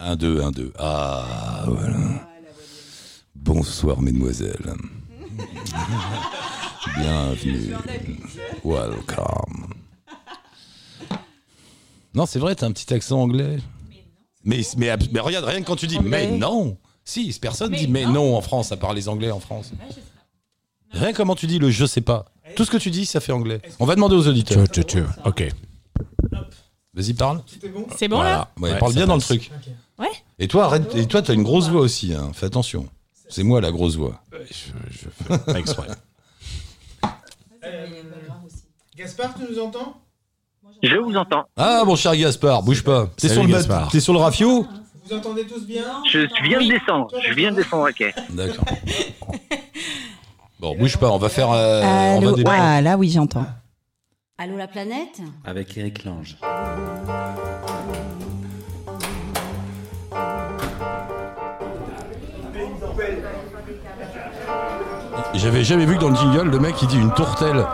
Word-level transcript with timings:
1, 0.00 0.16
2, 0.16 0.42
1, 0.42 0.50
2. 0.52 0.72
Ah, 0.78 1.64
voilà. 1.66 1.96
Bonsoir, 3.34 4.00
mesdemoiselles. 4.00 4.74
Bienvenue. 6.96 7.74
Welcome. 8.64 9.74
Non, 12.14 12.26
c'est 12.26 12.38
vrai, 12.38 12.54
t'as 12.54 12.66
un 12.66 12.72
petit 12.72 12.92
accent 12.94 13.20
anglais. 13.20 13.58
Mais, 14.44 14.60
mais, 14.76 14.96
mais 15.12 15.20
regarde, 15.20 15.44
rien 15.44 15.60
que 15.60 15.66
quand 15.66 15.76
tu 15.76 15.86
dis 15.86 15.98
mais 16.00 16.30
non. 16.30 16.78
Si, 17.04 17.36
personne 17.40 17.72
dit 17.72 17.88
mais 17.88 18.06
non 18.06 18.36
en 18.36 18.40
France, 18.40 18.70
à 18.72 18.76
part 18.76 18.94
les 18.94 19.08
Anglais 19.08 19.30
en 19.30 19.40
France. 19.40 19.72
Rien 20.92 21.12
comment 21.12 21.34
tu 21.34 21.46
dis 21.46 21.58
le 21.58 21.70
je 21.70 21.86
sais 21.86 22.00
pas. 22.00 22.26
Tout 22.54 22.64
ce 22.64 22.70
que 22.70 22.76
tu 22.76 22.90
dis, 22.90 23.04
ça 23.04 23.20
fait 23.20 23.32
anglais. 23.32 23.60
On 23.78 23.84
va 23.84 23.94
demander 23.94 24.14
aux 24.14 24.26
auditeurs. 24.26 24.64
Ok. 25.24 25.48
Vas-y, 26.98 27.14
parle. 27.14 27.42
C'est 27.96 28.08
bon 28.08 28.20
là 28.22 28.48
Voilà. 28.56 28.70
Ouais, 28.70 28.72
Ouais, 28.72 28.78
parle 28.80 28.92
bien 28.92 29.06
dans 29.06 29.14
le 29.14 29.20
truc. 29.20 29.52
Ouais. 30.00 30.08
Et 30.40 30.48
toi, 30.48 30.64
arrête. 30.64 30.92
Et 30.96 31.06
toi, 31.06 31.22
t'as 31.22 31.32
une 31.32 31.44
grosse 31.44 31.68
voix 31.68 31.80
aussi. 31.82 32.12
Hein. 32.12 32.32
Fais 32.34 32.46
attention. 32.46 32.88
C'est 33.28 33.44
moi 33.44 33.60
la 33.60 33.70
grosse 33.70 33.94
voix. 33.94 34.20
Je, 34.32 34.72
je 34.90 35.06
fais 35.08 35.38
pas 35.38 35.58
exprès. 35.60 35.86
Gaspard, 38.96 39.34
tu 39.34 39.42
nous 39.52 39.60
entends? 39.60 39.96
Je 40.82 40.96
vous 40.96 41.14
entends. 41.16 41.44
Ah, 41.56 41.82
mon 41.86 41.94
cher 41.94 42.16
Gaspard, 42.16 42.62
bouge 42.64 42.82
pas. 42.82 43.08
T'es 43.16 43.28
sur, 43.28 43.44
le 43.44 44.00
sur 44.00 44.12
le 44.12 44.18
rafio? 44.18 44.66
Vous 45.04 45.16
entendez 45.16 45.46
tous 45.46 45.64
bien? 45.64 45.84
Je 46.10 46.26
viens 46.42 46.60
de 46.60 46.68
descendre. 46.68 47.08
Je 47.28 47.32
viens 47.34 47.52
de 47.52 47.56
descendre, 47.56 47.88
ok. 47.90 48.12
D'accord. 48.30 48.64
Bon, 50.58 50.76
bouge 50.76 50.96
pas. 50.96 51.10
On 51.10 51.18
va 51.18 51.28
faire. 51.28 51.50
euh, 51.52 51.82
on 51.84 52.20
va. 52.32 52.50
Ah, 52.52 52.80
là, 52.80 52.96
oui, 52.96 53.08
j'entends. 53.10 53.46
Allô 54.40 54.56
la 54.56 54.68
planète? 54.68 55.20
Avec 55.44 55.76
Eric 55.76 56.04
Lange. 56.04 56.36
J'avais 65.34 65.64
jamais 65.64 65.86
vu 65.86 65.96
que 65.96 66.00
dans 66.00 66.10
le 66.10 66.14
jingle, 66.14 66.50
le 66.50 66.60
mec 66.60 66.76
il 66.80 66.86
dit 66.86 66.98
une 66.98 67.12
tourtelle. 67.14 67.66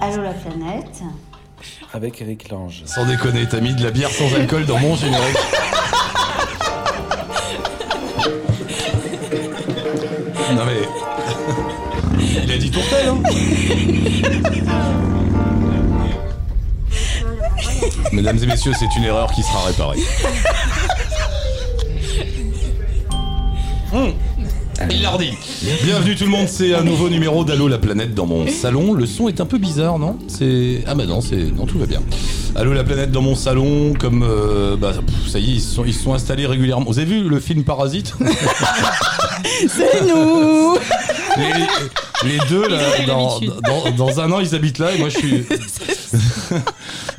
Allô 0.00 0.22
la 0.22 0.32
planète? 0.32 1.02
Avec 1.92 2.20
Eric 2.20 2.48
Lange. 2.48 2.82
Sans 2.86 3.06
déconner, 3.06 3.46
t'as 3.48 3.60
mis 3.60 3.76
de 3.76 3.84
la 3.84 3.92
bière 3.92 4.10
sans 4.10 4.34
alcool 4.34 4.66
dans 4.66 4.80
mon 4.80 4.96
générique. 4.96 5.36
mais. 12.50 12.50
Il 12.50 12.54
a 12.54 12.58
dit 12.58 12.70
tourtelle, 12.70 13.08
hein 13.08 13.22
Mesdames 18.12 18.38
et 18.42 18.46
messieurs, 18.46 18.72
c'est 18.78 18.94
une 18.96 19.04
erreur 19.04 19.30
qui 19.32 19.42
sera 19.42 19.64
réparée. 19.66 19.98
Hum. 23.92 24.12
Il 24.88 25.02
l'a 25.02 25.10
redit. 25.10 25.32
Bienvenue 25.82 26.14
tout 26.14 26.22
le 26.22 26.30
monde, 26.30 26.46
c'est 26.46 26.76
un 26.76 26.84
nouveau 26.84 27.08
numéro 27.08 27.42
d'Allo 27.42 27.66
la 27.66 27.78
planète 27.78 28.14
dans 28.14 28.24
mon 28.24 28.46
salon. 28.46 28.94
Le 28.94 29.04
son 29.04 29.26
est 29.26 29.40
un 29.40 29.46
peu 29.46 29.58
bizarre, 29.58 29.98
non? 29.98 30.16
C'est 30.28 30.84
ah 30.86 30.94
bah 30.94 31.06
non, 31.06 31.20
c'est 31.20 31.52
non 31.52 31.66
tout 31.66 31.76
va 31.76 31.86
bien. 31.86 32.00
Allo 32.54 32.72
la 32.72 32.84
planète 32.84 33.10
dans 33.10 33.20
mon 33.20 33.34
salon, 33.34 33.94
comme 33.98 34.22
euh, 34.22 34.76
bah 34.76 34.92
pff, 34.92 35.28
ça 35.28 35.40
y 35.40 35.50
est, 35.50 35.54
ils 35.54 35.60
se 35.60 35.74
sont 35.74 35.84
ils 35.84 35.92
se 35.92 36.04
sont 36.04 36.14
installés 36.14 36.46
régulièrement. 36.46 36.84
Vous 36.86 37.00
avez 37.00 37.08
vu 37.08 37.28
le 37.28 37.40
film 37.40 37.64
Parasite? 37.64 38.14
C'est 39.68 40.06
nous 40.06 40.76
les, 41.36 41.52
les 42.24 42.38
deux 42.48 42.68
là, 42.68 42.78
dans, 43.06 43.40
dans, 43.40 43.90
dans 43.92 44.20
un 44.20 44.32
an 44.32 44.40
ils 44.40 44.54
habitent 44.54 44.78
là 44.78 44.92
et 44.92 44.98
moi 44.98 45.08
je 45.08 45.18
suis. 45.18 45.46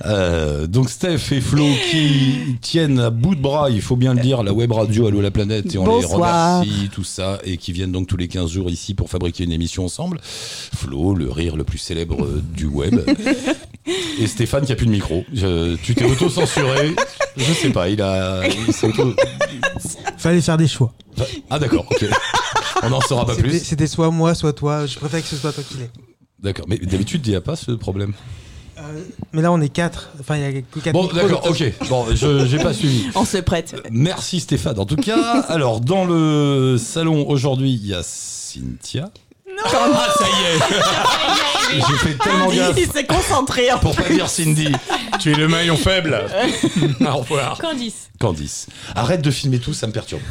Euh, 0.04 0.66
donc 0.66 0.90
Steph 0.90 1.32
et 1.32 1.42
Flo 1.42 1.64
qui 1.92 2.58
tiennent 2.60 3.00
à 3.00 3.12
bout 3.12 3.36
de 3.36 3.40
bras, 3.42 3.70
il 3.70 3.82
faut 3.84 3.96
bien 3.96 4.16
le 4.16 4.20
dire, 4.20 4.42
la 4.42 4.52
web 4.52 4.72
radio 4.72 5.06
Allo 5.06 5.22
la 5.22 5.30
planète 5.30 5.76
et 5.76 5.78
on 5.78 5.84
Bonsoir. 5.84 6.64
les 6.64 6.70
remercie 6.72 6.90
tout 6.92 7.04
ça 7.04 7.38
et 7.44 7.58
qui 7.58 7.72
viennent 7.72 7.92
donc 7.92 8.08
tous 8.08 8.18
les 8.18 8.28
15 8.28 8.50
jours 8.50 8.72
ici 8.72 8.96
pour 8.96 9.12
fabriquer 9.12 9.44
une 9.44 9.52
émission 9.52 9.86
ensemble. 9.86 10.20
Flo, 10.24 11.14
le 11.14 11.30
rire 11.30 11.56
le 11.56 11.64
plus 11.64 11.78
célèbre 11.78 12.28
du 12.56 12.66
web. 12.66 13.00
Et 14.20 14.26
Stéphane 14.26 14.66
qui 14.66 14.72
a 14.72 14.76
plus 14.76 14.88
de 14.88 14.92
micro. 14.92 15.24
Je- 15.34 15.76
tu 15.76 15.94
t'es 15.94 16.06
auto-censuré. 16.06 16.96
Je 17.38 17.54
sais 17.54 17.70
pas, 17.70 17.88
il 17.90 18.02
a. 18.02 18.42
il 18.48 18.90
auto- 18.90 19.16
Fallait 20.18 20.42
faire 20.42 20.58
des 20.58 20.68
choix. 20.68 20.94
Ah 21.52 21.60
d'accord, 21.60 21.86
ok. 21.92 22.06
On 22.84 22.90
n'en 22.90 23.02
saura 23.02 23.26
pas 23.28 23.36
plus. 23.36 23.60
C'était 23.64 23.86
soit 23.88 24.10
moi, 24.10 24.34
soit 24.34 24.54
toi. 24.54 24.88
Je 24.88 24.98
préfère 24.98 25.22
que 25.22 25.28
ce 25.28 25.36
soit 25.36 25.52
toi 25.54 25.64
qui 25.64 25.78
l'ait. 25.78 25.92
D'accord, 26.42 26.66
mais 26.68 26.78
d'habitude 26.80 27.22
il 27.28 27.30
n'y 27.30 27.36
a 27.36 27.42
pas 27.42 27.56
ce 27.56 27.72
problème. 27.72 28.14
Euh, 28.82 29.00
mais 29.34 29.42
là, 29.42 29.52
on 29.52 29.62
est 29.62 29.70
quatre. 29.70 30.10
Enfin, 30.20 30.38
il 30.38 30.42
y 30.42 30.46
a 30.46 30.62
que 30.62 30.80
quatre 30.80 30.94
Bon, 30.94 31.06
d'accord, 31.08 31.46
ok. 31.50 31.64
Bon, 31.88 32.06
je 32.14 32.46
j'ai 32.46 32.58
pas 32.58 32.74
suivi. 32.74 33.08
On 33.16 33.26
se 33.26 33.38
prête. 33.38 33.76
Merci 33.92 34.40
Stéphane. 34.40 34.80
En 34.80 34.86
tout 34.86 34.96
cas, 34.96 35.42
alors 35.48 35.82
dans 35.82 36.06
le 36.06 36.78
salon 36.78 37.26
aujourd'hui, 37.30 37.72
il 37.74 37.86
y 37.88 37.94
a 37.94 38.02
Cynthia. 38.04 39.10
Non 39.48 39.64
Ah, 39.74 40.08
ça 40.18 40.26
y 40.26 40.56
est 40.56 41.82
J'ai 41.88 41.98
fait 41.98 42.18
tellement 42.18 42.50
gaffe 42.52 42.76
Il 42.78 42.92
s'est 42.92 43.06
concentré. 43.06 43.72
en 43.72 43.80
pour 43.80 43.96
pas 43.96 44.10
dire 44.10 44.30
Cindy. 44.30 44.70
tu 45.20 45.32
es 45.32 45.36
le 45.36 45.48
maillon 45.48 45.78
faible. 45.78 46.20
Au 47.02 47.18
revoir. 47.18 47.58
Candice. 47.60 48.10
Candice. 48.20 48.68
Arrête 48.96 49.22
de 49.22 49.32
filmer 49.32 49.60
tout, 49.60 49.74
ça 49.74 49.88
me 49.88 49.92
perturbe. 49.92 50.22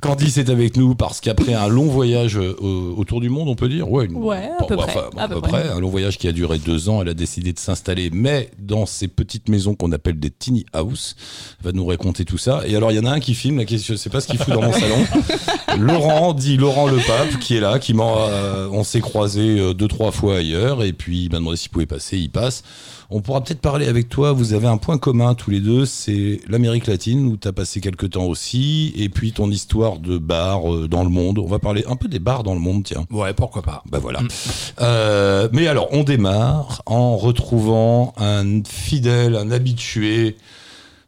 Candice 0.00 0.38
est 0.38 0.48
avec 0.48 0.76
nous 0.76 0.94
parce 0.94 1.20
qu'après 1.20 1.54
un 1.54 1.66
long 1.66 1.86
voyage 1.86 2.36
euh, 2.38 2.54
au- 2.60 2.94
autour 2.98 3.20
du 3.20 3.28
monde, 3.30 3.48
on 3.48 3.56
peut 3.56 3.68
dire 3.68 3.90
Ouais, 3.90 4.04
une- 4.06 4.14
Ouais, 4.16 4.48
à 4.58 4.62
peu 4.64 4.76
près, 4.76 4.84
enfin, 4.92 5.10
à 5.16 5.24
à 5.24 5.28
peu 5.28 5.40
près. 5.40 5.50
près. 5.62 5.68
Un 5.70 5.80
long 5.80 5.88
voyage 5.90 6.18
qui 6.18 6.28
a 6.28 6.32
duré 6.32 6.58
deux 6.58 6.88
ans. 6.88 7.02
Elle 7.02 7.08
a 7.08 7.14
décidé 7.14 7.52
de 7.52 7.58
s'installer, 7.58 8.08
mais 8.12 8.50
dans 8.60 8.86
ces 8.86 9.08
petites 9.08 9.48
maisons 9.48 9.74
qu'on 9.74 9.90
appelle 9.90 10.20
des 10.20 10.30
tiny 10.30 10.64
house. 10.72 11.16
Elle 11.60 11.66
va 11.66 11.72
nous 11.72 11.84
raconter 11.84 12.24
tout 12.24 12.38
ça. 12.38 12.62
Et 12.66 12.76
alors, 12.76 12.92
il 12.92 12.96
y 12.96 13.00
en 13.00 13.06
a 13.06 13.10
un 13.10 13.18
qui 13.20 13.34
filme, 13.34 13.58
là, 13.58 13.64
qui- 13.64 13.78
je 13.80 13.94
sais 13.94 14.08
pas 14.10 14.20
ce 14.20 14.28
qu'il 14.28 14.38
fout 14.38 14.54
dans 14.54 14.62
mon 14.62 14.72
salon. 14.72 15.04
Laurent, 15.78 16.32
dit 16.32 16.56
Laurent 16.56 16.86
Le 16.86 16.98
Pape, 16.98 17.38
qui 17.40 17.56
est 17.56 17.60
là, 17.60 17.78
qui 17.80 17.92
m'a, 17.94 18.04
euh, 18.04 18.68
on 18.70 18.84
s'est 18.84 19.00
croisé 19.00 19.58
euh, 19.58 19.74
deux, 19.74 19.88
trois 19.88 20.12
fois 20.12 20.36
ailleurs. 20.38 20.84
Et 20.84 20.92
puis, 20.92 21.24
il 21.24 21.32
m'a 21.32 21.38
demandé 21.38 21.56
s'il 21.56 21.70
pouvait 21.70 21.86
passer. 21.86 22.18
Il 22.18 22.30
passe. 22.30 22.62
On 23.10 23.22
pourra 23.22 23.42
peut-être 23.42 23.62
parler 23.62 23.86
avec 23.86 24.10
toi. 24.10 24.32
Vous 24.32 24.52
avez 24.52 24.66
un 24.66 24.76
point 24.76 24.98
commun 24.98 25.34
tous 25.34 25.50
les 25.50 25.60
deux, 25.60 25.86
c'est 25.86 26.40
l'Amérique 26.46 26.86
latine 26.86 27.26
où 27.26 27.38
tu 27.38 27.48
as 27.48 27.52
passé 27.52 27.80
quelques 27.80 28.10
temps 28.10 28.26
aussi, 28.26 28.92
et 28.96 29.08
puis 29.08 29.32
ton 29.32 29.50
histoire 29.50 29.98
de 29.98 30.18
bar 30.18 30.74
euh, 30.74 30.88
dans 30.88 31.04
le 31.04 31.08
monde. 31.08 31.38
On 31.38 31.46
va 31.46 31.58
parler 31.58 31.84
un 31.88 31.96
peu 31.96 32.08
des 32.08 32.18
bars 32.18 32.42
dans 32.42 32.52
le 32.52 32.60
monde, 32.60 32.84
tiens. 32.84 33.06
Ouais, 33.10 33.32
pourquoi 33.32 33.62
pas. 33.62 33.82
Bah 33.90 33.98
voilà. 33.98 34.20
Euh, 34.80 35.48
mais 35.52 35.68
alors, 35.68 35.88
on 35.92 36.04
démarre 36.04 36.82
en 36.84 37.16
retrouvant 37.16 38.12
un 38.18 38.62
fidèle, 38.64 39.36
un 39.36 39.50
habitué, 39.50 40.36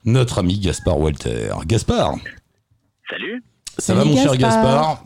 notre 0.07 0.39
ami 0.39 0.59
Gaspard 0.59 0.99
Walter. 0.99 1.51
Gaspard, 1.67 2.17
Salut. 3.11 3.43
Ça 3.81 3.95
Salut, 3.95 3.99
va 3.99 4.05
mon 4.05 4.23
cher 4.23 4.37
Gaspard. 4.37 5.03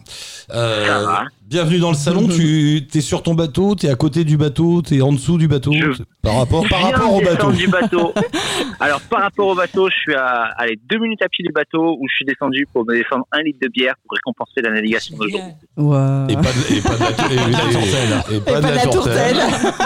Euh, 0.52 0.86
Ça 0.86 0.98
va. 1.04 1.24
Bienvenue 1.46 1.78
dans 1.78 1.90
le 1.90 1.96
salon. 1.96 2.28
tu 2.28 2.86
es 2.94 3.00
sur 3.00 3.22
ton 3.22 3.34
bateau, 3.34 3.74
tu 3.74 3.86
es 3.86 3.88
à 3.88 3.94
côté 3.94 4.24
du 4.24 4.36
bateau, 4.36 4.82
tu 4.82 4.96
es 4.96 5.00
en 5.00 5.12
dessous 5.12 5.38
du 5.38 5.48
bateau. 5.48 5.72
Je- 5.72 6.02
Par 6.22 6.36
rapport, 6.36 6.66
par 6.68 6.80
Je 6.80 6.86
viens 6.86 6.96
rapport 6.96 7.10
de 7.10 7.14
au 7.14 7.20
bateau. 7.24 7.50
descendre 7.52 7.56
du 7.56 7.68
bateau. 7.68 8.14
Alors, 8.80 9.00
par 9.02 9.22
rapport 9.22 9.46
au 9.46 9.54
bateau, 9.54 9.88
je 9.88 9.94
suis 9.94 10.14
à 10.14 10.50
allez, 10.58 10.78
deux 10.90 10.98
minutes 10.98 11.22
à 11.22 11.28
pied 11.28 11.44
du 11.46 11.52
bateau 11.52 11.96
où 11.98 12.06
je 12.10 12.14
suis 12.16 12.24
descendu 12.26 12.66
pour 12.72 12.84
me 12.84 12.94
descendre 12.94 13.24
un 13.32 13.42
litre 13.42 13.58
de 13.62 13.68
bière 13.68 13.94
pour 14.02 14.16
récompenser 14.16 14.60
la 14.62 14.70
navigation 14.72 15.16
de 15.16 15.28
jour. 15.28 15.40
Ouais. 15.78 16.32
Et 16.32 16.36
pas 16.36 16.42
de, 16.42 16.74
et 16.76 16.80
pas 16.82 16.94
de 16.96 17.00
la, 17.00 17.10
et- 17.10 17.34
et- 17.34 18.34
et- 18.34 18.36
et 18.36 18.40
pas 18.40 18.60
de 18.60 18.66
la 18.74 18.82
tourtelle. 18.82 19.36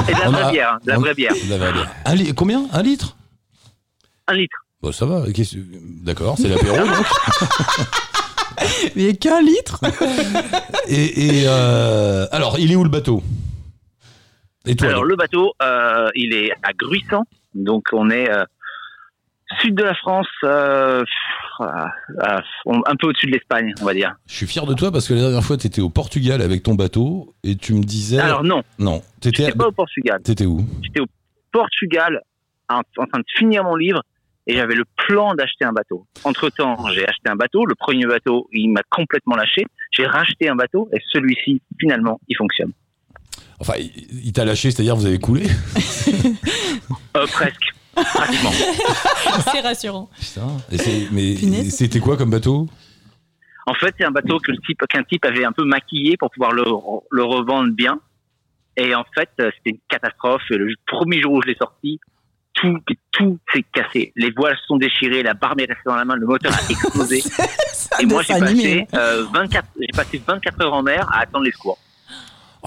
Et 0.08 0.14
de 0.14 0.18
la 0.20 0.28
On 0.28 0.32
vraie 0.32 0.42
a- 0.42 0.50
bière, 0.50 0.72
hein, 0.74 0.78
de 0.84 0.90
la 0.90 0.96
on- 0.98 1.00
vraie 1.00 1.14
bière. 1.14 1.34
De 1.34 1.50
la 1.50 1.58
vraie 1.58 1.72
bière. 1.72 1.90
Un 2.04 2.14
li- 2.14 2.34
combien? 2.34 2.66
Un 2.72 2.82
litre? 2.82 3.16
Un 4.26 4.34
litre. 4.34 4.56
Bon, 4.80 4.92
ça 4.92 5.06
va. 5.06 5.22
qu'est-ce- 5.32 5.56
D'accord, 6.04 6.36
c'est 6.40 6.48
l'apéro 6.48 6.76
donc. 6.86 6.88
Mais 8.96 9.14
qu'un 9.14 9.40
litre? 9.40 9.80
Et, 10.90 11.40
et, 11.40 11.44
euh, 11.46 12.26
alors, 12.32 12.58
il 12.58 12.72
est 12.72 12.76
où 12.76 12.82
le 12.82 12.88
bateau? 12.88 13.22
Et 14.64 14.74
toi 14.74 14.88
Alors, 14.88 15.04
le 15.04 15.16
bateau, 15.16 15.52
euh, 15.62 16.08
il 16.14 16.32
est 16.32 16.50
à 16.62 16.72
Gruissant. 16.72 17.24
Donc, 17.54 17.88
on 17.92 18.08
est 18.08 18.30
euh, 18.30 18.44
sud 19.60 19.74
de 19.74 19.82
la 19.82 19.94
France, 19.94 20.26
euh, 20.44 21.04
euh, 21.60 21.66
un 22.66 22.96
peu 22.96 23.08
au-dessus 23.08 23.26
de 23.26 23.32
l'Espagne, 23.32 23.74
on 23.80 23.84
va 23.84 23.94
dire. 23.94 24.14
Je 24.26 24.34
suis 24.34 24.46
fier 24.46 24.64
de 24.66 24.74
toi 24.74 24.90
parce 24.92 25.08
que 25.08 25.14
la 25.14 25.20
dernière 25.20 25.44
fois, 25.44 25.56
tu 25.56 25.66
étais 25.66 25.80
au 25.80 25.90
Portugal 25.90 26.42
avec 26.42 26.62
ton 26.62 26.74
bateau 26.74 27.34
et 27.44 27.56
tu 27.56 27.74
me 27.74 27.82
disais. 27.82 28.18
Alors, 28.18 28.44
non, 28.44 28.62
non, 28.78 29.02
t'étais 29.20 29.44
j'étais 29.44 29.58
pas 29.58 29.68
au 29.68 29.72
Portugal. 29.72 30.20
t'étais 30.22 30.46
où? 30.46 30.64
J'étais 30.82 31.00
au 31.00 31.06
Portugal 31.52 32.22
en, 32.68 32.80
en 32.96 33.06
train 33.06 33.18
de 33.18 33.24
finir 33.36 33.64
mon 33.64 33.76
livre 33.76 34.02
et 34.48 34.54
j'avais 34.54 34.74
le 34.74 34.84
plan 35.06 35.34
d'acheter 35.34 35.66
un 35.66 35.72
bateau. 35.72 36.06
Entre-temps, 36.24 36.76
j'ai 36.94 37.06
acheté 37.06 37.28
un 37.28 37.36
bateau. 37.36 37.66
Le 37.66 37.74
premier 37.74 38.06
bateau, 38.06 38.48
il 38.50 38.70
m'a 38.70 38.80
complètement 38.90 39.36
lâché. 39.36 39.66
J'ai 39.90 40.06
racheté 40.06 40.48
un 40.48 40.56
bateau 40.56 40.88
et 40.92 40.98
celui-ci, 41.12 41.60
finalement, 41.78 42.18
il 42.28 42.36
fonctionne. 42.36 42.72
Enfin, 43.60 43.74
il, 43.76 44.32
t'a 44.32 44.46
lâché, 44.46 44.70
c'est-à-dire 44.70 44.96
vous 44.96 45.06
avez 45.06 45.18
coulé 45.18 45.42
Euh, 47.16 47.26
presque. 47.26 47.74
Pratiquement. 47.94 48.50
C'est 49.52 49.60
rassurant. 49.60 50.08
Putain. 50.18 50.56
Mais 51.12 51.34
c'était 51.70 52.00
quoi 52.00 52.16
comme 52.16 52.30
bateau? 52.30 52.68
En 53.66 53.74
fait, 53.74 53.94
c'est 53.98 54.04
un 54.04 54.10
bateau 54.10 54.38
type, 54.66 54.80
qu'un 54.88 55.02
type 55.02 55.24
avait 55.26 55.44
un 55.44 55.52
peu 55.52 55.64
maquillé 55.64 56.16
pour 56.16 56.30
pouvoir 56.30 56.52
le, 56.52 56.62
le 56.62 57.22
revendre 57.24 57.74
bien. 57.74 58.00
Et 58.78 58.94
en 58.94 59.04
fait, 59.14 59.28
euh, 59.40 59.50
c'était 59.56 59.70
une 59.70 59.80
catastrophe. 59.88 60.42
Le 60.48 60.72
premier 60.86 61.20
jour 61.20 61.32
où 61.32 61.42
je 61.42 61.48
l'ai 61.48 61.56
sorti, 61.56 62.00
tout, 62.60 62.78
tout 63.12 63.38
s'est 63.52 63.64
cassé. 63.72 64.12
Les 64.16 64.30
voiles 64.30 64.56
se 64.56 64.64
sont 64.66 64.76
déchirées, 64.76 65.22
la 65.22 65.34
barre 65.34 65.56
m'est 65.56 65.64
restée 65.64 65.82
dans 65.86 65.96
la 65.96 66.04
main, 66.04 66.16
le 66.16 66.26
moteur 66.26 66.52
a 66.52 66.60
explosé. 66.70 67.22
Et 68.00 68.06
moi, 68.06 68.22
j'ai 68.22 68.34
dessin 68.34 68.46
animé. 68.46 68.86
passé, 68.90 69.02
euh, 69.02 69.26
24, 69.32 69.66
j'ai 69.80 69.86
passé 69.94 70.22
24 70.26 70.62
heures 70.62 70.74
en 70.74 70.82
mer 70.82 71.08
à 71.12 71.20
attendre 71.20 71.44
les 71.44 71.52
secours. 71.52 71.78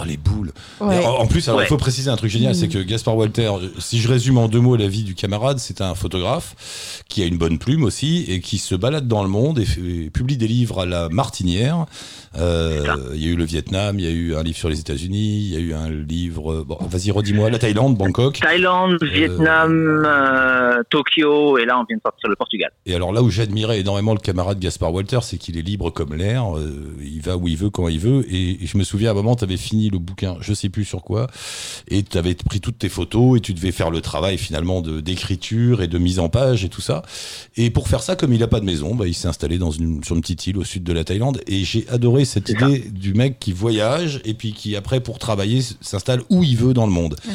Oh, 0.01 0.07
les 0.07 0.17
boules. 0.17 0.51
Ouais. 0.79 1.03
En 1.05 1.21
en 1.21 1.27
plus, 1.27 1.47
alors, 1.47 1.61
il 1.61 1.63
Ouais. 1.63 1.67
faut 1.69 1.77
préciser 1.77 2.09
un 2.09 2.15
truc 2.15 2.31
génial, 2.31 2.55
c'est 2.55 2.67
que 2.67 2.79
Gaspard 2.79 3.15
Walter, 3.17 3.51
euh, 3.53 3.67
si 3.79 3.99
je 3.99 4.07
résume 4.07 4.37
en 4.37 4.47
deux 4.47 4.59
mots 4.59 4.75
la 4.75 4.87
vie 4.87 5.03
du 5.03 5.15
camarade, 5.15 5.59
c'est 5.59 5.81
un 5.81 5.95
photographe 5.95 7.03
qui 7.07 7.21
a 7.21 7.25
une 7.25 7.37
bonne 7.37 7.57
plume 7.59 7.83
aussi 7.83 8.25
et 8.27 8.39
qui 8.41 8.57
se 8.57 8.75
balade 8.75 9.07
dans 9.07 9.23
le 9.23 9.29
monde 9.29 9.59
et, 9.59 9.65
fait- 9.65 9.81
et 9.81 10.09
publie 10.09 10.37
des 10.37 10.47
livres 10.47 10.79
à 10.81 10.85
la 10.85 11.09
martinière. 11.09 11.85
Euh. 12.37 12.85
Il 13.13 13.21
y 13.23 13.27
a 13.27 13.31
eu 13.31 13.35
le 13.35 13.43
Vietnam, 13.43 13.99
il 13.99 14.05
y 14.05 14.07
a 14.07 14.11
eu 14.11 14.35
un 14.35 14.43
livre 14.43 14.57
sur 14.57 14.69
les 14.69 14.79
États-Unis, 14.79 15.39
il 15.47 15.53
y 15.53 15.55
a 15.57 15.59
eu 15.59 15.73
un 15.73 15.89
livre. 15.89 16.51
euh, 16.53 16.63
Bon, 16.65 16.77
vas-y, 16.89 17.11
redis-moi, 17.11 17.49
la 17.49 17.59
Thaïlande, 17.59 17.97
Bangkok. 17.97 18.39
Thaïlande, 18.39 18.97
Vietnam, 19.03 20.03
euh, 20.05 20.81
Tokyo, 20.89 21.57
et 21.57 21.65
là, 21.65 21.79
on 21.79 21.83
vient 21.83 21.97
de 21.97 22.01
sortir 22.01 22.29
le 22.29 22.35
Portugal. 22.35 22.71
Et 22.85 22.95
alors 22.95 23.11
là 23.11 23.21
où 23.21 23.29
j'admirais 23.29 23.79
énormément 23.81 24.13
le 24.13 24.19
camarade 24.19 24.59
Gaspard 24.59 24.93
Walter, 24.93 25.19
c'est 25.21 25.37
qu'il 25.37 25.57
est 25.57 25.61
libre 25.61 25.89
comme 25.89 26.13
l'air, 26.15 26.57
euh, 26.57 26.95
il 27.01 27.21
va 27.21 27.35
où 27.37 27.47
il 27.47 27.57
veut, 27.57 27.69
quand 27.69 27.87
il 27.89 27.99
veut. 27.99 28.25
Et, 28.33 28.63
et 28.63 28.67
je 28.67 28.77
me 28.77 28.83
souviens 28.83 29.09
à 29.09 29.11
un 29.11 29.15
moment, 29.15 29.35
tu 29.35 29.43
avais 29.43 29.57
fini 29.57 29.89
le 29.91 29.99
bouquin, 29.99 30.37
je 30.41 30.53
sais 30.53 30.69
plus 30.69 30.85
sur 30.85 31.03
quoi, 31.03 31.27
et 31.87 32.03
tu 32.03 32.17
avais 32.17 32.35
pris 32.35 32.59
toutes 32.59 32.79
tes 32.79 32.89
photos 32.89 33.37
et 33.37 33.41
tu 33.41 33.53
devais 33.53 33.71
faire 33.71 33.91
le 33.91 34.01
travail 34.01 34.37
finalement 34.37 34.81
de 34.81 35.01
d'écriture 35.01 35.81
et 35.81 35.87
de 35.87 35.97
mise 35.97 36.19
en 36.19 36.29
page 36.29 36.63
et 36.63 36.69
tout 36.69 36.81
ça. 36.81 37.03
Et 37.57 37.69
pour 37.69 37.87
faire 37.87 38.01
ça, 38.01 38.15
comme 38.15 38.33
il 38.33 38.41
a 38.43 38.47
pas 38.47 38.59
de 38.59 38.65
maison, 38.65 38.95
bah, 38.95 39.07
il 39.07 39.13
s'est 39.13 39.27
installé 39.27 39.57
dans 39.57 39.71
une, 39.71 40.03
sur 40.03 40.15
une 40.15 40.21
petite 40.21 40.47
île 40.47 40.57
au 40.57 40.63
sud 40.63 40.83
de 40.83 40.93
la 40.93 41.03
Thaïlande. 41.03 41.41
Et 41.47 41.63
j'ai 41.63 41.87
adoré 41.89 42.25
cette 42.25 42.49
idée 42.49 42.79
du 42.91 43.13
mec 43.13 43.39
qui 43.39 43.51
voyage 43.51 44.21
et 44.25 44.33
puis 44.33 44.53
qui 44.53 44.75
après 44.75 44.99
pour 44.99 45.19
travailler 45.19 45.61
s'installe 45.81 46.21
où 46.29 46.43
il 46.43 46.57
veut 46.57 46.73
dans 46.73 46.85
le 46.85 46.91
monde. 46.91 47.15
Ah. 47.27 47.31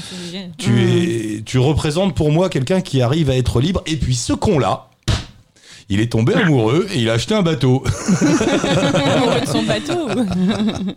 Tu, 0.58 0.80
es, 0.80 1.42
tu 1.42 1.58
représentes 1.58 2.14
pour 2.14 2.30
moi 2.30 2.48
quelqu'un 2.48 2.80
qui 2.80 3.02
arrive 3.02 3.30
à 3.30 3.36
être 3.36 3.60
libre. 3.60 3.82
Et 3.86 3.96
puis 3.96 4.14
ce 4.14 4.32
con-là, 4.32 4.88
il 5.88 6.00
est 6.00 6.10
tombé 6.12 6.34
amoureux 6.34 6.86
et 6.92 6.98
il 6.98 7.10
a 7.10 7.14
acheté 7.14 7.34
un 7.34 7.42
bateau. 7.42 7.84
Amoureux 9.04 9.40
de 9.40 9.46
son 9.46 9.62
bateau. 9.62 10.08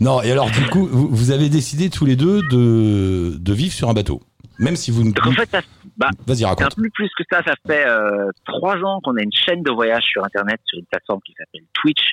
non, 0.00 0.22
et 0.22 0.30
alors 0.32 0.50
du 0.50 0.66
coup, 0.70 0.86
vous, 0.90 1.08
vous 1.08 1.30
avez 1.30 1.48
décidé 1.48 1.90
tous 1.90 2.04
les 2.04 2.16
deux 2.16 2.42
de, 2.50 3.36
de 3.38 3.52
vivre 3.52 3.72
sur 3.72 3.88
un 3.88 3.94
bateau. 3.94 4.20
Même 4.58 4.74
si 4.76 4.90
vous 4.90 5.04
ne... 5.04 5.10
En 5.10 5.32
fait, 5.32 5.48
ça, 5.50 5.60
bah, 5.96 6.08
Vas-y, 6.26 6.38
c'est 6.38 6.44
un 6.44 6.48
raconte. 6.48 6.76
peu 6.76 6.90
plus 6.92 7.10
que 7.16 7.24
ça. 7.30 7.42
Ça 7.46 7.54
fait 7.66 7.86
euh, 7.86 8.30
trois 8.44 8.76
ans 8.78 9.00
qu'on 9.02 9.16
a 9.16 9.22
une 9.22 9.32
chaîne 9.32 9.62
de 9.62 9.70
voyage 9.70 10.02
sur 10.04 10.24
Internet, 10.24 10.60
sur 10.64 10.78
une 10.78 10.86
plateforme 10.86 11.20
qui 11.24 11.32
s'appelle 11.38 11.62
Twitch. 11.74 12.12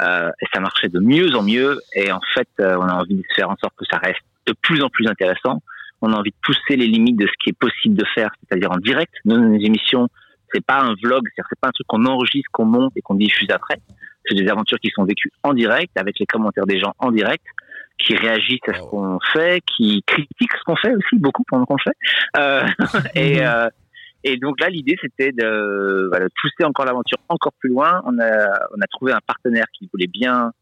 Euh, 0.00 0.30
et 0.42 0.46
ça 0.52 0.60
marchait 0.60 0.88
de 0.88 0.98
mieux 0.98 1.34
en 1.36 1.42
mieux. 1.42 1.80
Et 1.94 2.10
en 2.10 2.20
fait, 2.34 2.48
euh, 2.60 2.76
on 2.78 2.88
a 2.88 2.94
envie 2.94 3.14
de 3.16 3.22
faire 3.34 3.50
en 3.50 3.56
sorte 3.56 3.74
que 3.76 3.84
ça 3.90 3.98
reste 3.98 4.20
de 4.46 4.54
plus 4.62 4.82
en 4.82 4.88
plus 4.88 5.06
intéressant. 5.06 5.62
On 6.02 6.12
a 6.12 6.16
envie 6.16 6.30
de 6.30 6.36
pousser 6.42 6.76
les 6.76 6.86
limites 6.86 7.16
de 7.16 7.26
ce 7.26 7.32
qui 7.42 7.50
est 7.50 7.58
possible 7.58 7.94
de 7.94 8.04
faire, 8.14 8.30
c'est-à-dire 8.40 8.70
en 8.72 8.78
direct. 8.78 9.14
Nos, 9.24 9.38
nos 9.38 9.58
émissions, 9.58 10.08
c'est 10.56 10.64
pas 10.64 10.80
un 10.80 10.94
vlog, 11.02 11.22
c'est-à-dire 11.24 11.46
c'est 11.50 11.60
pas 11.60 11.68
un 11.68 11.72
truc 11.72 11.86
qu'on 11.86 12.04
enregistre, 12.06 12.48
qu'on 12.52 12.64
monte 12.64 12.92
et 12.96 13.02
qu'on 13.02 13.14
diffuse 13.14 13.48
après. 13.50 13.76
C'est 14.26 14.34
des 14.34 14.48
aventures 14.48 14.78
qui 14.78 14.90
sont 14.94 15.04
vécues 15.04 15.30
en 15.42 15.52
direct, 15.52 15.92
avec 15.96 16.18
les 16.18 16.26
commentaires 16.26 16.66
des 16.66 16.80
gens 16.80 16.94
en 16.98 17.12
direct, 17.12 17.44
qui 17.98 18.16
réagissent 18.16 18.68
à 18.68 18.74
ce 18.74 18.80
Wow. 18.80 18.88
qu'on 18.88 19.18
fait, 19.32 19.62
qui 19.76 20.02
critiquent 20.06 20.56
ce 20.58 20.64
qu'on 20.64 20.76
fait 20.76 20.94
aussi 20.94 21.16
beaucoup 21.18 21.44
pendant 21.48 21.64
qu'on 21.66 21.76
le 21.76 21.82
fait. 21.82 22.40
Euh, 22.40 22.66
et, 23.14 23.46
euh, 23.46 23.68
et 24.24 24.36
donc 24.38 24.60
là, 24.60 24.68
l'idée, 24.68 24.96
c'était 25.00 25.32
de, 25.32 26.08
voilà, 26.08 26.26
de 26.26 26.32
pousser 26.40 26.64
encore 26.64 26.86
l'aventure 26.86 27.18
encore 27.28 27.52
plus 27.60 27.70
loin. 27.70 28.02
On 28.04 28.18
a, 28.18 28.48
on 28.76 28.80
a 28.80 28.86
trouvé 28.90 29.12
un 29.12 29.20
partenaire 29.26 29.66
qui 29.78 29.88
voulait 29.92 30.08
bien 30.08 30.52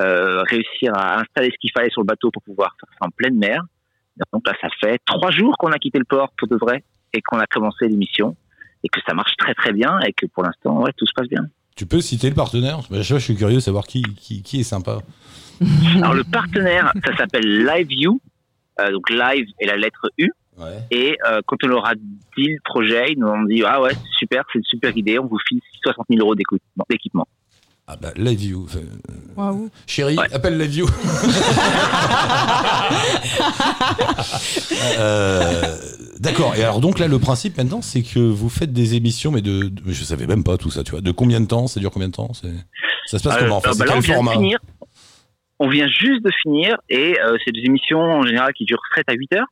euh, 0.00 0.42
réussir 0.42 0.92
à 0.96 1.20
installer 1.20 1.50
ce 1.50 1.58
qu'il 1.60 1.70
fallait 1.76 1.90
sur 1.90 2.00
le 2.00 2.06
bateau 2.06 2.30
pour 2.30 2.42
pouvoir 2.42 2.74
faire 2.80 2.88
ça 2.98 3.06
en 3.06 3.10
pleine 3.10 3.36
mer. 3.36 3.62
Donc 4.32 4.46
là, 4.46 4.54
ça 4.60 4.68
fait 4.80 4.98
trois 5.04 5.30
jours 5.30 5.56
qu'on 5.58 5.72
a 5.72 5.78
quitté 5.78 5.98
le 5.98 6.04
port 6.04 6.30
pour 6.38 6.48
de 6.48 6.56
vrai 6.56 6.82
et 7.12 7.20
qu'on 7.20 7.38
a 7.38 7.46
commencé 7.46 7.86
l'émission 7.88 8.36
et 8.84 8.88
que 8.88 9.00
ça 9.06 9.14
marche 9.14 9.36
très 9.36 9.54
très 9.54 9.72
bien 9.72 9.98
et 10.00 10.12
que 10.12 10.26
pour 10.26 10.42
l'instant, 10.42 10.82
ouais, 10.82 10.92
tout 10.96 11.06
se 11.06 11.12
passe 11.14 11.28
bien. 11.28 11.46
Tu 11.76 11.86
peux 11.86 12.00
citer 12.00 12.28
le 12.28 12.34
partenaire? 12.34 12.80
Je 12.90 13.16
suis 13.18 13.36
curieux 13.36 13.56
de 13.56 13.60
savoir 13.60 13.86
qui, 13.86 14.02
qui, 14.02 14.42
qui 14.42 14.60
est 14.60 14.64
sympa. 14.64 14.98
Alors 15.96 16.14
le 16.14 16.24
partenaire, 16.24 16.92
ça 17.04 17.16
s'appelle 17.16 17.64
LiveU, 17.64 18.18
euh, 18.80 18.90
donc 18.90 19.10
live 19.10 19.46
et 19.60 19.66
la 19.66 19.76
lettre 19.76 20.10
U. 20.18 20.30
Ouais. 20.58 20.78
Et 20.90 21.16
euh, 21.26 21.40
quand 21.46 21.56
on 21.64 21.68
leur 21.68 21.86
a 21.86 21.94
dit 21.94 22.48
le 22.48 22.60
projet, 22.64 23.12
ils 23.12 23.18
nous 23.18 23.26
ont 23.26 23.42
dit 23.44 23.62
ah 23.64 23.80
ouais 23.80 23.92
super, 24.18 24.44
c'est 24.52 24.58
une 24.58 24.64
super 24.64 24.94
idée, 24.96 25.18
on 25.18 25.26
vous 25.26 25.38
file 25.48 25.60
60 25.82 26.06
000 26.10 26.20
euros 26.20 26.34
d'équipement. 26.34 27.26
Ah 27.88 27.96
bah, 28.00 28.12
Live 28.16 28.38
View. 28.38 28.66
Euh. 28.76 29.52
Chérie, 29.86 30.16
Ouais. 30.16 30.32
appelle 30.32 30.56
Live 30.58 30.70
View. 30.70 30.86
Euh, 34.98 35.76
D'accord. 36.20 36.54
Et 36.56 36.62
alors 36.62 36.80
donc 36.80 36.98
là, 36.98 37.08
le 37.08 37.18
principe 37.18 37.56
maintenant, 37.56 37.82
c'est 37.82 38.02
que 38.02 38.18
vous 38.18 38.48
faites 38.48 38.72
des 38.72 38.94
émissions, 38.94 39.30
mais 39.30 39.40
de, 39.42 39.64
de- 39.64 39.82
je 39.92 40.04
savais 40.04 40.26
même 40.26 40.44
pas 40.44 40.56
tout 40.56 40.70
ça, 40.70 40.84
tu 40.84 40.92
vois. 40.92 41.00
De 41.00 41.10
combien 41.10 41.40
de 41.40 41.46
temps? 41.46 41.66
Ça 41.66 41.80
dure 41.80 41.90
combien 41.90 42.08
de 42.08 42.12
temps? 42.14 42.32
C'est- 42.34 42.48
Ça 43.06 43.18
se 43.18 43.24
passe 43.24 43.36
Euh, 43.36 43.40
comment? 43.40 43.56
Enfin, 43.56 43.72
bah 43.76 43.84
là, 43.86 43.92
on 43.96 44.00
vient 44.00 44.14
format? 44.14 44.32
de 44.32 44.36
finir. 44.36 44.58
On 45.58 45.68
vient 45.68 45.88
juste 45.88 46.24
de 46.24 46.30
finir 46.42 46.76
et 46.88 47.18
euh, 47.20 47.36
c'est 47.44 47.52
des 47.52 47.60
émissions 47.64 47.98
en 48.00 48.22
général 48.22 48.52
qui 48.52 48.64
durent 48.64 48.80
7 48.94 49.04
à 49.08 49.14
8 49.14 49.32
heures. 49.34 49.46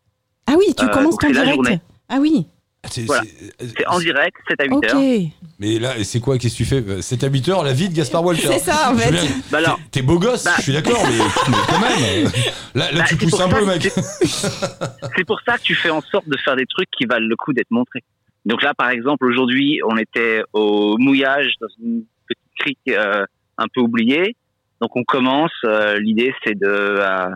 Ah 0.47 0.55
oui, 0.59 0.67
tu 0.77 0.85
Euh, 0.85 0.89
commences 0.89 1.17
la 1.23 1.31
direct. 1.31 1.55
journée. 1.55 1.81
Ah 2.09 2.19
oui, 2.21 2.47
C'est- 2.89 3.03
Voilà. 3.05 3.23
c'est- 3.61 3.87
en 3.87 3.99
direct, 4.01 4.37
7 4.49 4.61
à 4.61 4.65
8 4.65 4.73
ok. 4.75 4.85
heures. 4.95 5.31
Mais 5.59 5.79
là, 5.79 6.03
c'est 6.03 6.19
quoi 6.21 6.39
Qu'est-ce 6.39 6.55
que 6.55 6.59
tu 6.59 6.65
fais? 6.65 7.03
C'est 7.03 7.23
à 7.23 7.29
8 7.29 7.49
heures 7.51 7.63
la 7.63 7.73
vie 7.75 7.89
de 7.89 7.95
Gaspard 7.95 8.25
Walter. 8.25 8.49
C'est 8.51 8.59
ça, 8.59 8.91
en 8.93 8.97
fait. 8.97 9.13
Bah 9.51 9.59
alors, 9.59 9.79
T'es 9.91 10.03
beau 10.03 10.19
gosse, 10.19 10.45
Bah- 10.45 10.53
je 10.57 10.63
suis 10.63 10.73
d'accord, 10.73 10.99
mais, 11.05 11.19
mais 11.49 11.57
quand 11.69 11.79
même. 11.81 12.25
Là, 12.75 12.91
là 12.93 12.99
Bah, 13.01 13.05
tu 13.07 13.17
pousses 13.17 13.39
un 13.41 13.49
peu, 13.49 13.65
mec. 13.67 13.83
c'est 13.83 15.25
pour 15.27 15.41
ça 15.47 15.59
que 15.59 15.63
tu 15.63 15.75
fais 15.75 15.91
en 15.91 16.01
sorte 16.01 16.29
de 16.29 16.37
faire 16.39 16.57
des 16.57 16.67
trucs 16.67 16.91
qui 16.91 17.05
valent 17.07 17.27
le 17.29 17.37
coup 17.37 17.53
d'être 17.53 17.71
montrés. 17.71 18.03
Donc 18.47 18.63
là, 18.63 18.73
par 18.75 18.91
exemple, 18.91 19.27
aujourd'hui, 19.27 19.81
on 19.87 19.97
était 19.99 20.43
au 20.53 20.97
mouillage 20.99 21.53
dans 21.61 21.69
une 21.83 22.05
petite 22.27 22.43
crique 22.59 22.79
euh, 22.89 23.25
un 23.59 23.67
peu 23.73 23.83
oubliée. 23.83 24.35
Donc 24.81 24.97
on 24.97 25.05
commence. 25.05 25.53
euh, 25.65 25.99
L'idée, 26.01 26.33
c'est 26.45 26.59
de 26.59 26.67
euh, 26.67 27.29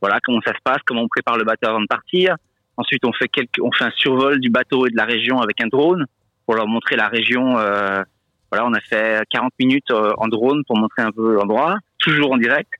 voilà 0.00 0.18
comment 0.24 0.40
ça 0.44 0.52
se 0.52 0.58
passe, 0.64 0.78
comment 0.84 1.02
on 1.02 1.08
prépare 1.08 1.36
le 1.38 1.44
bateau 1.44 1.68
avant 1.68 1.80
de 1.80 1.86
partir. 1.86 2.34
Ensuite, 2.80 3.04
on 3.04 3.12
fait 3.12 3.28
quelques, 3.28 3.60
on 3.62 3.70
fait 3.72 3.84
un 3.84 3.92
survol 3.94 4.40
du 4.40 4.48
bateau 4.48 4.86
et 4.86 4.90
de 4.90 4.96
la 4.96 5.04
région 5.04 5.40
avec 5.40 5.60
un 5.60 5.66
drone 5.66 6.06
pour 6.46 6.54
leur 6.54 6.66
montrer 6.66 6.96
la 6.96 7.08
région. 7.08 7.58
euh, 7.58 8.02
voilà, 8.50 8.66
on 8.66 8.72
a 8.72 8.80
fait 8.80 9.22
40 9.28 9.52
minutes 9.60 9.90
euh, 9.90 10.12
en 10.16 10.28
drone 10.28 10.62
pour 10.66 10.78
montrer 10.78 11.02
un 11.02 11.12
peu 11.12 11.34
l'endroit, 11.34 11.76
toujours 11.98 12.32
en 12.32 12.38
direct, 12.38 12.70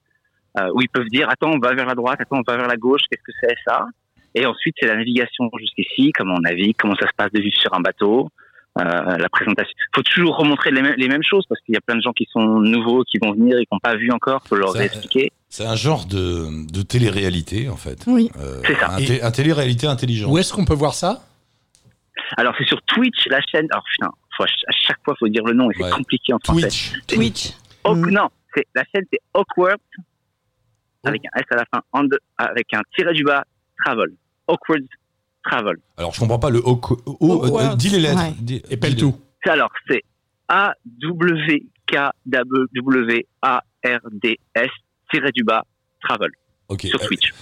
euh, 0.59 0.71
où 0.73 0.81
ils 0.81 0.89
peuvent 0.89 1.09
dire 1.09 1.29
attends, 1.29 1.51
on 1.51 1.59
va 1.59 1.75
vers 1.75 1.85
la 1.85 1.95
droite, 1.95 2.19
attends, 2.21 2.39
on 2.39 2.51
va 2.51 2.57
vers 2.57 2.67
la 2.67 2.77
gauche, 2.77 3.03
qu'est-ce 3.11 3.23
que 3.23 3.37
c'est 3.43 3.55
ça? 3.67 3.87
Et 4.35 4.47
ensuite, 4.47 4.75
c'est 4.81 4.87
la 4.87 4.97
navigation 4.97 5.51
jusqu'ici, 5.59 6.13
comment 6.13 6.37
on 6.39 6.41
navigue, 6.41 6.77
comment 6.79 6.97
ça 6.97 7.07
se 7.07 7.15
passe 7.15 7.31
de 7.33 7.41
vivre 7.41 7.57
sur 7.57 7.75
un 7.75 7.81
bateau, 7.81 8.31
euh, 8.79 9.17
la 9.19 9.29
présentation. 9.29 9.73
faut 9.95 10.03
toujours 10.03 10.37
remontrer 10.37 10.71
les, 10.71 10.81
mêmes- 10.83 10.95
les 10.97 11.09
mêmes 11.09 11.23
choses 11.23 11.45
parce 11.49 11.61
qu'il 11.63 11.75
y 11.75 11.77
a 11.77 11.81
plein 11.81 11.97
de 11.97 12.03
gens 12.03 12.13
qui 12.13 12.27
sont 12.33 12.61
nouveaux, 12.61 13.03
qui 13.05 13.19
vont 13.19 13.33
venir 13.33 13.57
et 13.59 13.63
qui 13.67 13.69
n'ont 13.73 13.81
pas 13.81 13.97
vu 13.97 14.11
encore, 14.13 14.43
faut 14.49 14.57
leur 14.57 14.73
Ça, 14.73 14.85
expliquer. 14.85 15.33
C'est 15.49 15.67
un 15.67 15.75
genre 15.75 16.07
de, 16.07 16.47
de 16.73 16.83
télé-réalité, 16.83 17.69
en 17.69 17.77
fait. 17.77 18.05
Oui. 18.07 18.31
Euh, 18.39 18.61
C'est 18.65 18.77
ça. 18.77 18.91
Un, 18.93 19.27
un 19.27 19.31
télé-réalité 19.33 19.87
intelligent. 19.89 20.31
Où 20.31 20.39
est-ce 20.39 20.53
qu'on 20.53 20.65
peut 20.65 20.75
voir 20.75 20.95
ça? 20.95 21.25
Alors 22.37 22.55
c'est 22.59 22.67
sur 22.67 22.81
Twitch, 22.83 23.27
la 23.27 23.41
chaîne. 23.41 23.67
Alors 23.73 23.85
putain, 23.93 24.11
faut 24.37 24.45
à 24.45 24.47
ch- 24.47 24.65
à 24.69 24.73
chaque 24.87 24.99
fois 25.05 25.15
faut 25.19 25.27
dire 25.27 25.45
le 25.45 25.53
nom 25.53 25.69
et 25.71 25.75
c'est 25.77 25.83
Ouais. 25.85 25.91
compliqué 25.91 26.33
en 26.33 26.39
français. 26.39 26.69
Twitch. 26.69 26.93
Twitch. 27.09 27.51
Mm. 27.85 28.11
Non, 28.11 28.29
c'est 28.55 28.67
la 28.77 28.85
chaîne 28.95 29.05
c'est 29.13 29.19
Awkward 29.35 29.81
avec 31.03 31.23
un 31.25 31.41
S 31.41 31.45
à 31.51 31.57
la 31.57 31.65
fin, 31.73 31.81
and, 31.93 32.09
avec 32.39 32.73
un 32.75 32.83
tiret 32.95 33.15
du 33.15 33.25
bas, 33.25 33.43
Travel. 33.85 34.11
Awkward 34.47 34.83
Travel. 35.45 35.77
Alors, 35.97 36.13
je 36.13 36.21
comprends 36.21 36.39
pas 36.39 36.51
le 36.51 36.61
O. 36.65 36.81
o- 37.07 37.59
euh, 37.61 37.75
dis 37.77 37.89
les 37.89 38.01
lettres. 38.01 38.19
Ouais. 38.19 38.35
Dis- 38.39 38.63
Épelle 38.71 38.97
tout. 38.97 39.15
Alors 39.47 39.71
c'est 39.89 40.03
A 40.49 40.75
W 41.03 41.63
K 41.87 41.97
W 42.27 43.27
A 43.43 43.63
R 43.85 43.99
D 44.23 44.39
S 44.55 44.69
tiret 45.11 45.33
du 45.33 45.43
bas 45.45 45.65
Travel 46.03 46.31
Ok. 46.69 46.83
sur 46.83 47.01
Euh, 47.03 47.07
Twitch. 47.07 47.33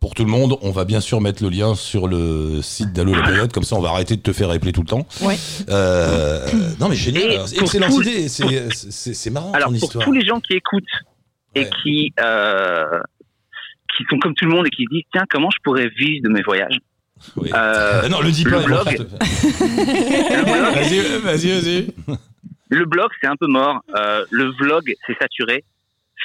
Pour 0.00 0.14
tout 0.14 0.24
le 0.24 0.30
monde, 0.30 0.58
on 0.60 0.70
va 0.70 0.84
bien 0.84 1.00
sûr 1.00 1.20
mettre 1.22 1.42
le 1.42 1.48
lien 1.48 1.74
sur 1.74 2.08
le 2.08 2.60
site 2.60 2.92
d'Allo 2.92 3.14
la 3.14 3.22
planète, 3.22 3.52
comme 3.54 3.62
ça 3.62 3.76
on 3.76 3.80
va 3.80 3.88
arrêter 3.90 4.16
de 4.16 4.20
te 4.20 4.32
faire 4.34 4.52
épeler 4.52 4.72
tout 4.72 4.82
le 4.82 4.86
temps. 4.88 5.06
Ouais. 5.22 5.36
Euh, 5.70 6.46
non 6.80 6.88
mais 6.90 6.96
génial, 6.96 7.38
pour 7.56 7.62
excellente 7.62 7.92
idée, 8.04 8.28
c'est- 8.28 9.30
marrant 9.30 9.52
Alors 9.52 9.68
ton 9.70 9.78
pour 9.78 9.84
histoire. 9.84 10.04
tous 10.04 10.12
les 10.12 10.26
gens 10.26 10.40
qui 10.40 10.54
écoutent 10.54 10.84
et 11.54 11.60
Ouais. 11.60 11.70
qui 11.82 12.12
euh, 12.20 13.00
qui 13.96 14.04
sont 14.10 14.18
comme 14.18 14.34
tout 14.34 14.44
le 14.44 14.50
monde 14.50 14.66
et 14.66 14.70
qui 14.70 14.84
se 14.84 14.90
disent 14.90 15.04
tiens 15.12 15.24
comment 15.30 15.48
je 15.50 15.58
pourrais 15.64 15.88
vivre 15.96 16.22
de 16.24 16.28
mes 16.28 16.42
voyages? 16.42 16.76
Oui. 17.36 17.50
Euh, 17.54 18.00
Ah 18.04 18.08
non, 18.08 18.20
le 18.20 18.30
dis 18.30 18.44
pas. 18.44 18.62
blog. 18.62 18.86
non, 18.86 18.94
le 18.94 20.44
blog, 20.44 20.74
Vas-y, 20.74 21.18
vas-y, 21.20 21.60
vas-y. 21.60 21.94
le 22.70 22.84
blog, 22.86 23.08
c'est 23.20 23.26
un 23.28 23.36
peu 23.36 23.46
mort. 23.46 23.80
Euh, 23.96 24.24
le 24.30 24.44
vlog 24.58 24.92
c'est 25.06 25.16
saturé. 25.20 25.64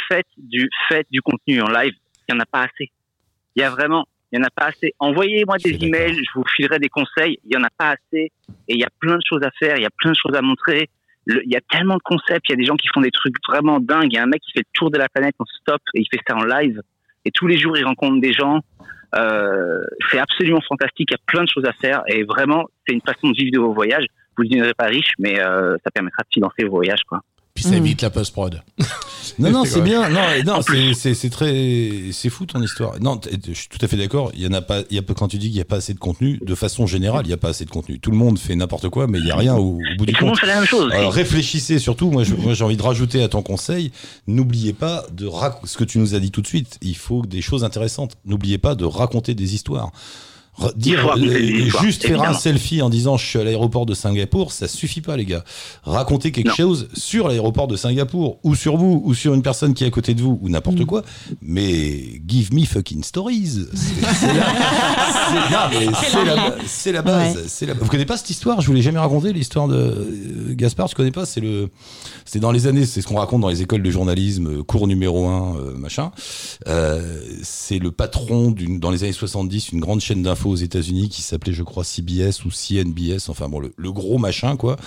Faites 0.07 0.27
du 0.37 0.69
faites 0.87 1.07
du 1.11 1.21
contenu 1.21 1.61
en 1.61 1.69
live. 1.69 1.93
Il 2.27 2.33
y 2.33 2.35
en 2.35 2.39
a 2.39 2.45
pas 2.45 2.61
assez. 2.63 2.91
Il 3.55 3.61
y 3.61 3.63
a 3.63 3.69
vraiment 3.69 4.05
il 4.31 4.37
y 4.37 4.41
en 4.41 4.45
a 4.45 4.49
pas 4.51 4.67
assez. 4.67 4.93
Envoyez-moi 4.99 5.57
des 5.57 5.75
emails, 5.83 6.15
je 6.15 6.29
vous 6.35 6.43
filerai 6.55 6.77
des 6.79 6.89
conseils. 6.89 7.39
Il 7.45 7.53
y 7.53 7.57
en 7.57 7.63
a 7.63 7.69
pas 7.75 7.89
assez 7.91 8.31
et 8.67 8.73
il 8.73 8.79
y 8.79 8.83
a 8.83 8.89
plein 8.99 9.15
de 9.15 9.21
choses 9.27 9.41
à 9.43 9.49
faire. 9.59 9.75
Il 9.77 9.81
y 9.83 9.87
a 9.87 9.89
plein 9.97 10.11
de 10.11 10.15
choses 10.15 10.35
à 10.35 10.41
montrer. 10.41 10.89
Le- 11.25 11.43
il 11.45 11.51
y 11.51 11.55
a 11.57 11.61
tellement 11.71 11.95
de 11.95 12.01
concepts. 12.03 12.45
Il 12.47 12.51
y 12.51 12.53
a 12.53 12.57
des 12.57 12.65
gens 12.65 12.75
qui 12.75 12.87
font 12.93 13.01
des 13.01 13.11
trucs 13.11 13.35
vraiment 13.47 13.79
dingues. 13.79 14.09
Il 14.11 14.15
y 14.15 14.19
a 14.19 14.23
un 14.23 14.27
mec 14.27 14.41
qui 14.41 14.51
fait 14.51 14.59
le 14.59 14.71
tour 14.73 14.91
de 14.91 14.97
la 14.99 15.09
planète 15.09 15.35
en 15.39 15.45
stop 15.45 15.81
et 15.95 16.01
il 16.01 16.07
fait 16.11 16.21
ça 16.27 16.35
en 16.35 16.43
live. 16.43 16.79
et 17.25 17.31
tous 17.31 17.47
les 17.47 17.57
jours 17.57 17.75
il 17.77 17.83
rencontre 17.85 18.21
des 18.21 18.33
gens. 18.33 18.59
Euh, 19.15 19.81
c'est 20.11 20.19
absolument 20.19 20.61
fantastique. 20.67 21.09
Il 21.11 21.13
y 21.13 21.15
a 21.15 21.23
plein 21.25 21.43
de 21.43 21.49
choses 21.49 21.65
à 21.65 21.73
faire 21.73 22.03
et 22.07 22.23
vraiment 22.23 22.65
c'est 22.87 22.93
une 22.93 23.01
façon 23.01 23.29
de 23.29 23.35
vivre 23.35 23.51
de 23.51 23.59
vos 23.59 23.73
voyages. 23.73 24.05
Vous 24.37 24.43
ne 24.43 24.49
deviendrez 24.49 24.73
pas 24.73 24.85
riche, 24.85 25.13
mais 25.17 25.39
euh, 25.39 25.75
ça 25.83 25.91
permettra 25.91 26.23
de 26.23 26.29
financer 26.31 26.63
vos 26.63 26.77
voyages, 26.77 27.03
quoi. 27.07 27.21
Puis 27.59 27.63
ça 27.69 27.71
Mm. 27.71 27.85
évite 27.85 28.01
la 28.03 28.09
post-prod. 28.09 28.61
Non, 29.37 29.51
non, 29.51 29.65
C'est 29.65 29.81
bien. 29.81 30.07
Non, 30.09 30.21
non, 30.45 30.61
c'est- 30.61 30.93
c'est 30.93 31.13
c'est 31.13 31.29
très, 31.29 31.91
c'est 32.13 32.29
fou 32.29 32.45
ton 32.45 32.61
histoire. 32.63 32.93
Non, 33.01 33.19
je 33.47 33.51
suis 33.53 33.67
tout 33.67 33.77
à 33.81 33.87
fait 33.89 33.97
d'accord. 33.97 34.31
Il 34.33 34.41
y 34.41 34.47
en 34.47 34.53
a 34.53 34.61
pas. 34.61 34.83
Il 34.89 34.95
y 34.95 34.97
a 34.97 35.01
pas 35.01 35.13
quand 35.13 35.27
tu 35.27 35.37
dis 35.37 35.47
qu'il 35.47 35.55
n'y 35.55 35.61
a 35.61 35.65
pas 35.65 35.75
assez 35.75 35.93
de 35.93 35.99
contenu. 35.99 36.39
De 36.41 36.55
façon 36.55 36.87
générale, 36.87 37.23
il 37.25 37.27
n'y 37.27 37.33
a 37.33 37.37
pas 37.37 37.49
assez 37.49 37.65
de 37.65 37.69
contenu. 37.69 37.99
Tout 37.99 38.11
le 38.11 38.17
monde 38.17 38.39
fait 38.39 38.55
n'importe 38.55 38.87
quoi, 38.87 39.07
mais 39.07 39.19
il 39.19 39.25
n'y 39.25 39.31
a 39.31 39.35
rien 39.35 39.55
au, 39.55 39.73
au 39.75 39.79
bout 39.97 40.03
Et 40.05 40.07
du 40.07 40.13
tout 40.13 40.21
le 40.21 40.27
monde 40.27 40.29
compte. 40.35 40.39
fait 40.39 40.47
la 40.47 40.55
même 40.55 40.65
chose. 40.65 40.89
Alors 40.93 41.11
réfléchissez 41.11 41.79
surtout. 41.79 42.09
Moi, 42.11 42.23
j'ai 42.23 42.63
envie 42.63 42.77
de 42.77 42.81
rajouter 42.81 43.21
à 43.21 43.27
ton 43.27 43.41
conseil. 43.41 43.91
N'oubliez 44.25 44.71
pas 44.71 45.05
de 45.11 45.25
rac- 45.25 45.59
ce 45.65 45.75
que 45.77 45.83
tu 45.83 45.99
nous 45.99 46.15
as 46.15 46.19
dit 46.21 46.31
tout 46.31 46.41
de 46.41 46.47
suite. 46.47 46.77
Il 46.81 46.95
faut 46.95 47.25
des 47.25 47.41
choses 47.41 47.65
intéressantes. 47.65 48.13
N'oubliez 48.23 48.57
pas 48.57 48.75
de 48.75 48.85
raconter 48.85 49.35
des 49.35 49.53
histoires. 49.53 49.91
Dire 50.75 51.13
euh, 51.15 51.39
histoires, 51.39 51.83
juste 51.83 52.05
faire 52.05 52.21
un 52.21 52.33
selfie 52.33 52.81
en 52.81 52.89
disant 52.89 53.15
je 53.15 53.25
suis 53.25 53.39
à 53.39 53.45
l'aéroport 53.45 53.85
de 53.85 53.93
Singapour, 53.93 54.51
ça 54.51 54.67
suffit 54.67 54.99
pas 54.99 55.15
les 55.15 55.23
gars. 55.23 55.45
Racontez 55.83 56.31
quelque 56.33 56.49
Non. 56.49 56.53
chose 56.55 56.89
sur 56.95 57.29
l'aéroport 57.29 57.67
de 57.69 57.77
Singapour 57.77 58.39
ou 58.43 58.55
sur 58.55 58.75
vous 58.75 59.01
ou 59.05 59.13
sur 59.13 59.33
une 59.33 59.41
personne 59.41 59.73
qui 59.73 59.85
est 59.85 59.87
à 59.87 59.89
côté 59.89 60.13
de 60.13 60.21
vous 60.21 60.37
ou 60.41 60.49
n'importe 60.49 60.83
quoi. 60.83 61.03
Mais 61.41 62.19
give 62.27 62.53
me 62.53 62.65
fucking 62.65 63.03
stories. 63.03 63.67
C'est 64.13 64.33
la, 66.91 67.01
base. 67.01 67.35
Ouais. 67.61 67.67
La- 67.67 67.73
Vous 67.73 67.85
connaissez 67.87 68.05
pas 68.05 68.17
cette 68.17 68.29
histoire? 68.29 68.61
Je 68.61 68.67
vous 68.67 68.73
l'ai 68.73 68.81
jamais 68.81 68.99
raconté 68.99 69.31
l'histoire 69.33 69.67
de 69.67 69.75
euh, 69.75 70.53
Gaspard. 70.55 70.89
Tu 70.89 70.95
connais 70.95 71.11
pas? 71.11 71.25
C'est 71.25 71.41
le, 71.41 71.69
c'est 72.25 72.39
dans 72.39 72.51
les 72.51 72.67
années, 72.67 72.85
c'est 72.85 73.01
ce 73.01 73.07
qu'on 73.07 73.17
raconte 73.17 73.41
dans 73.41 73.49
les 73.49 73.61
écoles 73.61 73.83
de 73.83 73.91
journalisme, 73.91 74.59
euh, 74.59 74.63
cours 74.63 74.87
numéro 74.87 75.27
1, 75.27 75.55
machin. 75.77 76.11
Euh, 76.67 77.21
c'est 77.43 77.79
le 77.79 77.91
patron 77.91 78.51
d'une, 78.51 78.79
dans 78.79 78.91
les 78.91 79.03
années 79.03 79.13
70, 79.13 79.69
une 79.69 79.79
grande 79.79 80.01
chaîne 80.01 80.23
d'infos 80.23 80.38
aux 80.47 80.55
États-Unis 80.55 81.09
qui 81.09 81.21
s'appelait, 81.21 81.53
je 81.53 81.63
crois, 81.63 81.83
CBS 81.83 82.45
ou 82.45 82.51
CNBS, 82.51 83.29
enfin 83.29 83.49
bon, 83.49 83.59
le, 83.59 83.91
gros 83.91 84.17
machin, 84.17 84.55
quoi. 84.55 84.77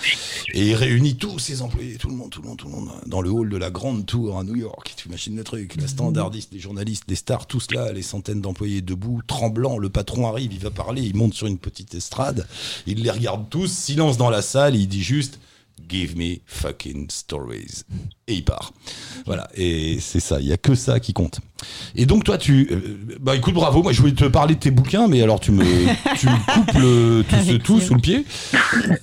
Et 0.53 0.69
il 0.69 0.75
réunit 0.75 1.15
tous 1.15 1.39
ses 1.39 1.61
employés, 1.61 1.97
tout 1.97 2.09
le 2.09 2.15
monde, 2.15 2.29
tout 2.29 2.41
le 2.41 2.47
monde, 2.47 2.57
tout 2.57 2.67
le 2.67 2.73
monde, 2.73 2.89
dans 3.05 3.21
le 3.21 3.29
hall 3.29 3.49
de 3.49 3.57
la 3.57 3.69
grande 3.69 4.05
tour 4.05 4.37
à 4.37 4.43
New 4.43 4.55
York. 4.55 4.93
Tu 4.95 5.07
imagines 5.07 5.35
le 5.35 5.43
truc, 5.43 5.75
la 5.79 5.87
standardiste, 5.87 6.53
les 6.53 6.59
journalistes, 6.59 7.03
les 7.07 7.15
stars, 7.15 7.45
tous 7.45 7.71
là, 7.71 7.91
les 7.91 8.01
centaines 8.01 8.41
d'employés 8.41 8.81
debout, 8.81 9.21
tremblants. 9.27 9.77
Le 9.77 9.89
patron 9.89 10.27
arrive, 10.27 10.53
il 10.53 10.59
va 10.59 10.71
parler, 10.71 11.01
il 11.01 11.15
monte 11.15 11.33
sur 11.33 11.47
une 11.47 11.57
petite 11.57 11.93
estrade, 11.93 12.47
il 12.87 13.03
les 13.03 13.11
regarde 13.11 13.49
tous, 13.49 13.71
silence 13.71 14.17
dans 14.17 14.29
la 14.29 14.41
salle, 14.41 14.75
il 14.75 14.87
dit 14.87 15.03
juste. 15.03 15.39
Give 15.93 16.17
me 16.17 16.37
fucking 16.47 17.07
stories. 17.11 17.83
Et 18.27 18.33
il 18.35 18.43
part. 18.43 18.73
Voilà. 19.27 19.47
Et 19.55 19.99
c'est 19.99 20.19
ça. 20.19 20.39
Il 20.39 20.47
y 20.47 20.53
a 20.53 20.57
que 20.57 20.73
ça 20.73 20.99
qui 20.99 21.13
compte. 21.13 21.39
Et 21.95 22.05
donc, 22.07 22.23
toi, 22.23 22.37
tu. 22.39 22.67
euh, 22.71 22.97
bah, 23.19 23.35
écoute, 23.35 23.53
bravo. 23.53 23.83
Moi, 23.83 23.91
je 23.91 24.01
voulais 24.01 24.13
te 24.13 24.25
parler 24.25 24.55
de 24.55 24.59
tes 24.59 24.71
bouquins, 24.71 25.07
mais 25.07 25.21
alors, 25.21 25.39
tu 25.39 25.51
me, 25.51 25.63
tu 26.17 26.25
me 26.27 26.53
coupes 26.53 26.73
le, 26.73 27.23
tout, 27.59 27.79
ce, 27.79 27.85
sous 27.87 27.93
le 27.93 28.01
pied. 28.01 28.25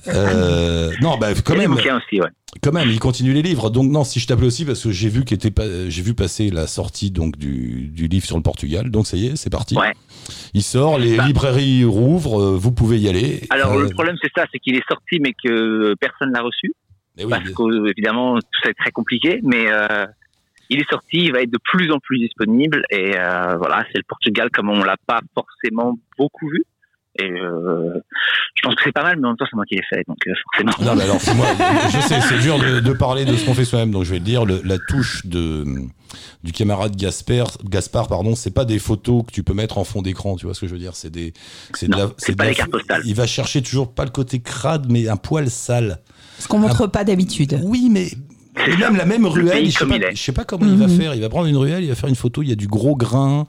Euh, 0.09 0.91
non, 1.01 1.17
bah, 1.19 1.29
quand 1.45 1.55
Et 1.55 1.59
les 1.59 1.69
même. 1.69 1.77
bouquins 1.77 1.97
aussi, 1.99 2.21
ouais. 2.21 2.29
Quand 2.65 2.73
même, 2.73 2.91
il 2.91 2.99
continue 2.99 3.33
les 3.33 3.43
livres. 3.43 3.71
Donc 3.71 3.93
non, 3.93 4.03
si 4.03 4.19
je 4.19 4.27
t'appelais 4.27 4.49
aussi 4.49 4.65
parce 4.65 4.83
que 4.83 4.91
j'ai 4.91 5.09
vu 5.09 5.25
qu'était 5.25 5.53
pas, 5.53 5.89
j'ai 5.89 6.03
vu 6.03 6.15
passer 6.15 6.51
la 6.51 6.67
sortie 6.67 7.13
donc 7.13 7.37
du, 7.39 7.89
du 7.95 8.09
livre 8.09 8.27
sur 8.27 8.37
le 8.37 8.43
Portugal. 8.43 8.91
Donc 8.91 9.07
ça 9.07 9.17
y 9.17 9.27
est, 9.27 9.37
c'est 9.37 9.51
parti. 9.51 9.77
Ouais. 9.77 9.93
Il 10.53 10.65
sort, 10.65 10.99
les 10.99 11.17
Bah. 11.17 11.27
librairies 11.29 11.85
rouvrent, 11.85 12.41
euh, 12.43 12.57
vous 12.57 12.73
pouvez 12.73 12.99
y 12.99 13.09
aller. 13.09 13.43
Alors 13.51 13.75
Euh, 13.75 13.83
le 13.85 13.91
problème 13.91 14.17
c'est 14.21 14.33
ça, 14.37 14.47
c'est 14.53 14.59
qu'il 14.59 14.75
est 14.75 14.83
sorti 14.89 15.21
mais 15.21 15.33
que 15.33 15.95
personne 16.01 16.33
l'a 16.33 16.43
reçu 16.43 16.73
mais 17.21 17.25
oui, 17.25 17.31
parce 17.31 17.45
mais- 17.45 17.53
que 17.53 17.91
évidemment 17.91 18.37
tout 18.39 18.61
ça 18.63 18.71
est 18.71 18.75
très 18.75 18.91
compliqué, 18.91 19.41
mais 19.43 19.67
euh, 19.71 20.07
il 20.69 20.81
est 20.81 20.89
sorti, 20.91 21.19
il 21.25 21.33
va 21.33 21.43
être 21.43 21.51
de 21.51 21.59
plus 21.63 21.91
en 21.93 21.99
plus 21.99 22.19
disponible 22.19 22.85
et 22.91 23.15
euh, 23.19 23.57
voilà, 23.57 23.85
c'est 23.93 23.99
le 23.99 24.05
Portugal 24.09 24.51
comme 24.53 24.71
on 24.71 24.83
l'a 24.83 24.97
pas 25.07 25.21
forcément 25.35 25.99
beaucoup 26.19 26.49
vu. 26.49 26.65
Et 27.19 27.29
euh, 27.29 27.99
je 28.55 28.63
pense 28.63 28.77
que 28.77 28.83
c'est 28.85 28.93
pas 28.93 29.03
mal, 29.03 29.19
mais 29.19 29.27
en 29.27 29.31
même 29.31 29.37
temps 29.37 29.45
c'est 29.51 29.57
moi 29.57 29.65
qui 29.67 29.75
l'ai 29.75 29.83
fait, 29.83 30.05
donc 30.07 30.17
forcément. 30.53 30.71
Non, 30.81 30.95
mais 30.97 31.03
alors, 31.03 31.21
c'est 31.21 31.35
moi, 31.35 31.47
je 31.91 31.99
sais, 31.99 32.21
c'est 32.21 32.39
dur 32.39 32.57
de, 32.61 32.79
de 32.79 32.93
parler 32.93 33.25
de 33.25 33.35
ce 33.35 33.45
qu'on 33.45 33.53
fait 33.53 33.65
soi-même, 33.65 33.91
donc 33.91 34.05
je 34.05 34.13
vais 34.13 34.21
te 34.21 34.25
dire, 34.25 34.45
le- 34.45 34.63
la 34.65 34.79
touche 34.79 35.27
de, 35.27 35.65
du 36.45 36.53
camarade 36.53 36.95
Gasper, 36.95 37.43
Gaspard, 37.65 38.07
pardon, 38.07 38.37
c'est 38.37 38.55
pas 38.55 38.65
des 38.65 38.79
photos 38.79 39.25
que 39.27 39.33
tu 39.33 39.43
peux 39.43 39.55
mettre 39.55 39.77
en 39.79 39.85
fond 39.85 40.03
d'écran, 40.03 40.37
tu 40.37 40.47
vois 40.47 40.55
ce 40.55 40.61
que 40.61 40.69
je 40.69 40.73
veux 40.73 40.79
dire, 40.79 40.95
c'est 40.95 41.11
des, 41.11 41.33
c'est 41.75 41.89
de 41.89 41.97
la, 41.97 42.11
c'est 42.17 42.33
de 42.33 42.37
pas 42.37 42.45
la- 42.45 42.51
les 42.51 42.57
cartes 42.57 42.71
postales. 42.71 43.03
Il 43.05 43.15
va 43.17 43.27
chercher 43.27 43.61
toujours 43.61 43.93
pas 43.93 44.05
le 44.05 44.11
côté 44.13 44.41
crade, 44.41 44.87
mais 44.89 45.09
un 45.09 45.17
poil 45.17 45.51
sale. 45.51 45.99
Ce 46.41 46.49
qu'on 46.49 46.59
montre 46.59 46.87
pas 46.89 47.05
d'habitude. 47.05 47.61
Oui, 47.63 47.89
mais 47.91 48.09
C'est 48.57 48.73
et 48.73 48.77
même 48.77 48.97
la 48.97 49.05
même 49.07 49.23
Le 49.23 49.29
ruelle, 49.29 49.71
je 49.71 49.79
sais, 49.79 49.87
pas, 49.87 49.95
je 50.13 50.21
sais 50.21 50.33
pas 50.33 50.45
comment 50.45 50.67
il 50.67 50.77
va 50.77 50.89
Mhm. 50.89 50.97
faire. 50.99 51.15
Il 51.15 51.21
va 51.21 51.29
prendre 51.29 51.47
une 51.47 51.57
ruelle, 51.57 51.85
il 51.85 51.89
va 51.89 51.95
faire 51.95 52.09
une 52.09 52.17
photo, 52.17 52.43
il 52.43 52.49
y 52.49 52.53
a 52.53 52.57
du 52.57 52.67
gros 52.67 52.97
grain, 52.97 53.47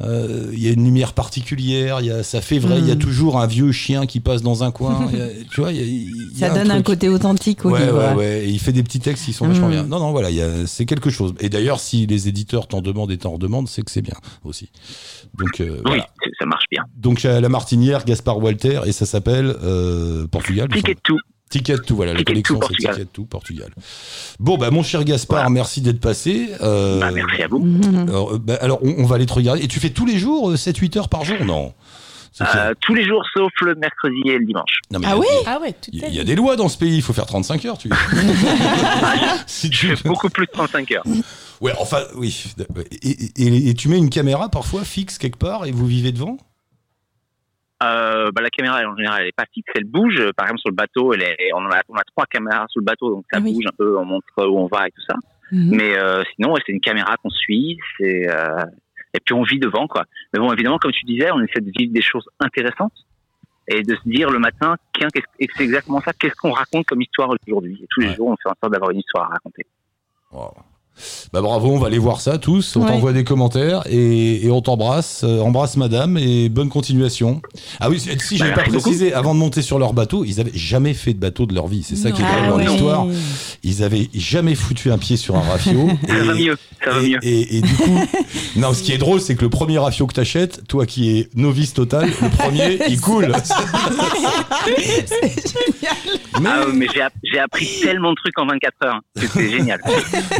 euh, 0.00 0.50
il 0.52 0.58
y 0.60 0.66
a 0.68 0.72
une 0.72 0.82
lumière 0.84 1.12
particulière, 1.12 1.98
il 2.00 2.06
y 2.06 2.10
a, 2.10 2.24
ça 2.24 2.40
fait 2.40 2.58
vrai, 2.58 2.78
il 2.80 2.88
y 2.88 2.90
a 2.90 2.94
Mhm. 2.96 3.00
toujours 3.00 3.40
un 3.40 3.46
vieux 3.46 3.70
chien 3.70 4.04
qui 4.04 4.18
passe 4.18 4.42
dans 4.42 4.64
un 4.64 4.72
coin. 4.72 5.06
il 5.12 5.18
y 5.18 5.22
a- 5.22 5.28
tu 5.50 5.60
vois, 5.60 5.70
il 5.70 5.76
y 5.78 5.80
a- 5.80 5.84
il 5.84 6.38
y 6.38 6.44
a 6.44 6.48
Ça 6.48 6.54
donne 6.58 6.72
un 6.72 6.82
côté 6.82 7.08
authentique 7.08 7.64
au 7.64 7.70
Ouais, 7.70 7.84
livre. 7.84 8.08
ouais, 8.10 8.14
ouais. 8.16 8.44
Et 8.46 8.48
il 8.48 8.58
fait 8.58 8.72
des 8.72 8.82
petits 8.82 8.98
textes 8.98 9.24
qui 9.26 9.32
sont 9.32 9.46
vachement 9.46 9.66
Mhm. 9.68 9.72
bien. 9.72 9.82
Non, 9.84 10.00
non, 10.00 10.10
voilà, 10.10 10.28
c'est 10.66 10.86
quelque 10.86 11.08
chose. 11.10 11.34
Et 11.38 11.48
d'ailleurs, 11.48 11.78
si 11.78 12.06
les 12.06 12.26
éditeurs 12.26 12.66
t'en 12.66 12.80
demandent 12.80 13.12
et 13.12 13.18
t'en 13.18 13.30
redemandent, 13.32 13.68
c'est 13.68 13.82
que 13.82 13.90
c'est 13.92 14.02
bien 14.02 14.16
aussi. 14.44 14.70
Donc, 15.38 15.60
euh, 15.60 15.76
Oui, 15.76 15.80
voilà. 15.86 16.06
ça 16.38 16.46
marche 16.46 16.64
bien. 16.70 16.82
Donc, 16.96 17.24
à 17.24 17.40
la 17.40 17.48
Martinière, 17.48 18.04
Gaspard 18.04 18.38
Walter, 18.38 18.80
et 18.86 18.92
ça 18.92 19.06
s'appelle 19.06 19.54
euh, 19.62 20.26
Portugal. 20.26 20.68
Ticket 20.68 20.88
semble. 20.94 21.00
tout. 21.04 21.18
Ticket 21.52 21.76
tout, 21.86 21.94
voilà, 21.96 22.14
la 22.14 22.24
collection 22.24 22.58
c'est. 22.68 22.74
Ticket 22.76 23.04
tout 23.12 23.24
Portugal. 23.26 23.70
Bon, 24.40 24.56
bah, 24.56 24.70
mon 24.70 24.82
cher 24.82 25.04
Gaspard, 25.04 25.36
Voilà. 25.40 25.50
merci 25.50 25.80
d'être 25.82 26.00
passé. 26.00 26.48
Euh, 26.62 26.98
Bah, 26.98 27.10
merci 27.12 27.42
à 27.42 27.48
vous. 27.48 27.62
Alors, 28.08 28.32
euh, 28.34 28.38
bah, 28.38 28.56
alors, 28.60 28.78
on, 28.82 28.94
on 28.98 29.04
va 29.06 29.16
aller 29.16 29.26
te 29.26 29.34
regarder. 29.34 29.62
Et 29.62 29.68
tu 29.68 29.78
fais 29.78 29.90
tous 29.90 30.06
les 30.06 30.18
jours, 30.18 30.52
7-8 30.54 30.98
heures 30.98 31.08
par 31.10 31.24
jour 31.24 31.36
Non? 31.44 31.74
Euh, 32.40 32.72
tous 32.80 32.94
les 32.94 33.04
jours 33.04 33.22
sauf 33.36 33.52
le 33.60 33.74
mercredi 33.74 34.22
et 34.24 34.38
le 34.38 34.46
dimanche. 34.46 34.78
non, 34.90 34.98
mais 35.00 35.06
Ah 35.10 35.18
oui 35.18 35.26
Ah 35.44 35.60
ouais, 35.60 35.74
Il 35.92 35.98
y, 36.00 36.04
a- 36.04 36.08
il 36.08 36.14
y 36.14 36.20
a 36.20 36.24
des 36.24 36.34
lois 36.34 36.56
dans 36.56 36.70
ce 36.70 36.78
pays, 36.78 36.96
il 36.96 37.02
faut 37.02 37.12
faire 37.12 37.26
35 37.26 37.66
heures. 37.66 37.76
Tu... 37.76 37.90
si 39.46 39.66
Je 39.70 39.78
tu... 39.88 39.96
fais 39.96 40.08
beaucoup 40.08 40.30
plus 40.30 40.46
de 40.46 40.50
35 40.52 40.92
heures. 40.92 41.04
Ouais, 41.60 41.72
enfin, 41.78 41.98
oui. 42.16 42.44
Et, 43.02 43.10
et- 43.36 43.68
et 43.68 43.74
tu 43.74 43.88
mets 43.88 43.98
une 43.98 44.08
caméra 44.08 44.48
parfois 44.48 44.82
fixe 44.84 45.18
quelque 45.18 45.36
part 45.36 45.66
et 45.66 45.72
vous 45.72 45.86
vivez 45.86 46.10
devant? 46.12 46.38
Euh, 47.82 48.30
bah, 48.32 48.42
la 48.42 48.50
caméra, 48.50 48.80
en 48.86 48.96
général, 48.96 49.22
elle 49.22 49.28
est 49.28 49.36
pas 49.36 49.46
fixe, 49.52 49.70
elle 49.74 49.84
bouge. 49.84 50.22
Par 50.36 50.46
exemple, 50.46 50.60
sur 50.60 50.70
le 50.70 50.76
bateau, 50.76 51.12
elle 51.14 51.22
est, 51.22 51.36
on, 51.54 51.64
a, 51.66 51.80
on 51.88 51.94
a 51.96 52.02
trois 52.04 52.26
caméras 52.26 52.66
sur 52.68 52.80
le 52.80 52.84
bateau, 52.84 53.10
donc 53.10 53.24
ça 53.32 53.38
Ah 53.40 53.42
oui. 53.44 53.54
bouge 53.54 53.64
un 53.66 53.76
peu, 53.76 53.98
on 53.98 54.04
montre 54.04 54.26
où 54.38 54.58
on 54.58 54.66
va 54.66 54.86
et 54.86 54.90
tout 54.90 55.02
ça. 55.08 55.14
Mhm. 55.50 55.74
Mais 55.76 55.96
euh, 55.96 56.22
sinon, 56.34 56.52
ouais, 56.52 56.60
c'est 56.64 56.72
une 56.72 56.80
caméra 56.80 57.16
qu'on 57.22 57.30
suit, 57.30 57.78
c'est 57.98 58.28
euh, 58.30 58.64
et 59.14 59.18
puis 59.24 59.34
on 59.34 59.42
vit 59.42 59.58
devant, 59.58 59.86
quoi. 59.88 60.04
Mais 60.32 60.40
bon, 60.40 60.50
évidemment, 60.52 60.78
comme 60.78 60.92
tu 60.92 61.04
disais, 61.04 61.30
on 61.32 61.40
essaie 61.42 61.60
de 61.60 61.70
vivre 61.76 61.92
des 61.92 62.00
choses 62.02 62.26
intéressantes 62.40 62.94
et 63.68 63.82
de 63.82 63.94
se 63.94 64.08
dire 64.08 64.30
le 64.30 64.38
matin, 64.38 64.76
tiens, 64.98 65.08
c'est 65.14 65.60
exactement 65.60 66.00
ça, 66.00 66.12
qu'est-ce 66.14 66.34
qu'on 66.36 66.52
raconte 66.52 66.86
comme 66.86 67.02
histoire 67.02 67.28
aujourd'hui. 67.30 67.78
Et 67.82 67.86
tous 67.90 68.00
les 68.00 68.08
Ouais. 68.08 68.14
jours, 68.16 68.28
on 68.28 68.36
fait 68.36 68.48
en 68.48 68.54
sorte 68.60 68.72
d'avoir 68.72 68.90
une 68.90 68.98
histoire 69.00 69.26
à 69.30 69.34
raconter. 69.34 69.66
Wow. 70.32 70.52
Bah 71.32 71.40
bravo, 71.40 71.68
on 71.70 71.78
va 71.78 71.86
aller 71.88 71.98
voir 71.98 72.20
ça 72.20 72.38
tous. 72.38 72.76
On 72.76 72.82
Ouais. 72.82 72.88
t'envoie 72.88 73.12
des 73.12 73.24
commentaires 73.24 73.82
et, 73.88 74.44
et 74.46 74.50
on 74.50 74.60
t'embrasse. 74.60 75.22
Euh, 75.24 75.40
embrasse 75.40 75.76
madame 75.76 76.16
et 76.18 76.48
bonne 76.48 76.68
continuation. 76.68 77.40
Ah 77.80 77.88
oui, 77.90 77.98
si 77.98 78.10
si 78.20 78.36
j'avais 78.36 78.50
Bah, 78.54 78.62
pas 78.64 78.70
précisé, 78.70 79.12
avant 79.12 79.34
de 79.34 79.38
monter 79.40 79.62
sur 79.62 79.78
leur 79.78 79.94
bateau, 79.94 80.24
ils 80.24 80.38
avaient 80.40 80.52
jamais 80.54 80.94
fait 80.94 81.14
de 81.14 81.18
bateau 81.18 81.46
de 81.46 81.54
leur 81.54 81.66
vie. 81.66 81.82
C'est 81.82 81.96
ça 81.96 82.10
qui 82.12 82.20
est 82.22 82.24
drôle 82.24 82.36
Ah 82.44 82.48
dans 82.50 82.56
ouais. 82.58 82.66
l'histoire. 82.66 83.06
Ils 83.64 83.82
avaient 83.82 84.08
jamais 84.14 84.54
foutu 84.54 84.90
un 84.92 84.98
pied 84.98 85.16
sur 85.16 85.36
un 85.36 85.40
rafio. 85.42 85.88
Ça 86.08 86.14
va 86.24 86.34
et, 86.34 86.44
mieux, 86.44 86.56
ça 86.84 86.90
va 86.90 87.02
et, 87.02 87.08
mieux. 87.08 87.18
et- 87.22 87.56
et 87.58 87.60
du 87.62 87.74
coup, 87.74 87.98
non, 88.56 88.72
ce 88.74 88.82
qui 88.82 88.92
est 88.92 88.98
drôle, 88.98 89.20
c'est 89.20 89.34
que 89.34 89.42
le 89.42 89.50
premier 89.50 89.78
rafio 89.78 90.06
que 90.06 90.14
t'achètes, 90.14 90.66
toi 90.68 90.84
qui 90.86 91.18
es 91.18 91.28
novice 91.34 91.72
total, 91.74 92.10
le 92.20 92.28
premier, 92.28 92.78
il 92.88 93.00
coule. 93.00 93.32
Mais, 96.40 96.48
Ah, 96.50 96.64
mais 96.72 96.86
j'ai 96.92 97.02
app- 97.02 97.12
j'ai 97.22 97.38
appris 97.38 97.68
tellement 97.82 98.10
de 98.10 98.16
trucs 98.16 98.38
en 98.38 98.46
24 98.46 98.74
heures. 98.84 99.00
C'était 99.16 99.50
génial. 99.50 99.80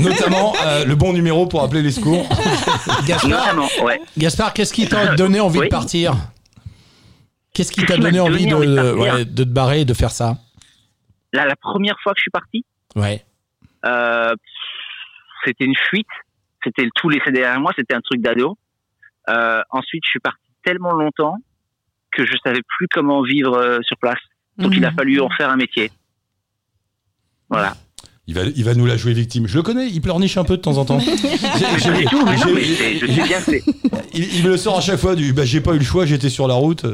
notamment 0.00 0.41
euh, 0.64 0.84
le 0.84 0.94
bon 0.94 1.12
numéro 1.12 1.46
pour 1.46 1.62
appeler 1.62 1.82
les 1.82 1.90
secours. 1.92 2.26
Gaspard, 3.06 3.28
Notamment, 3.30 3.68
ouais. 3.84 4.00
Gaspard 4.18 4.52
qu'est-ce 4.54 4.72
qui 4.72 4.88
t'a 4.88 5.14
donné 5.14 5.40
envie 5.40 5.58
Oui. 5.60 5.66
de 5.66 5.70
partir? 5.70 6.14
Qu'est-ce 7.54 7.72
qui 7.72 7.84
t'a 7.84 7.96
donné 7.96 8.18
envie 8.20 8.46
de, 8.46 8.50
donné 8.50 8.54
envie 8.54 8.66
de 8.76 8.92
partir 8.96 9.14
ouais, 9.14 9.24
de 9.24 9.44
te 9.44 9.48
barrer 9.48 9.80
et 9.80 9.84
de 9.84 9.94
faire 9.94 10.10
ça? 10.10 10.38
Là, 11.32 11.46
la 11.46 11.56
première 11.56 11.96
fois 12.02 12.12
que 12.12 12.18
je 12.18 12.22
suis 12.22 12.30
parti, 12.30 12.64
Ouais. 12.94 13.24
Euh, 13.86 14.34
c'était 15.44 15.64
une 15.64 15.76
fuite. 15.88 16.06
C'était 16.62 16.84
le 16.84 16.90
tout 16.94 17.08
laissé 17.08 17.30
derrière 17.32 17.58
moi. 17.60 17.72
C'était 17.76 17.94
un 17.94 18.00
truc 18.00 18.20
d'ado. 18.20 18.56
Euh, 19.28 19.60
ensuite, 19.70 20.02
je 20.04 20.10
suis 20.10 20.20
parti 20.20 20.38
tellement 20.64 20.92
longtemps 20.92 21.36
que 22.12 22.24
je 22.26 22.32
savais 22.44 22.60
plus 22.76 22.86
comment 22.92 23.22
vivre 23.22 23.56
euh, 23.56 23.78
sur 23.82 23.96
place. 23.96 24.18
Donc, 24.58 24.72
il 24.76 24.84
a 24.84 24.90
Mhm. 24.90 24.96
fallu 24.96 25.20
en 25.20 25.30
faire 25.30 25.48
un 25.50 25.56
métier. 25.56 25.90
Voilà. 27.48 27.74
Il 28.28 28.34
va, 28.34 28.42
il 28.44 28.64
va 28.64 28.74
nous 28.74 28.86
la 28.86 28.96
jouer 28.96 29.14
victime. 29.14 29.48
Je 29.48 29.56
le 29.56 29.62
connais, 29.62 29.88
il 29.88 30.00
pleurniche 30.00 30.36
un 30.36 30.44
peu 30.44 30.56
de 30.56 30.62
temps 30.62 30.76
en 30.78 30.84
temps. 30.84 30.98
J'ai- 31.00 31.16
j'ai- 31.16 31.90
Pas 31.90 31.98
du 31.98 32.04
tout, 32.06 32.24
mais 32.24 32.36
non, 32.36 32.42
j'ai- 32.46 32.54
mais 32.54 32.64
c'est- 32.64 32.98
je 32.98 33.06
sais 33.06 33.22
bien 33.22 33.38
il, 34.14 34.36
il 34.36 34.44
me 34.44 34.50
le 34.50 34.56
sort 34.56 34.78
à 34.78 34.80
chaque 34.80 35.00
fois 35.00 35.16
du 35.16 35.32
bah, 35.32 35.44
j'ai 35.44 35.60
pas 35.60 35.74
eu 35.74 35.78
le 35.78 35.84
choix, 35.84 36.06
j'étais 36.06 36.30
sur 36.30 36.46
la 36.46 36.54
route. 36.54 36.86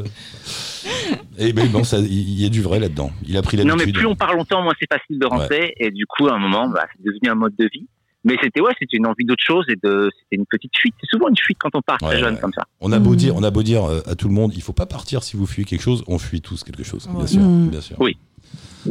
Et 1.39 1.53
mais 1.53 1.67
bon, 1.67 1.85
ça, 1.85 1.99
il 1.99 2.41
y 2.41 2.47
a 2.47 2.49
du 2.49 2.63
vrai 2.63 2.81
là-dedans. 2.81 3.11
Il 3.27 3.37
a 3.37 3.43
pris 3.43 3.57
Non, 3.59 3.65
mais 3.65 3.71
l'habitude. 3.71 3.95
plus 3.97 4.07
on 4.07 4.17
part 4.17 4.35
longtemps, 4.35 4.63
moins 4.63 4.73
c'est 4.81 4.89
facile 4.91 5.19
de 5.19 5.27
rentrer. 5.27 5.75
Et 5.79 5.91
du 5.91 6.07
coup, 6.07 6.27
à 6.29 6.35
un 6.35 6.39
moment, 6.39 6.69
bah, 6.69 6.85
c'est 6.97 7.03
devenu 7.05 7.29
un 7.31 7.35
mode 7.35 7.55
de 7.59 7.69
vie. 7.73 7.87
Mais 8.25 8.37
c'était 8.43 8.61
ouais, 8.61 8.73
c'était 8.79 8.97
une 8.97 9.07
envie 9.07 9.25
d'autre 9.25 9.45
chose 9.47 9.65
et 9.69 9.77
de, 9.83 10.11
c'était 10.19 10.37
une 10.41 10.47
petite 10.51 10.77
fuite. 10.77 10.95
C'est 11.01 11.09
souvent 11.11 11.29
une 11.29 11.37
fuite 11.37 11.57
quand 11.61 11.71
on 11.75 11.83
part 11.83 11.99
Ouais, 12.03 12.09
très 12.09 12.19
jeune 12.19 12.35
ouais. 12.35 12.41
comme 12.41 12.53
ça. 12.53 12.65
On 12.81 12.91
a 12.91 12.99
beau 12.99 13.13
Mm. 13.13 13.17
dire, 13.17 13.37
on 13.37 13.43
a 13.45 13.51
beau 13.51 13.63
dire 13.63 13.85
euh, 13.85 14.01
à 14.07 14.17
tout 14.17 14.27
le 14.29 14.35
monde, 14.35 14.53
il 14.57 14.63
faut 14.63 14.73
pas 14.73 14.87
partir 14.87 15.23
si 15.23 15.37
vous 15.37 15.47
fuyez 15.47 15.65
quelque 15.65 15.83
chose. 15.83 16.03
On 16.09 16.19
fuit 16.19 16.41
tous 16.41 16.65
quelque 16.65 16.83
chose, 16.83 17.07
bien 17.15 17.27
sûr, 17.27 17.41
Mm. 17.41 17.69
bien 17.69 17.81
sûr. 17.81 17.97
Oui. 18.01 18.17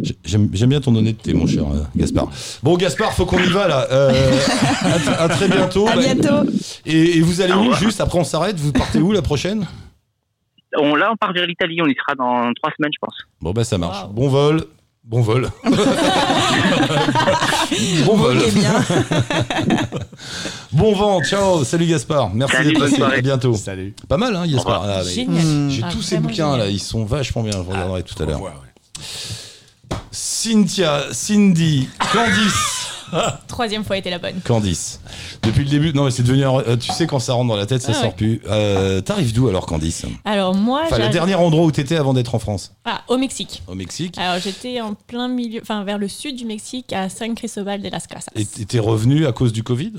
J'ai- 0.01 0.17
J'aime 0.25 0.49
j'aime 0.53 0.69
bien 0.69 0.81
ton 0.81 0.93
honnêteté, 0.95 1.33
mon 1.33 1.47
cher 1.47 1.63
euh, 1.63 1.83
Gaspard. 1.95 2.29
Bon, 2.63 2.75
Gaspard, 2.77 3.13
faut 3.13 3.25
qu'on 3.25 3.39
y 3.39 3.47
va 3.47 3.67
là. 3.67 3.87
Euh, 3.91 4.11
à, 5.19 5.29
très 5.29 5.47
bientôt. 5.47 5.87
À 5.87 5.95
Bah, 5.95 6.01
bientôt. 6.01 6.49
et, 6.85 7.17
et 7.17 7.21
vous 7.21 7.41
allez 7.41 7.53
où. 7.53 7.73
Juste 7.73 8.01
après, 8.01 8.19
on 8.19 8.23
s'arrête? 8.23 8.57
Vous 8.59 8.71
partez 8.73 8.99
où 8.99 9.11
la 9.11 9.21
prochaine? 9.21 9.65
On, 10.79 10.95
là, 10.95 11.09
on 11.11 11.15
part 11.15 11.33
vers 11.33 11.45
l'Italie. 11.47 11.79
On 11.81 11.87
y 11.87 11.95
sera 11.95 12.15
dans 12.15 12.53
trois 12.53 12.71
semaines, 12.77 12.91
je 12.93 12.99
pense. 13.01 13.15
Bon, 13.41 13.51
bah 13.51 13.63
ça 13.63 13.77
marche. 13.77 14.03
Wow. 14.03 14.09
Bon 14.13 14.27
vol. 14.27 14.65
Bon 15.03 15.21
vol. 15.21 15.49
bon 18.05 18.15
vol. 18.17 18.37
Bien. 18.53 18.73
Bon 20.73 20.93
vent. 20.93 21.23
Ciao. 21.23 21.63
Salut 21.63 21.85
Gaspard. 21.85 22.31
Merci 22.33 22.63
d'être 22.63 22.79
passé. 22.79 23.01
À 23.01 23.21
bientôt. 23.21 23.53
Salut. 23.55 23.95
Pas 24.09 24.17
mal, 24.17 24.35
hein, 24.35 24.45
Gaspard. 24.45 24.83
Ah. 24.85 25.01
J'ai 25.05 25.81
Ah, 25.83 25.89
tous 25.91 26.01
ces 26.01 26.17
bouquins 26.17 26.57
là. 26.57 26.67
Ils 26.67 26.79
sont 26.81 27.05
vachement 27.05 27.41
bien. 27.43 27.53
Je 27.53 27.69
regarderai 27.71 28.03
tout 28.03 28.21
à 28.21 28.25
l'heure. 28.25 28.41
Cynthia, 30.11 31.03
Cindy, 31.11 31.87
Candice. 32.11 32.87
Troisième 33.47 33.85
fois 33.85 33.97
était 33.97 34.09
la 34.09 34.19
bonne. 34.19 34.39
Candice. 34.43 34.99
Depuis 35.43 35.63
le 35.63 35.69
début, 35.69 35.93
non 35.93 36.03
mais 36.05 36.11
c'est 36.11 36.23
devenu. 36.23 36.43
un- 36.45 36.59
euh, 36.59 36.75
tu 36.75 36.91
sais 36.91 37.07
quand 37.07 37.19
ça 37.19 37.33
rentre 37.33 37.47
dans 37.47 37.55
la 37.55 37.65
tête, 37.65 37.81
ça 37.81 37.91
Ah 37.91 38.01
sort 38.01 38.03
ouais. 38.05 38.15
plus. 38.17 38.41
Euh, 38.49 38.99
T'arrives 38.99 39.33
d'où 39.33 39.47
alors, 39.47 39.65
Candice 39.65 40.05
Alors 40.25 40.53
moi, 40.53 40.81
Enfin, 40.85 40.95
le 40.97 41.01
j'arrive- 41.03 41.13
dernier 41.13 41.35
endroit 41.35 41.63
où 41.65 41.71
t'étais 41.71 41.95
avant 41.95 42.13
d'être 42.13 42.35
en 42.35 42.39
France, 42.39 42.73
ah, 42.83 43.03
au 43.07 43.17
Mexique. 43.17 43.63
au 43.67 43.75
Mexique. 43.75 44.17
Alors 44.17 44.41
j'étais 44.41 44.81
en 44.81 44.93
plein 44.93 45.29
milieu, 45.29 45.61
enfin 45.61 45.83
vers 45.85 45.97
le 45.97 46.09
sud 46.09 46.35
du 46.35 46.45
Mexique, 46.45 46.91
à 46.91 47.07
San 47.09 47.33
Cristobal 47.35 47.81
de 47.81 47.89
las 47.89 48.07
Casas. 48.07 48.31
Et 48.35 48.45
t'es 48.45 48.79
revenu 48.79 49.25
à 49.25 49.31
cause 49.31 49.53
du 49.53 49.63
Covid? 49.63 49.93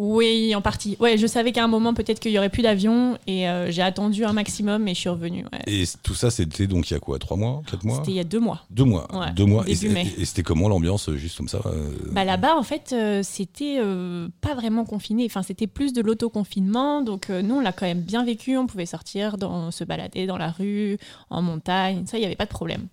Oui, 0.00 0.54
en 0.54 0.62
partie. 0.62 0.96
Ouais, 1.00 1.18
je 1.18 1.26
savais 1.26 1.50
qu'à 1.50 1.64
un 1.64 1.68
moment 1.68 1.92
peut-être 1.92 2.20
qu'il 2.20 2.30
y 2.30 2.38
aurait 2.38 2.48
plus 2.50 2.62
d'avion 2.62 3.18
et 3.26 3.48
euh, 3.48 3.70
j'ai 3.72 3.82
attendu 3.82 4.24
un 4.24 4.32
maximum 4.32 4.86
et 4.86 4.94
je 4.94 5.00
suis 5.00 5.08
revenue. 5.08 5.44
ouais. 5.52 5.58
Et 5.66 5.84
tout 6.04 6.14
ça, 6.14 6.30
c'était 6.30 6.66
donc 6.68 6.88
il 6.90 6.94
y 6.94 6.96
a 6.96 7.00
quoi 7.00 7.18
Trois 7.18 7.36
mois 7.36 7.62
Quatre 7.68 7.84
mois? 7.84 7.96
C'était 7.96 8.12
il 8.12 8.16
y 8.16 8.20
a 8.20 8.24
deux 8.24 8.38
mois. 8.38 8.62
Deux 8.70 8.84
mois. 8.84 9.08
Ouais, 9.12 9.32
Deux 9.34 9.44
mois. 9.44 9.64
Et, 9.66 9.72
et- 9.72 10.20
et 10.20 10.24
c'était 10.24 10.42
comment 10.44 10.68
l'ambiance, 10.68 11.10
juste 11.14 11.36
comme 11.36 11.48
ça 11.48 11.60
euh, 11.66 11.90
Bah 12.12 12.24
là-bas, 12.24 12.54
en 12.56 12.62
fait, 12.62 12.90
euh, 12.92 13.22
c'était 13.24 13.78
euh, 13.80 14.28
pas 14.40 14.54
vraiment 14.54 14.84
confiné. 14.84 15.24
Enfin, 15.26 15.42
c'était 15.42 15.66
plus 15.66 15.92
de 15.92 16.00
l'autoconfinement. 16.00 17.02
Donc, 17.02 17.30
euh, 17.30 17.42
nous, 17.42 17.56
on 17.56 17.60
l'a 17.60 17.72
quand 17.72 17.86
même 17.86 18.02
bien 18.02 18.24
vécu. 18.24 18.56
On 18.56 18.66
pouvait 18.66 18.86
sortir, 18.86 19.36
dans, 19.36 19.70
se 19.72 19.82
balader 19.84 20.26
dans 20.26 20.38
la 20.38 20.50
rue, 20.50 20.98
en 21.30 21.42
montagne. 21.42 22.04
Ça, 22.06 22.18
il 22.18 22.20
n'y 22.20 22.26
avait 22.26 22.36
pas 22.36 22.44
de 22.46 22.50
problème. 22.50 22.86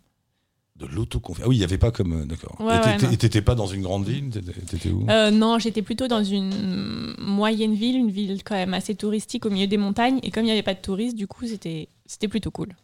De 0.77 0.87
l'autoconfinement. 0.87 1.45
Ah 1.45 1.49
oui, 1.49 1.55
il 1.55 1.59
n'y 1.59 1.63
avait 1.63 1.77
pas 1.77 1.91
comme. 1.91 2.21
euh, 2.21 2.25
D'accord. 2.25 2.57
Ouais, 2.59 2.75
et 2.75 2.79
ouais, 3.05 3.17
t'étais- 3.17 3.41
pas 3.41 3.55
dans 3.55 3.65
une 3.67 3.81
grande 3.81 4.05
ville 4.05 4.29
T'étais 4.29 4.89
où? 4.89 5.05
Euh, 5.09 5.31
non, 5.31 5.57
j'étais 5.57 5.81
plutôt 5.81 6.09
dans 6.09 6.21
une 6.23 7.15
moyenne 7.17 7.73
ville, 7.73 7.95
une 7.95 8.11
ville 8.11 8.43
quand 8.43 8.55
même 8.55 8.73
assez 8.73 8.93
touristique 8.93 9.45
au 9.45 9.49
milieu 9.49 9.67
des 9.67 9.77
montagnes. 9.77 10.19
Et 10.21 10.31
comme 10.31 10.43
il 10.43 10.47
n'y 10.47 10.51
avait 10.51 10.63
pas 10.63 10.73
de 10.73 10.81
touristes, 10.81 11.15
du 11.15 11.27
coup, 11.27 11.47
c'était 11.47 11.87
c'était 12.05 12.27
plutôt 12.27 12.51
cool. 12.51 12.75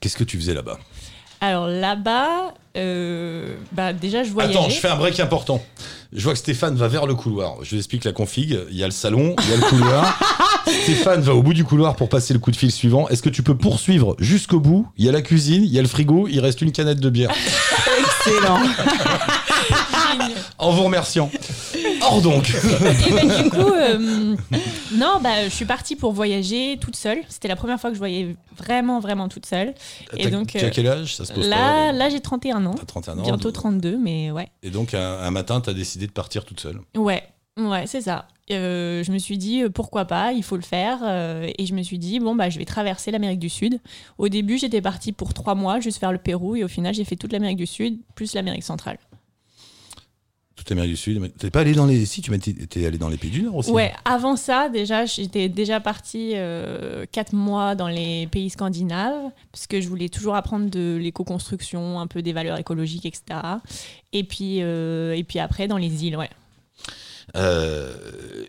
Qu'est-ce 0.00 0.16
que 0.16 0.24
tu 0.24 0.36
faisais 0.38 0.54
là-bas? 0.54 0.78
Alors 1.40 1.66
là-bas, 1.66 2.54
euh, 2.76 3.56
bah, 3.72 3.92
déjà, 3.92 4.22
je 4.22 4.30
voyageais. 4.30 4.58
Attends, 4.58 4.68
je 4.68 4.78
fais 4.78 4.88
un 4.88 4.96
break 4.96 5.18
important. 5.20 5.62
Je 6.12 6.22
vois 6.22 6.32
que 6.32 6.38
Stéphane 6.38 6.76
va 6.76 6.88
vers 6.88 7.06
le 7.06 7.14
couloir. 7.14 7.56
Je 7.62 7.70
vous 7.70 7.76
explique 7.76 8.04
la 8.04 8.12
config. 8.12 8.58
Il 8.70 8.76
y 8.76 8.82
a 8.82 8.86
le 8.86 8.92
salon, 8.92 9.34
il 9.42 9.50
y 9.50 9.52
a 9.52 9.56
le 9.56 9.62
couloir. 9.62 10.18
Stéphane 10.82 11.20
va 11.20 11.34
au 11.34 11.42
bout 11.42 11.54
du 11.54 11.64
couloir 11.64 11.96
pour 11.96 12.08
passer 12.08 12.32
le 12.32 12.40
coup 12.40 12.50
de 12.50 12.56
fil 12.56 12.70
suivant. 12.70 13.08
Est-ce 13.08 13.22
que 13.22 13.28
tu 13.28 13.42
peux 13.42 13.56
poursuivre 13.56 14.16
jusqu'au 14.18 14.60
bout? 14.60 14.88
Il 14.96 15.04
y 15.04 15.08
a 15.08 15.12
la 15.12 15.22
cuisine, 15.22 15.62
il 15.64 15.72
y 15.72 15.78
a 15.78 15.82
le 15.82 15.88
frigo, 15.88 16.26
il 16.28 16.40
reste 16.40 16.62
une 16.62 16.72
canette 16.72 17.00
de 17.00 17.10
bière. 17.10 17.30
Excellent. 18.26 18.60
En 20.66 20.70
vous 20.72 20.82
remerciant. 20.82 21.30
Or 22.02 22.20
donc. 22.22 22.50
Et 22.50 23.12
ben, 23.12 23.42
du 23.42 23.50
coup, 23.50 23.56
euh, 23.56 24.36
non, 24.94 25.18
bah, 25.22 25.44
je 25.44 25.48
suis 25.50 25.64
partie 25.64 25.96
pour 25.96 26.12
voyager 26.12 26.76
toute 26.80 26.96
seule. 26.96 27.18
C'était 27.28 27.48
la 27.48 27.56
première 27.56 27.80
fois 27.80 27.90
que 27.90 27.94
je 27.94 27.98
voyais 28.00 28.36
vraiment, 28.56 28.98
vraiment 29.00 29.28
toute 29.28 29.46
seule. 29.46 29.74
Et 30.16 30.28
donc, 30.28 30.48
tu 30.48 30.58
as 30.58 30.64
euh, 30.64 30.70
quel 30.72 30.86
âge? 30.88 31.14
Ça 31.16 31.24
se 31.24 31.32
pose 31.32 31.46
Là, 31.48 31.56
pas. 31.56 31.92
là 31.92 32.08
j'ai 32.08 32.20
31 32.20 32.66
ans. 32.66 32.74
T'as 32.74 32.84
31 32.84 33.18
ans. 33.18 33.22
Bientôt 33.22 33.44
donc- 33.50 33.52
32, 33.54 33.96
mais 33.98 34.30
ouais. 34.30 34.48
Et 34.62 34.70
donc 34.70 34.94
un, 34.94 35.18
un 35.20 35.30
matin, 35.30 35.60
t'as 35.60 35.72
décidé 35.72 36.06
de 36.06 36.12
partir 36.12 36.44
toute 36.44 36.60
seule. 36.60 36.80
Ouais, 36.96 37.22
ouais, 37.58 37.86
c'est 37.86 38.00
ça. 38.00 38.26
Euh, 38.52 39.02
je 39.02 39.10
me 39.10 39.18
suis 39.18 39.38
dit 39.38 39.62
euh, 39.62 39.70
pourquoi 39.70 40.04
pas, 40.04 40.32
il 40.32 40.44
faut 40.44 40.54
le 40.56 40.62
faire. 40.62 40.98
euh, 41.02 41.50
et 41.58 41.66
je 41.66 41.74
me 41.74 41.82
suis 41.82 41.98
dit 41.98 42.20
bon 42.20 42.36
bah 42.36 42.48
je 42.48 42.58
vais 42.60 42.64
traverser 42.64 43.10
l'Amérique 43.10 43.40
du 43.40 43.48
Sud. 43.48 43.80
Au 44.18 44.28
début 44.28 44.56
j'étais 44.56 44.80
partie 44.80 45.10
pour 45.10 45.34
trois 45.34 45.56
mois 45.56 45.80
juste 45.80 45.98
faire 45.98 46.12
le 46.12 46.18
Pérou 46.18 46.54
et 46.54 46.62
au 46.62 46.68
final 46.68 46.94
j'ai 46.94 47.02
fait 47.04 47.16
toute 47.16 47.32
l'Amérique 47.32 47.56
du 47.56 47.66
Sud 47.66 47.98
plus 48.14 48.34
l'Amérique 48.34 48.62
centrale. 48.62 48.98
Toute 50.56 50.70
l'Amérique 50.70 50.92
du 50.92 50.96
Sud. 50.96 51.32
T'es 51.38 51.50
pas 51.50 51.60
allé 51.60 51.74
dans 51.74 51.84
les. 51.84 52.06
Si, 52.06 52.22
tu 52.22 52.30
t'es 52.38 52.86
allé 52.86 52.96
dans 52.96 53.10
les 53.10 53.18
pays 53.18 53.30
du 53.30 53.42
Nord 53.42 53.56
aussi. 53.56 53.70
Ouais, 53.70 53.92
avant 54.06 54.36
ça 54.36 54.68
déjà 54.70 55.04
j'étais 55.04 55.48
déjà 55.50 55.80
partie 55.80 56.32
euh, 56.34 57.04
quatre 57.12 57.34
mois 57.34 57.74
dans 57.74 57.88
les 57.88 58.26
pays 58.26 58.48
scandinaves 58.48 59.30
parce 59.52 59.66
que 59.66 59.80
je 59.82 59.88
voulais 59.88 60.08
toujours 60.08 60.34
apprendre 60.34 60.70
de 60.70 60.98
l'éco-construction, 61.00 62.00
un 62.00 62.06
peu 62.06 62.22
des 62.22 62.32
valeurs 62.32 62.58
écologiques, 62.58 63.04
etc. 63.04 63.22
Et 64.14 64.24
puis 64.24 64.62
euh, 64.62 65.14
et 65.14 65.24
puis 65.24 65.38
après 65.38 65.68
dans 65.68 65.76
les 65.76 66.06
îles, 66.06 66.16
ouais. 66.16 66.30
Euh, 67.36 67.94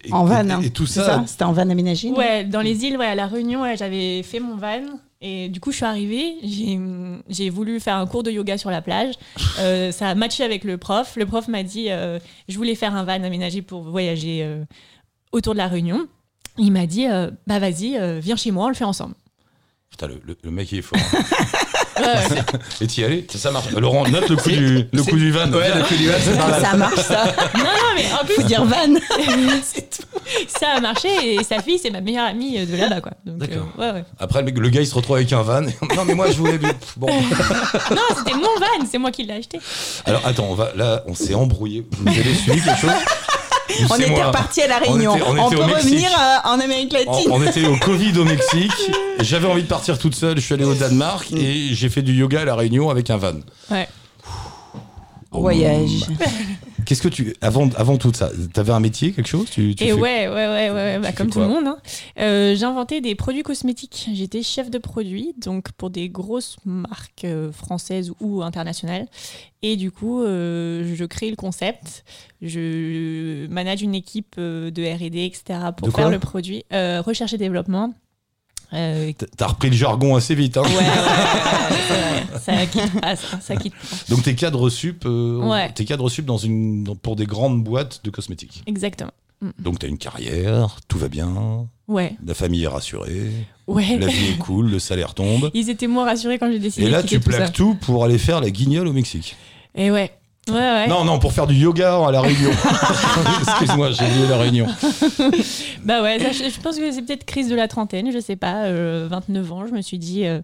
et- 0.03 0.13
En 0.13 0.25
van. 0.25 0.47
et- 0.47 0.51
hein. 0.51 0.61
Et, 0.61 0.69
tout 0.69 0.85
ça. 0.85 1.23
C'était 1.27 1.43
en 1.43 1.51
van 1.51 1.69
aménagé 1.69 2.09
Ouais, 2.11 2.45
dans 2.45 2.61
les 2.61 2.85
îles, 2.85 2.97
ouais, 2.97 3.07
à 3.07 3.15
La 3.15 3.27
Réunion, 3.27 3.63
ouais, 3.63 3.75
j'avais 3.75 4.23
fait 4.23 4.39
mon 4.39 4.55
van. 4.55 4.81
Et 5.21 5.49
du 5.49 5.59
coup, 5.59 5.71
je 5.71 5.77
suis 5.77 5.85
arrivée, 5.85 6.35
j'ai, 6.43 7.49
voulu 7.49 7.79
faire 7.79 7.95
un 7.95 8.05
cours 8.05 8.21
de 8.23 8.29
yoga 8.31 8.57
sur 8.57 8.69
la 8.69 8.81
plage. 8.83 9.15
Euh, 9.59 9.91
ça 9.91 10.09
a 10.09 10.15
matché 10.15 10.43
avec 10.43 10.63
le 10.63 10.77
prof. 10.77 11.15
Le 11.15 11.25
prof 11.25 11.47
m'a 11.47 11.63
dit, 11.63 11.89
euh, 11.89 12.19
je 12.47 12.55
voulais 12.57 12.75
faire 12.75 12.95
un 12.95 13.03
van 13.03 13.23
aménagé 13.23 13.61
pour 13.63 13.81
voyager 13.81 14.43
euh, 14.43 14.63
autour 15.31 15.53
de 15.53 15.57
La 15.57 15.67
Réunion. 15.67 16.07
Il 16.59 16.71
m'a 16.71 16.85
dit, 16.85 17.05
bah 17.45 17.59
vas-y, 17.59 17.97
viens 18.19 18.35
chez 18.35 18.51
moi, 18.51 18.65
on 18.65 18.69
le 18.69 18.75
fait 18.75 18.83
ensemble. 18.83 19.13
Putain, 19.89 20.07
le, 20.07 20.21
le- 20.25 20.37
le 20.43 20.51
mec 20.51 20.71
il 20.71 20.79
est 20.79 20.81
fort. 20.81 20.99
hein. 20.99 21.23
Et 22.81 22.87
t'y 22.87 23.03
allais 23.03 23.25
ça, 23.35 23.51
marche. 23.51 23.71
Laurent, 23.71 24.07
note 24.07 24.29
le 24.29 24.35
coup 24.35 24.49
du, 24.49 24.87
le 24.91 25.03
coup 25.03 25.15
du 25.15 25.31
van. 25.31 25.51
Ouais, 25.51 25.69
le 25.75 25.83
coup 25.83 25.95
du 25.95 26.07
van, 26.07 26.15
c'est 26.23 26.37
pas 26.37 26.47
mal. 26.47 26.61
Ça 26.61 26.75
marche 26.75 26.95
ça. 26.95 27.23
non, 27.55 27.63
non, 27.63 27.69
mais 27.95 28.05
en 28.13 28.17
Faut 28.17 28.33
plus, 28.33 28.43
dire 28.45 28.65
van. 28.65 28.75
ça 30.59 30.67
a 30.77 30.79
marché 30.79 31.35
et 31.35 31.43
sa 31.43 31.61
fille, 31.61 31.79
c'est 31.79 31.89
ma 31.91 32.01
meilleure 32.01 32.27
amie 32.27 32.65
de 32.65 32.75
là-bas, 32.75 33.01
quoi. 33.01 33.11
Donc, 33.25 33.37
D'accord. 33.37 33.67
euh, 33.79 33.81
ouais, 33.81 33.99
ouais. 33.99 34.05
Après, 34.19 34.41
le, 34.41 34.69
gars, 34.69 34.81
il 34.81 34.87
se 34.87 34.95
retrouve 34.95 35.17
avec 35.17 35.31
un 35.33 35.41
van. 35.41 35.61
non, 35.95 36.05
mais 36.05 36.15
moi, 36.15 36.29
je 36.31 36.37
voulais. 36.37 36.59
Bon. 36.95 37.07
Non, 37.07 38.01
c'était 38.17 38.33
mon 38.33 38.41
van, 38.41 38.85
c'est 38.89 38.97
moi 38.97 39.11
qui 39.11 39.23
l'ai 39.23 39.33
acheté. 39.33 39.59
Alors, 40.05 40.25
attends, 40.25 40.47
on 40.49 40.55
va, 40.55 40.71
là, 40.75 41.03
on 41.07 41.13
s'est 41.13 41.35
embrouillé. 41.35 41.85
Vous 41.91 42.07
avez 42.07 42.33
suivi 42.33 42.61
quelque 42.61 42.79
chose? 42.79 42.91
On 43.89 43.95
était 43.97 44.09
moi 44.09 44.25
reparti 44.27 44.61
à 44.61 44.67
la 44.67 44.77
On 44.85 44.91
Réunion. 44.93 45.15
était- 45.15 45.25
on 45.27 45.31
On, 45.39 45.47
était 45.47 45.55
peut 45.57 45.63
revenir 45.63 46.09
euh, 46.11 46.49
en 46.49 46.59
Amérique 46.59 46.95
on, 47.07 47.11
latine. 47.11 47.31
on 47.31 47.43
était 47.43 47.65
au 47.67 47.75
Covid 47.81 48.17
au 48.17 48.23
Mexique. 48.23 48.71
J'avais 49.19 49.47
envie 49.47 49.63
de 49.63 49.67
partir 49.67 49.97
toute 49.97 50.15
seule. 50.15 50.37
Je 50.37 50.41
suis 50.45 50.53
allé 50.53 50.63
au 50.65 50.73
Danemark 50.73 51.31
et 51.33 51.69
j'ai 51.73 51.89
fait 51.89 52.01
du 52.01 52.13
yoga 52.13 52.41
à 52.41 52.45
La 52.45 52.55
Réunion 52.55 52.89
avec 52.89 53.09
un 53.09 53.17
van. 53.17 53.33
Ouais. 53.71 53.87
Voyage. 55.31 56.05
Qu'est-ce 56.87 57.01
que 57.01 57.09
tu. 57.09 57.35
Avant, 57.41 57.67
avant 57.75 57.97
tout 57.97 58.13
ça, 58.13 58.31
t'avais 58.53 58.71
un 58.71 58.79
métier, 58.79 59.11
quelque 59.11 59.27
chose? 59.27 59.49
Tu, 59.49 59.75
tu 59.75 59.83
Et 59.83 59.87
fais- 59.87 59.93
ouais, 59.93 60.27
ouais, 60.29 60.29
ouais, 60.29 60.69
ouais, 60.71 60.99
bah, 60.99 61.11
comme 61.11 61.29
tout 61.29 61.39
le 61.41 61.47
monde. 61.49 61.67
hein. 61.67 61.77
Euh, 62.17 62.55
J'inventais 62.55 63.01
des 63.01 63.13
produits 63.13 63.43
cosmétiques. 63.43 64.07
J'étais 64.13 64.41
chef 64.41 64.69
de 64.71 64.77
produit, 64.77 65.33
donc 65.37 65.73
pour 65.73 65.89
des 65.89 66.07
grosses 66.07 66.55
marques 66.63 67.25
euh, 67.25 67.51
françaises 67.51 68.13
ou 68.21 68.41
internationales. 68.41 69.05
Et 69.63 69.75
du 69.75 69.91
coup, 69.91 70.21
euh, 70.23 70.93
je 70.95 71.03
crée 71.03 71.29
le 71.29 71.35
concept, 71.35 72.05
je 72.41 73.47
manage 73.47 73.81
une 73.81 73.93
équipe 73.95 74.35
euh, 74.37 74.71
de 74.71 74.83
R&D, 74.83 75.25
etc. 75.25 75.59
pour 75.75 75.89
De 75.89 75.93
faire 75.93 76.09
le 76.09 76.19
produit. 76.19 76.63
Recherche 76.71 77.33
et 77.33 77.37
développement. 77.37 77.93
Euh, 78.73 79.11
T'as- 79.37 79.47
repris 79.47 79.69
le 79.69 79.75
jargon 79.75 80.15
assez 80.15 80.35
vite. 80.35 80.57
Hein. 80.57 80.63
ouais, 80.63 82.37
ça 82.39 82.65
quitte 82.65 82.99
pas, 83.01 83.15
ça, 83.15 83.39
ça 83.41 83.55
quitte 83.55 83.73
pas. 83.73 83.95
Donc 84.13 84.23
t'es 84.23 84.35
cadre 84.35 84.69
sup, 84.69 85.03
euh, 85.05 85.67
t'es 85.73 85.85
sup 86.09 86.25
dans 86.25 86.37
une, 86.37 86.83
dans- 86.83 86.95
pour 86.95 87.15
des 87.15 87.25
grandes 87.25 87.63
boîtes 87.63 88.01
de 88.03 88.09
cosmétiques. 88.09 88.63
Exactement. 88.67 89.11
Donc 89.59 89.79
t'as 89.79 89.87
une 89.87 89.97
carrière, 89.99 90.77
tout 90.87 90.97
va 90.97 91.07
bien, 91.09 91.67
Ouais, 91.87 92.15
la 92.25 92.33
famille 92.33 92.63
est 92.63 92.67
rassurée, 92.67 93.31
ouais. 93.67 93.97
la 93.97 94.07
vie 94.07 94.31
est 94.31 94.37
cool, 94.37 94.69
le 94.69 94.79
salaire 94.79 95.13
tombe. 95.13 95.51
Ils 95.53 95.69
étaient 95.69 95.87
moins 95.87 96.05
rassurés 96.05 96.37
quand 96.39 96.51
j'ai 96.51 96.59
décidé 96.59 96.87
Et 96.87 96.89
là 96.89 97.01
de 97.03 97.07
tu 97.07 97.19
tout 97.19 97.29
plaques 97.29 97.45
ça. 97.47 97.49
tout 97.49 97.75
pour 97.75 98.03
aller 98.03 98.17
faire 98.17 98.41
la 98.41 98.49
guignole 98.49 98.87
au 98.87 98.93
Mexique. 98.93 99.37
Et 99.75 99.91
ouais. 99.91 100.11
Ouais, 100.49 100.55
ouais. 100.55 100.87
Non, 100.87 101.03
non, 101.03 101.19
pour 101.19 101.33
faire 101.33 101.47
du 101.47 101.55
yoga 101.55 101.97
à 102.07 102.11
la 102.11 102.21
Réunion. 102.21 102.51
Excuse-moi, 103.47 103.91
j'ai 103.91 104.05
oublié 104.05 104.27
la 104.27 104.37
Réunion. 104.37 104.67
Bah 105.83 106.01
ouais, 106.01 106.19
ça, 106.19 106.31
je, 106.33 106.49
je 106.49 106.59
pense 106.59 106.75
que 106.77 106.91
c'est 106.91 107.01
peut-être 107.01 107.23
crise 107.25 107.47
de 107.47 107.55
la 107.55 107.67
trentaine, 107.69 108.11
je 108.11 108.19
sais 108.19 108.35
pas, 108.35 108.65
euh, 108.65 109.07
29 109.09 109.51
ans, 109.53 109.65
je 109.67 109.73
me 109.73 109.81
suis 109.81 109.97
dit, 109.97 110.25
euh, 110.25 110.41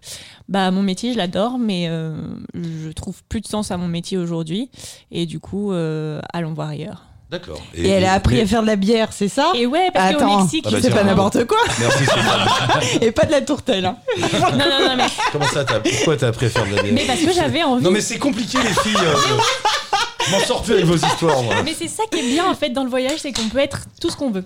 bah 0.48 0.70
mon 0.70 0.80
métier, 0.82 1.12
je 1.12 1.18
l'adore, 1.18 1.58
mais 1.58 1.86
euh, 1.88 2.14
je 2.54 2.90
trouve 2.92 3.16
plus 3.28 3.42
de 3.42 3.46
sens 3.46 3.70
à 3.70 3.76
mon 3.76 3.86
métier 3.88 4.16
aujourd'hui, 4.16 4.70
et 5.10 5.26
du 5.26 5.40
coup, 5.40 5.72
euh, 5.72 6.20
allons 6.32 6.54
voir 6.54 6.70
ailleurs. 6.70 7.02
D'accord. 7.30 7.60
Et 7.74 7.88
elle 7.88 8.04
a 8.04 8.12
appris 8.12 8.36
mais- 8.36 8.42
à 8.42 8.46
faire 8.46 8.62
de 8.62 8.66
la 8.68 8.76
bière, 8.76 9.08
c'est 9.10 9.28
ça? 9.28 9.50
Et 9.54 9.66
ouais, 9.66 9.90
parce 9.92 10.14
qu'au 10.14 10.22
Attends. 10.22 10.40
Mexique, 10.42 10.64
Ah 10.66 10.70
bah 10.70 10.78
C'est 10.80 10.90
pas 10.90 11.02
n'importe 11.04 11.44
quoi. 11.46 11.58
Merci. 11.80 12.04
Et 13.02 13.10
pas 13.12 13.24
de 13.26 13.32
la 13.32 13.40
tourtelle. 13.42 13.84
hein. 13.86 13.96
non, 14.20 14.50
non, 14.52 14.88
non, 14.88 14.96
mais, 14.96 15.04
Comment 15.32 15.46
ça, 15.46 15.64
t'as- 15.64 15.80
pourquoi 15.80 16.16
t'as 16.16 16.28
appris 16.28 16.46
à 16.46 16.50
faire 16.50 16.66
de 16.66 16.76
la 16.76 16.82
bière? 16.82 16.94
Mais 16.94 17.04
parce 17.06 17.20
que 17.20 17.32
j'avais 17.32 17.62
envie. 17.64 17.82
Non 17.82 17.90
mais 17.90 18.00
c'est 18.00 18.18
compliqué 18.18 18.58
les 18.62 18.72
filles. 18.82 18.94
Je 20.26 20.30
m'en 20.32 20.40
sors 20.40 20.62
plus 20.62 20.74
avec 20.74 20.84
vos 20.86 20.96
histoires, 20.96 21.42
moi. 21.42 21.54
Mais 21.64 21.74
c'est 21.74 21.88
ça 21.88 22.04
qui 22.10 22.18
est 22.18 22.28
bien 22.34 22.46
en 22.48 22.54
fait 22.54 22.70
dans 22.70 22.84
le 22.84 22.90
voyage, 22.90 23.18
c'est 23.20 23.32
qu'on 23.32 23.48
peut 23.48 23.58
être 23.58 23.86
tout 24.00 24.10
ce 24.10 24.16
qu'on 24.16 24.30
veut. 24.30 24.44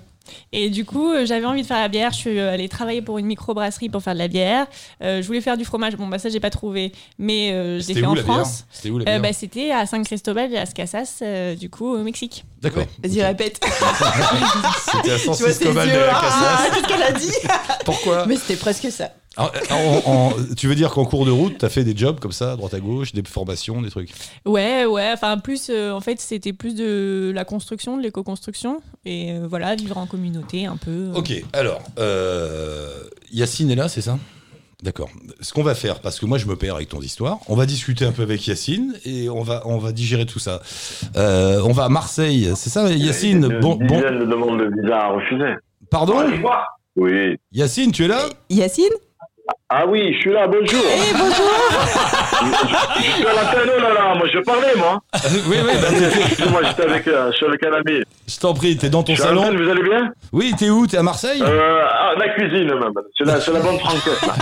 Et 0.53 0.69
du 0.69 0.85
coup, 0.85 1.11
euh, 1.11 1.25
j'avais 1.25 1.47
envie 1.47 1.63
de 1.63 1.67
faire 1.67 1.79
la 1.81 1.89
bière. 1.89 2.11
Je 2.13 2.19
suis 2.19 2.39
euh, 2.39 2.53
allée 2.53 2.69
travailler 2.69 3.01
pour 3.01 3.17
une 3.17 3.25
microbrasserie 3.25 3.89
pour 3.89 4.03
faire 4.03 4.13
de 4.13 4.19
la 4.19 4.29
bière. 4.29 4.67
Euh, 5.03 5.23
je 5.23 5.27
voulais 5.27 5.41
faire 5.41 5.57
du 5.57 5.65
fromage. 5.65 5.97
Bon, 5.97 6.07
bah 6.07 6.19
ça, 6.19 6.29
j'ai 6.29 6.39
pas 6.41 6.51
trouvé. 6.51 6.93
Mais 7.19 7.51
euh, 7.53 7.75
je 7.81 7.89
l'ai 7.89 7.95
C'était 7.95 8.01
fait 8.01 8.07
où 8.07 8.11
en 8.11 8.15
la 8.15 8.23
bière 8.23 8.35
France. 8.35 8.67
C'était 8.71 8.91
où 8.91 8.99
la 8.99 9.05
Euh, 9.05 9.19
bière 9.19 9.23
bah, 9.23 9.33
C'était 9.33 9.71
à 9.71 9.87
San 9.87 10.05
Cristobal 10.05 10.53
et 10.53 10.59
à 10.59 10.67
Casas, 10.67 11.21
euh, 11.23 11.55
du 11.55 11.71
coup, 11.71 11.95
au 11.95 12.03
Mexique. 12.03 12.45
D'accord. 12.61 12.85
Vas-y, 13.03 13.23
répète. 13.23 13.59
C'était 14.93 15.13
à 15.13 15.19
San 15.19 15.35
Cristobal 15.35 15.89
de 15.89 15.93
yeux. 15.95 16.01
la 16.07 16.19
Ah, 16.19 16.21
Casas. 16.21 16.75
Qu'est-ce 16.75 16.87
qu'elle 16.89 17.03
a 17.03 17.13
dit 17.13 17.33
Pourquoi 17.87 18.27
Mais 18.27 18.37
c'était 18.37 18.57
presque 18.57 18.91
ça. 18.91 19.11
En- 19.39 20.03
en- 20.07 20.33
Tu 20.57 20.67
veux 20.69 20.75
dire 20.75 20.91
qu'en 20.91 21.05
cours 21.05 21.25
de 21.25 21.31
route, 21.31 21.57
t'as 21.59 21.69
fait 21.69 21.85
des 21.85 21.97
jobs 21.97 22.19
comme 22.21 22.33
ça, 22.33 22.57
droite 22.57 22.75
à 22.75 22.81
gauche, 22.81 23.13
des 23.13 23.23
formations, 23.23 23.81
des 23.83 23.91
trucs? 23.91 24.11
Ouais, 24.45 24.85
ouais. 24.85 25.11
Enfin, 25.13 25.39
plus, 25.39 25.69
euh, 25.71 25.93
en 25.93 26.01
fait, 26.01 26.21
c'était 26.21 26.53
plus 26.53 26.75
de 26.75 27.31
la 27.35 27.45
construction, 27.45 27.97
de 27.97 28.03
l'éco-construction. 28.03 28.81
Et 29.05 29.33
euh, 29.33 29.47
voilà, 29.49 29.75
vivre 29.77 29.97
en 29.99 30.07
communauté 30.07 30.67
un 30.67 30.77
peu. 30.77 31.11
Ok, 31.15 31.33
alors, 31.53 31.81
euh, 31.99 32.89
Yacine 33.33 33.71
est 33.71 33.77
là, 33.77 33.89
c'est 33.89 34.01
ça? 34.01 34.19
D'accord. 34.83 35.09
Ce 35.41 35.53
qu'on 35.53 35.65
va 35.65 35.75
faire, 35.75 36.01
parce 36.01 36.21
que 36.21 36.27
moi 36.27 36.39
je 36.39 36.47
me 36.47 36.55
perds 36.55 36.77
avec 36.77 36.89
ton 36.89 37.01
histoire, 37.01 37.39
on 37.49 37.57
va 37.57 37.67
discuter 37.67 38.05
un 38.05 38.13
peu 38.13 38.23
avec 38.23 38.47
Yacine 38.47 38.95
et 39.05 39.29
on 39.29 39.43
va, 39.43 39.63
on 39.65 39.79
va 39.79 39.91
digérer 39.91 40.25
tout 40.25 40.39
ça. 40.39 40.63
Euh, 41.17 41.61
on 41.65 41.73
va 41.73 41.85
à 41.87 41.89
Marseille, 41.89 42.53
c'est 42.55 42.71
ça 42.71 42.89
Yacine? 42.93 43.45
Une 43.45 43.59
bon, 43.59 43.75
bon, 43.75 43.87
dizaine 43.87 44.21
de 44.21 44.25
demandes 44.25 44.61
de 44.61 44.71
visa 44.81 44.97
à 45.01 45.09
refuser. 45.15 45.55
Pardon? 45.91 46.23
Oui. 46.95 47.37
Yacine, 47.51 47.91
tu 47.91 48.05
es 48.05 48.09
là? 48.09 48.21
Yacine? 48.51 48.85
Ah 49.71 49.85
oui, 49.87 50.13
je 50.15 50.19
suis 50.21 50.33
là, 50.33 50.47
bonjour. 50.47 50.83
Eh, 50.83 51.13
bonjour 51.13 51.51
Je 52.97 53.03
suis 53.03 53.27
à 53.27 53.33
l'antenne, 53.33 53.71
oh 53.77 53.81
là 53.81 53.95
là, 53.95 54.15
moi 54.15 54.27
je 54.33 54.39
parlais, 54.41 54.75
moi. 54.77 54.99
Oui, 55.47 55.57
oui, 55.63 55.73
bah, 55.81 55.89
t'es- 56.37 56.51
moi 56.51 56.61
j'étais 56.65 56.83
avec, 56.85 57.07
euh, 57.09 57.31
je 57.33 57.37
suis 57.37 57.47
avec 57.47 57.63
un 57.65 57.73
ami. 57.75 58.03
je 58.27 58.39
t'en 58.39 58.55
prie, 58.55 58.77
t'es 58.77 58.89
dans 58.89 59.03
ton 59.03 59.15
Je 59.15 59.21
suis 59.21 59.29
salon 59.29 59.43
vous 59.43 59.71
allez 59.71 59.83
bien? 59.83 60.11
Oui, 60.33 60.55
t'es 60.59 60.71
où? 60.71 60.87
T'es 60.87 60.97
à 60.97 61.03
Marseille? 61.03 61.43
Euh, 61.43 61.81
ah, 61.87 62.13
La 62.19 62.29
cuisine, 62.31 62.67
même. 62.69 62.93
C'est 63.17 63.25
la, 63.25 63.41
c'est 63.41 63.53
la 63.53 63.61
bonne 63.61 63.79
franquette, 63.79 64.23
là. 64.27 64.35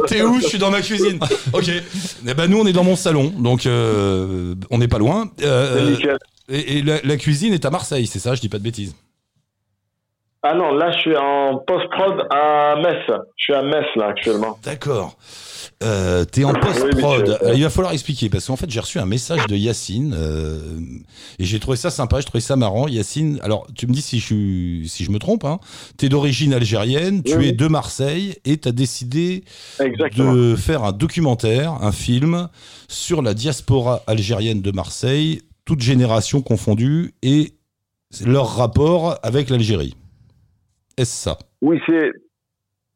T'es 0.06 0.22
où? 0.22 0.40
Je 0.40 0.46
suis 0.46 0.58
dans 0.58 0.70
ma 0.70 0.80
cuisine. 0.82 1.18
Ok. 1.52 1.68
Eh 1.68 2.34
ben 2.34 2.46
nous 2.48 2.60
on 2.60 2.66
est 2.66 2.72
dans 2.72 2.84
mon 2.84 2.96
salon, 2.96 3.32
donc 3.38 3.66
euh, 3.66 4.54
on 4.70 4.78
n'est 4.78 4.88
pas 4.88 4.98
loin. 4.98 5.28
C'est 5.38 5.46
Euh, 5.46 5.90
nickel. 5.90 6.18
et 6.48 6.78
et 6.78 6.82
la, 6.82 6.96
la 7.02 7.16
cuisine 7.16 7.52
est 7.54 7.64
à 7.64 7.70
Marseille, 7.70 8.06
c'est 8.06 8.18
ça? 8.20 8.34
Je 8.34 8.40
dis 8.40 8.48
pas 8.48 8.58
de 8.58 8.62
bêtises. 8.64 8.94
Ah 10.42 10.54
non, 10.54 10.72
là 10.72 10.90
je 10.92 10.98
suis 11.00 11.16
en 11.16 11.58
post-prod 11.66 12.26
à 12.30 12.74
Metz. 12.76 13.02
Je 13.36 13.44
suis 13.44 13.52
à 13.54 13.62
Metz, 13.62 13.84
là, 13.96 14.06
actuellement. 14.06 14.58
D'accord. 14.64 15.18
Euh, 15.82 16.24
T'es 16.24 16.44
en 16.44 16.54
post-prod. 16.54 17.38
Euh, 17.42 17.52
Il 17.54 17.62
va 17.62 17.68
falloir 17.70 17.92
expliquer 17.92 18.30
parce 18.30 18.46
qu'en 18.46 18.56
fait 18.56 18.68
j'ai 18.70 18.80
reçu 18.80 18.98
un 18.98 19.04
message 19.06 19.46
de 19.46 19.56
Yacine 19.56 20.14
euh, 20.16 20.58
et 21.38 21.44
j'ai 21.44 21.58
trouvé 21.60 21.76
ça 21.76 21.90
sympa, 21.90 22.18
j'ai 22.20 22.24
trouvé 22.24 22.40
ça 22.40 22.56
marrant. 22.56 22.88
Yacine, 22.88 23.38
alors 23.42 23.66
tu 23.74 23.86
me 23.86 23.92
dis 23.92 24.00
si 24.02 24.18
je 24.18 24.24
suis, 24.24 24.88
si 24.88 25.04
je 25.04 25.10
me 25.10 25.18
trompe. 25.18 25.44
Hein, 25.44 25.58
T'es 25.98 26.08
d'origine 26.08 26.54
algérienne, 26.54 27.22
tu 27.22 27.36
Oui, 27.36 27.48
es 27.48 27.52
de 27.52 27.66
Marseille 27.66 28.36
et 28.46 28.56
t'as 28.58 28.72
décidé 28.72 29.44
Exactement. 29.78 30.32
de 30.34 30.56
faire 30.56 30.84
un 30.84 30.92
documentaire, 30.92 31.72
un 31.82 31.92
film 31.92 32.48
sur 32.88 33.20
la 33.22 33.34
diaspora 33.34 34.02
algérienne 34.06 34.62
de 34.62 34.70
Marseille, 34.70 35.42
toutes 35.66 35.80
générations 35.82 36.40
confondues 36.40 37.14
et 37.22 37.52
leur 38.24 38.56
rapport 38.56 39.18
avec 39.22 39.50
l'Algérie. 39.50 39.94
Est-ce 41.00 41.16
ça 41.24 41.38
Oui, 41.62 41.80
c'est 41.86 42.10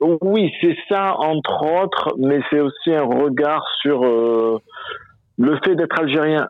oui, 0.00 0.50
c'est 0.60 0.76
ça 0.88 1.14
entre 1.18 1.82
autres, 1.82 2.14
mais 2.18 2.40
c'est 2.50 2.60
aussi 2.60 2.92
un 2.92 3.04
regard 3.04 3.64
sur 3.80 4.04
euh, 4.04 4.58
le 5.38 5.58
fait 5.64 5.74
d'être 5.76 5.98
algérien 5.98 6.46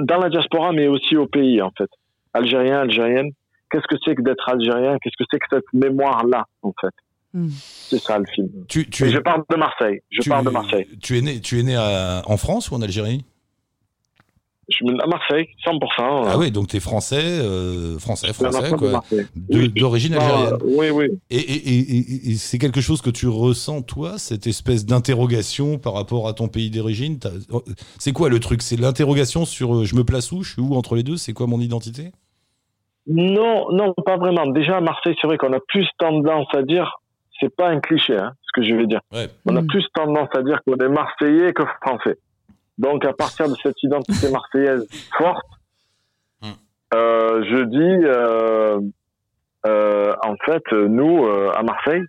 dans 0.00 0.18
la 0.18 0.30
diaspora, 0.30 0.72
mais 0.72 0.86
aussi 0.88 1.16
au 1.16 1.26
pays 1.26 1.60
en 1.60 1.70
fait. 1.76 1.90
Algérien, 2.32 2.78
algérienne. 2.80 3.30
Qu'est-ce 3.70 3.86
que 3.86 3.96
c'est 4.04 4.14
que 4.14 4.22
d'être 4.22 4.48
algérien? 4.48 4.96
Qu'est-ce 5.02 5.16
que 5.18 5.24
c'est 5.30 5.38
que 5.38 5.46
cette 5.50 5.72
mémoire-là 5.74 6.46
en 6.62 6.72
fait? 6.80 6.94
Hmm. 7.34 7.48
C'est 7.50 7.98
ça 7.98 8.18
le 8.18 8.24
film. 8.34 8.48
tu, 8.68 8.80
es, 8.80 9.10
je 9.10 9.18
parle 9.18 9.42
de 9.50 9.56
Marseille. 9.56 10.00
Je 10.10 10.22
tu- 10.22 10.30
parle 10.30 10.46
de 10.46 10.50
Marseille. 10.50 10.86
Tu 11.02 11.18
es 11.18 11.20
né, 11.20 11.40
tu 11.40 11.58
es 11.58 11.62
né 11.62 11.76
à- 11.76 12.22
en 12.24 12.36
France 12.38 12.70
ou 12.70 12.74
en 12.76 12.80
Algérie? 12.80 13.24
Je 14.70 14.74
suis 14.76 14.86
à 15.00 15.06
Marseille, 15.06 15.48
100%. 15.64 15.78
Ah 15.98 16.34
euh, 16.34 16.38
oui, 16.38 16.50
donc 16.50 16.68
t'es 16.68 16.78
français, 16.80 17.16
euh, 17.22 17.98
français, 17.98 18.34
français, 18.34 18.70
quoi, 18.76 19.02
Oui. 19.50 19.68
d'origine 19.70 20.14
Ah, 20.18 20.22
algérienne. 20.22 20.58
oui, 20.62 20.90
oui. 20.90 21.06
Et, 21.30 21.36
et- 21.38 21.68
et- 21.70 21.78
et- 21.98 22.30
et 22.32 22.34
c'est 22.34 22.58
quelque 22.58 22.82
chose 22.82 23.00
que 23.00 23.08
tu 23.08 23.28
ressens, 23.28 23.80
toi, 23.80 24.18
cette 24.18 24.46
espèce 24.46 24.84
d'interrogation 24.84 25.78
par 25.78 25.94
rapport 25.94 26.28
à 26.28 26.34
ton 26.34 26.48
pays 26.48 26.68
d'origine? 26.68 27.18
T'as- 27.18 27.30
C'est 27.98 28.12
quoi 28.12 28.28
le 28.28 28.40
truc? 28.40 28.60
C'est 28.60 28.76
l'interrogation 28.78 29.46
sur 29.46 29.74
euh, 29.74 29.84
je 29.84 29.94
me 29.96 30.04
place 30.04 30.32
où? 30.32 30.42
Je 30.42 30.52
suis 30.52 30.60
où 30.62 30.74
entre 30.74 30.96
les 30.96 31.02
deux? 31.02 31.16
C'est 31.16 31.32
quoi 31.32 31.46
mon 31.46 31.60
identité? 31.60 32.12
Non, 33.06 33.72
non, 33.72 33.94
pas 34.04 34.18
vraiment. 34.18 34.46
Déjà 34.48 34.76
à 34.76 34.80
Marseille, 34.82 35.14
c'est 35.20 35.26
vrai 35.26 35.38
qu'on 35.38 35.52
a 35.54 35.60
plus 35.68 35.86
tendance 35.98 36.46
à 36.54 36.62
dire, 36.62 37.00
c'est 37.40 37.54
pas 37.54 37.68
un 37.70 37.80
cliché, 37.80 38.16
hein, 38.18 38.32
ce 38.42 38.60
que 38.60 38.66
je 38.68 38.74
vais 38.74 38.86
dire. 38.86 39.00
Ouais. 39.14 39.28
On 39.46 39.56
a 39.56 39.62
Mm. 39.62 39.66
plus 39.66 39.86
tendance 39.94 40.28
à 40.36 40.42
dire 40.42 40.60
qu'on 40.66 40.76
est 40.76 40.88
Marseillais 40.90 41.54
que 41.54 41.62
Français. 41.82 42.18
Donc 42.78 43.04
à 43.04 43.12
partir 43.12 43.48
de 43.48 43.54
cette 43.62 43.82
identité 43.82 44.30
marseillaise 44.30 44.86
forte, 45.16 45.44
Mm. 46.40 46.46
euh, 46.94 47.44
je 47.44 47.64
dis, 47.64 48.04
euh, 48.06 48.80
euh, 49.66 50.14
en 50.22 50.36
fait, 50.44 50.62
nous 50.72 51.26
à 51.26 51.62
Marseille, 51.62 52.04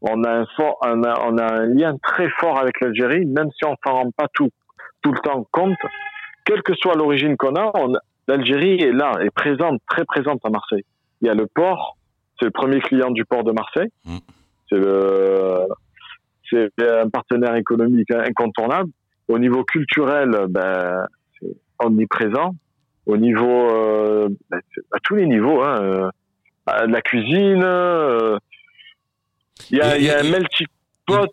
on 0.00 0.24
a 0.24 0.32
un 0.32 0.46
fort, 0.56 0.78
on 0.84 1.04
a, 1.04 1.20
on 1.26 1.38
a 1.38 1.52
un 1.60 1.66
lien 1.66 1.96
très 2.02 2.28
fort 2.40 2.58
avec 2.58 2.80
l'Algérie, 2.80 3.24
même 3.24 3.50
si 3.52 3.64
on 3.64 3.76
s'en 3.84 3.94
rend 3.94 4.10
pas 4.10 4.26
tout 4.34 4.50
tout 5.02 5.12
le 5.12 5.18
temps 5.20 5.46
compte. 5.52 5.76
Quelle 6.44 6.62
que 6.62 6.74
soit 6.74 6.94
l'origine 6.94 7.36
qu'on 7.36 7.54
a, 7.54 7.72
l'Algérie 8.26 8.80
est 8.80 8.92
là, 8.92 9.12
est 9.20 9.30
présente, 9.30 9.80
très 9.88 10.04
présente 10.04 10.40
à 10.44 10.50
Marseille. 10.50 10.84
Il 11.20 11.28
y 11.28 11.30
a 11.30 11.34
le 11.34 11.46
port, 11.46 11.96
c'est 12.38 12.46
le 12.46 12.50
premier 12.50 12.80
client 12.80 13.10
du 13.10 13.24
port 13.24 13.44
de 13.44 13.52
Marseille. 13.52 13.90
Mm. 14.04 14.18
Le, 14.72 15.66
c'est 16.50 16.70
un 16.80 17.08
partenaire 17.08 17.54
économique 17.56 18.10
incontournable. 18.10 18.90
Au 19.28 19.38
niveau 19.38 19.64
culturel, 19.64 20.30
ben, 20.48 21.06
c'est 21.40 21.54
omniprésent. 21.78 22.54
Au 23.06 23.16
niveau, 23.16 23.68
euh, 23.70 24.28
ben, 24.50 24.60
à 24.92 24.98
tous 25.02 25.14
les 25.16 25.26
niveaux, 25.26 25.62
hein, 25.62 25.80
euh, 25.82 26.08
à 26.66 26.86
la 26.86 27.00
cuisine, 27.02 27.62
euh, 27.64 28.38
il 29.70 29.78
y 29.78 29.80
a, 29.80 29.96
Et- 29.96 30.00
il 30.00 30.06
y 30.06 30.10
a 30.10 30.20
un 30.20 30.22
melting 30.30 30.66
pot, 31.06 31.28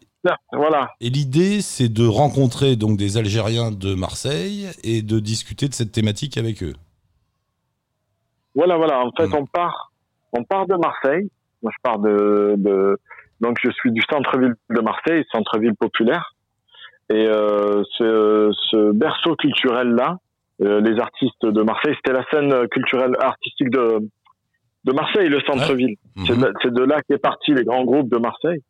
voilà. 0.53 0.91
Et 1.01 1.09
l'idée, 1.09 1.61
c'est 1.61 1.89
de 1.89 2.05
rencontrer 2.05 2.75
donc 2.75 2.97
des 2.97 3.17
Algériens 3.17 3.71
de 3.71 3.93
Marseille 3.95 4.67
et 4.83 5.01
de 5.01 5.19
discuter 5.19 5.67
de 5.67 5.73
cette 5.73 5.91
thématique 5.91 6.37
avec 6.37 6.63
eux. 6.63 6.73
Voilà, 8.55 8.77
voilà. 8.77 8.99
En 9.05 9.11
fait, 9.17 9.27
Mm. 9.27 9.35
on 9.35 9.45
part, 9.45 9.91
on 10.33 10.43
part 10.43 10.65
de 10.67 10.75
Marseille. 10.75 11.29
Moi, 11.61 11.71
je 11.75 11.81
pars 11.83 11.99
de, 11.99 12.55
de 12.57 12.97
donc 13.41 13.57
je 13.63 13.69
suis 13.71 13.91
du 13.91 14.01
centre-ville 14.09 14.55
de 14.69 14.81
Marseille, 14.81 15.23
centre-ville 15.31 15.75
populaire. 15.75 16.33
Et 17.11 17.25
euh, 17.27 17.83
ce, 17.97 18.51
ce 18.71 18.91
berceau 18.91 19.35
culturel 19.35 19.89
là, 19.89 20.17
euh, 20.61 20.79
les 20.81 20.99
artistes 20.99 21.43
de 21.45 21.61
Marseille, 21.63 21.95
c'était 21.95 22.13
la 22.17 22.23
scène 22.31 22.67
culturelle 22.69 23.15
artistique 23.19 23.69
de 23.71 23.99
de 24.85 24.93
Marseille, 24.93 25.27
le 25.27 25.41
centre-ville. 25.41 25.95
C'est 26.25 26.33
Mhm. 26.37 26.41
de, 26.41 26.53
c'est 26.63 26.73
de 26.73 26.83
là 26.83 27.01
qu'est 27.07 27.17
parti 27.17 27.53
les 27.53 27.65
grands 27.65 27.83
groupes 27.83 28.09
de 28.09 28.17
Marseille, 28.17 28.61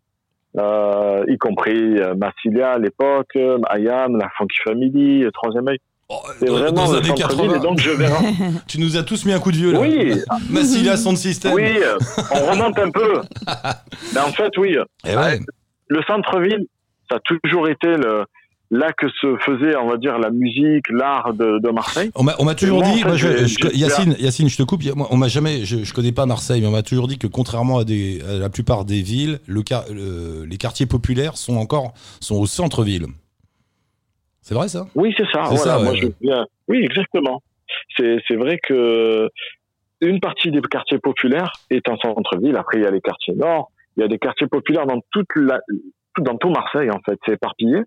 euh, 0.58 1.24
y 1.28 1.38
compris 1.38 2.00
euh, 2.00 2.16
Massilia 2.16 2.72
à 2.72 2.78
l'époque, 2.80 3.30
euh, 3.36 3.60
Ayam, 3.70 4.18
la 4.18 4.28
Funky 4.38 4.58
Family, 4.64 5.26
Troisième 5.34 5.68
œil. 5.68 5.78
Oh, 6.10 6.16
C'est 6.40 6.50
vraiment 6.50 6.72
dans 6.72 6.92
le 6.94 7.00
les 7.02 7.10
années 7.12 7.18
centre-ville. 7.22 7.52
80, 7.52 7.56
Et 7.56 7.60
donc 7.60 7.80
je 7.80 7.92
vais 7.92 8.08
tu 8.68 8.80
nous 8.80 8.98
as 8.98 9.04
tous 9.04 9.24
mis 9.26 9.34
un 9.34 9.40
coup 9.40 9.52
de 9.52 9.58
vieux 9.58 9.72
là. 9.72 9.80
Oui, 9.82 10.14
Massilia 10.50 10.98
son 10.98 11.16
système. 11.16 11.54
Oui, 11.54 11.78
on 12.34 12.52
remonte 12.52 12.80
un 12.80 12.90
peu. 12.90 13.22
Mais 14.16 14.20
en 14.22 14.32
fait, 14.32 14.58
oui, 14.58 14.76
Eh 15.08 15.16
ouais. 15.16 15.40
le 15.90 16.02
centre-ville, 16.08 16.66
ça 17.10 17.18
a 17.18 17.20
toujours 17.20 17.68
été 17.70 17.88
le, 17.88 18.26
là 18.72 18.92
que 18.94 19.08
se 19.10 19.36
faisait, 19.38 19.76
on 19.78 19.88
va 19.88 19.98
dire, 19.98 20.20
la 20.20 20.30
musique, 20.30 20.90
l'art 20.90 21.34
de, 21.34 21.60
de 21.60 21.70
Marseille. 21.72 22.12
On 22.16 22.24
m'a, 22.24 22.56
toujours 22.56 22.80
moi, 22.80 22.88
en 22.88 22.94
dit, 22.94 23.00
fait, 23.02 23.08
moi, 23.08 23.16
je- 23.18 23.28
j'ai- 23.28 23.48
je- 23.48 23.58
j'ai- 23.70 23.78
Yacine, 23.78 24.16
Yacine, 24.20 24.48
je 24.50 24.58
te 24.58 24.64
coupe. 24.64 24.82
on 25.10 25.18
m'a 25.18 25.28
jamais, 25.28 25.66
je, 25.66 25.84
je 25.84 25.94
connais 25.94 26.12
pas 26.12 26.26
Marseille, 26.26 26.62
mais 26.62 26.68
on 26.68 26.72
m'a 26.72 26.84
toujours 26.84 27.08
dit 27.08 27.18
que 27.18 27.28
contrairement 27.28 27.80
à, 27.80 27.84
des, 27.84 28.22
à 28.30 28.34
la 28.38 28.50
plupart 28.50 28.86
des 28.86 29.02
villes, 29.02 29.40
le, 29.48 29.62
quar- 29.62 29.92
le- 29.92 30.46
les 30.46 30.58
quartiers 30.58 30.86
populaires 30.86 31.36
sont 31.38 31.58
encore 31.58 31.94
sont 32.20 32.36
au 32.36 32.46
centre-ville. 32.46 33.08
C'est 34.42 34.56
vrai 34.56 34.68
ça? 34.68 34.88
Oui, 34.96 35.14
c'est 35.18 35.26
ça. 35.34 35.44
C'est 35.50 35.56
voilà, 35.56 35.64
ça, 35.64 35.78
ouais, 35.78 35.84
moi, 35.84 35.94
ouais. 35.94 36.00
je 36.02 36.08
viens. 36.22 36.46
Oui, 36.68 36.78
exactement. 36.84 37.42
C'est, 37.98 38.18
c'est 38.28 38.36
vrai 38.36 38.60
que 38.68 39.30
une 40.02 40.20
partie 40.20 40.50
des 40.50 40.62
quartiers 40.62 40.98
populaires 41.00 41.52
est 41.70 41.88
en 41.90 41.98
centre-ville. 41.98 42.56
Après, 42.56 42.78
il 42.78 42.84
y 42.84 42.88
a 42.88 42.92
les 42.92 43.02
quartiers 43.02 43.34
nord. 43.36 43.72
Il 43.98 44.02
y 44.02 44.04
a 44.04 44.08
des 44.08 44.18
quartiers 44.18 44.48
populaires 44.48 44.86
dans 44.88 45.02
toute 45.12 45.28
la, 45.36 45.60
tout- 46.20 46.24
dans 46.24 46.38
tout 46.38 46.50
Marseille, 46.50 46.90
en 46.92 47.00
fait. 47.06 47.18
C'est 47.26 47.34
éparpillé. 47.34 47.78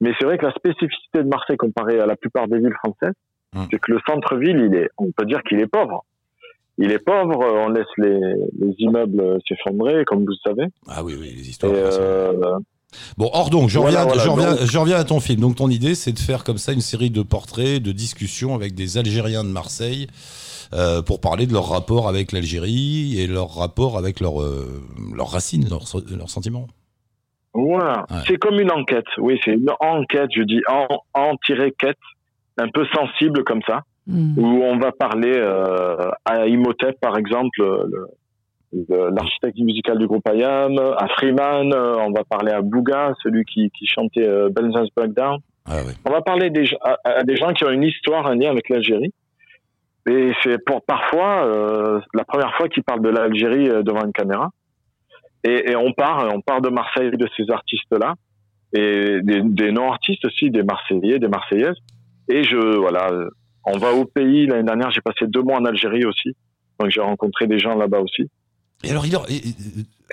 Mais 0.00 0.12
c'est 0.18 0.24
vrai 0.26 0.38
que 0.38 0.46
la 0.46 0.52
spécificité 0.52 1.22
de 1.22 1.28
Marseille 1.28 1.56
comparée 1.56 2.00
à 2.00 2.06
la 2.06 2.16
plupart 2.16 2.48
des 2.48 2.58
villes 2.58 2.74
françaises, 2.82 3.14
Hum. 3.56 3.66
c'est 3.70 3.78
que 3.78 3.92
le 3.92 4.00
centre-ville, 4.08 4.68
il 4.70 4.74
est, 4.76 4.88
on 4.98 5.12
peut 5.12 5.24
dire 5.26 5.40
qu'il 5.48 5.60
est 5.60 5.66
pauvre. 5.68 6.04
Il 6.78 6.90
est 6.90 6.98
pauvre. 6.98 7.38
On 7.38 7.68
laisse 7.68 7.86
les, 7.98 8.18
les 8.60 8.74
immeubles 8.78 9.38
s'effondrer, 9.48 10.04
comme 10.04 10.20
vous 10.24 10.30
le 10.32 10.34
savez. 10.44 10.68
Ah 10.88 11.04
oui, 11.04 11.14
oui, 11.20 11.32
les 11.36 11.48
histoires. 11.48 11.72
euh, 11.74 12.32
Bon, 13.16 13.28
or 13.32 13.50
donc, 13.50 13.68
je 13.68 13.78
reviens, 13.78 14.04
voilà, 14.04 14.22
je, 14.22 14.28
reviens, 14.28 14.50
donc- 14.54 14.64
je 14.64 14.78
reviens 14.78 14.96
à 14.96 15.04
ton 15.04 15.20
film. 15.20 15.40
Donc, 15.40 15.56
ton 15.56 15.68
idée, 15.68 15.94
c'est 15.94 16.12
de 16.12 16.18
faire 16.18 16.42
comme 16.44 16.58
ça 16.58 16.72
une 16.72 16.80
série 16.80 17.10
de 17.10 17.22
portraits, 17.22 17.80
de 17.82 17.92
discussions 17.92 18.54
avec 18.54 18.74
des 18.74 18.98
Algériens 18.98 19.42
de 19.44 19.48
Marseille 19.50 20.06
euh, 20.72 21.02
pour 21.02 21.20
parler 21.20 21.46
de 21.46 21.52
leur 21.52 21.68
rapport 21.68 22.08
avec 22.08 22.32
l'Algérie 22.32 23.20
et 23.20 23.26
leur 23.26 23.54
rapport 23.54 23.96
avec 23.98 24.18
leurs 24.20 24.40
euh, 24.42 24.80
leurs 25.14 25.30
racines, 25.30 25.68
leurs, 25.68 25.84
leurs 26.16 26.30
sentiments. 26.30 26.66
Voilà, 27.54 28.04
Ouais. 28.10 28.16
c'est 28.26 28.36
comme 28.36 28.58
une 28.60 28.70
enquête. 28.72 29.06
Oui, 29.18 29.40
c'est 29.44 29.52
une 29.52 29.70
enquête, 29.80 30.30
je 30.34 30.42
dis 30.42 30.60
en, 30.68 30.86
en-quête, 31.14 31.96
un 32.58 32.68
peu 32.68 32.84
sensible 32.94 33.44
comme 33.44 33.62
ça, 33.66 33.82
Hmm. 34.06 34.34
où 34.38 34.62
on 34.62 34.76
va 34.78 34.92
parler 34.92 35.32
euh, 35.34 36.10
à 36.26 36.46
Imhotep, 36.46 37.00
par 37.00 37.16
exemple, 37.16 37.58
le- 37.60 38.06
le- 38.72 39.10
l'architecte 39.16 39.56
musical 39.60 39.96
du 39.98 40.06
groupe 40.06 40.28
IAM, 40.30 40.78
à 40.78 41.08
Freeman, 41.16 41.72
euh, 41.72 41.94
on 42.00 42.10
va 42.10 42.22
parler 42.24 42.52
à 42.52 42.60
Bouga, 42.60 43.12
celui 43.22 43.44
qui, 43.44 43.70
qui 43.70 43.86
chantait 43.86 44.28
euh, 44.28 44.50
Benza's 44.50 44.88
Breakdown. 44.96 45.38
Ah 45.66 45.76
ouais. 45.76 45.92
On 46.04 46.10
va 46.10 46.20
parler 46.20 46.50
des, 46.50 46.66
à, 46.82 46.98
à 47.04 47.22
des 47.22 47.36
gens 47.36 47.52
qui 47.54 47.64
ont 47.64 47.70
une 47.70 47.84
histoire, 47.84 48.26
un 48.26 48.34
lien 48.34 48.50
avec 48.50 48.68
l'Algérie. 48.68 49.12
Et 50.06 50.32
c'est 50.42 50.62
pour 50.62 50.82
parfois 50.84 51.46
euh, 51.46 52.00
la 52.12 52.24
première 52.24 52.54
fois 52.56 52.68
qu'ils 52.68 52.82
parlent 52.82 53.00
de 53.00 53.08
l'Algérie 53.08 53.70
euh, 53.70 53.82
devant 53.82 54.04
une 54.04 54.12
caméra. 54.12 54.50
Et, 55.44 55.70
et 55.70 55.76
on 55.76 55.92
part, 55.92 56.28
on 56.34 56.40
part 56.40 56.60
de 56.62 56.70
Marseille 56.70 57.10
de 57.10 57.28
ces 57.36 57.44
artistes-là 57.50 58.14
et 58.72 59.20
des, 59.22 59.42
des 59.42 59.72
non-artistes 59.72 60.24
aussi, 60.24 60.50
des 60.50 60.62
Marseillais, 60.62 61.18
des 61.18 61.28
Marseillaises. 61.28 61.76
Et 62.28 62.42
je 62.44 62.56
voilà, 62.78 63.10
on 63.64 63.76
va 63.78 63.92
au 63.92 64.04
pays. 64.06 64.46
L'année 64.46 64.64
dernière, 64.64 64.90
j'ai 64.90 65.02
passé 65.02 65.26
deux 65.26 65.42
mois 65.42 65.58
en 65.58 65.64
Algérie 65.66 66.04
aussi, 66.06 66.34
donc 66.80 66.90
j'ai 66.90 67.00
rencontré 67.00 67.46
des 67.46 67.58
gens 67.58 67.74
là-bas 67.76 68.00
aussi. 68.00 68.28
Et 68.82 68.90
alors, 68.90 69.06
il, 69.06 69.14
et- 69.34 69.42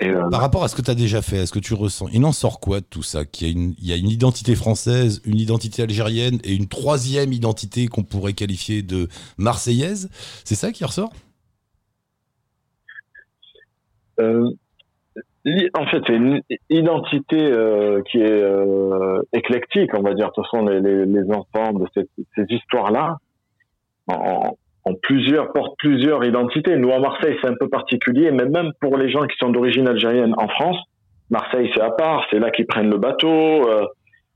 et- 0.00 0.08
euh, 0.08 0.28
par 0.30 0.40
rapport 0.40 0.64
à 0.64 0.68
ce 0.68 0.76
que 0.76 0.80
tu 0.82 0.90
as 0.90 0.94
déjà 0.94 1.20
fait, 1.20 1.36
est-ce 1.36 1.52
que 1.52 1.58
tu 1.58 1.74
ressens 1.74 2.08
Il 2.12 2.24
en 2.24 2.32
sort 2.32 2.58
quoi 2.60 2.80
de 2.80 2.86
tout 2.86 3.02
ça? 3.02 3.24
Qu'il 3.26 3.46
y, 3.46 3.50
a 3.50 3.52
une- 3.52 3.74
il 3.78 3.86
y 3.86 3.92
a 3.92 3.96
une 3.96 4.08
identité 4.08 4.54
française, 4.54 5.20
une 5.26 5.38
identité 5.38 5.82
algérienne 5.82 6.38
et 6.44 6.54
une 6.54 6.68
troisième 6.68 7.32
identité 7.32 7.86
qu'on 7.88 8.02
pourrait 8.02 8.32
qualifier 8.32 8.82
de 8.82 9.08
marseillaise? 9.36 10.08
C'est 10.44 10.54
ça 10.54 10.72
qui 10.72 10.84
ressort? 10.84 11.12
Euh, 14.20 14.50
en 15.74 15.86
fait, 15.86 16.02
c'est 16.06 16.14
une 16.14 16.40
identité 16.70 17.38
euh, 17.40 18.00
qui 18.10 18.18
est 18.18 18.42
euh, 18.42 19.20
éclectique, 19.32 19.90
on 19.94 20.02
va 20.02 20.14
dire. 20.14 20.28
De 20.28 20.32
toute 20.34 20.44
façon, 20.44 20.64
les, 20.66 20.80
les, 20.80 21.04
les 21.06 21.24
enfants 21.32 21.72
de 21.72 21.84
cette, 21.94 22.08
ces 22.36 22.44
histoires-là 22.48 23.16
en, 24.08 24.56
en 24.84 24.94
plusieurs 25.02 25.52
portent 25.52 25.74
plusieurs 25.78 26.24
identités. 26.24 26.76
Nous, 26.76 26.92
à 26.92 26.98
Marseille, 26.98 27.36
c'est 27.42 27.48
un 27.48 27.54
peu 27.58 27.68
particulier, 27.68 28.30
mais 28.30 28.44
même 28.46 28.70
pour 28.80 28.96
les 28.96 29.10
gens 29.10 29.22
qui 29.22 29.36
sont 29.38 29.50
d'origine 29.50 29.88
algérienne 29.88 30.34
en 30.38 30.48
France, 30.48 30.78
Marseille, 31.30 31.70
c'est 31.74 31.80
à 31.82 31.90
part. 31.90 32.24
C'est 32.30 32.38
là 32.38 32.50
qu'ils 32.50 32.66
prennent 32.66 32.90
le 32.90 32.98
bateau. 32.98 33.28
euh, 33.68 33.86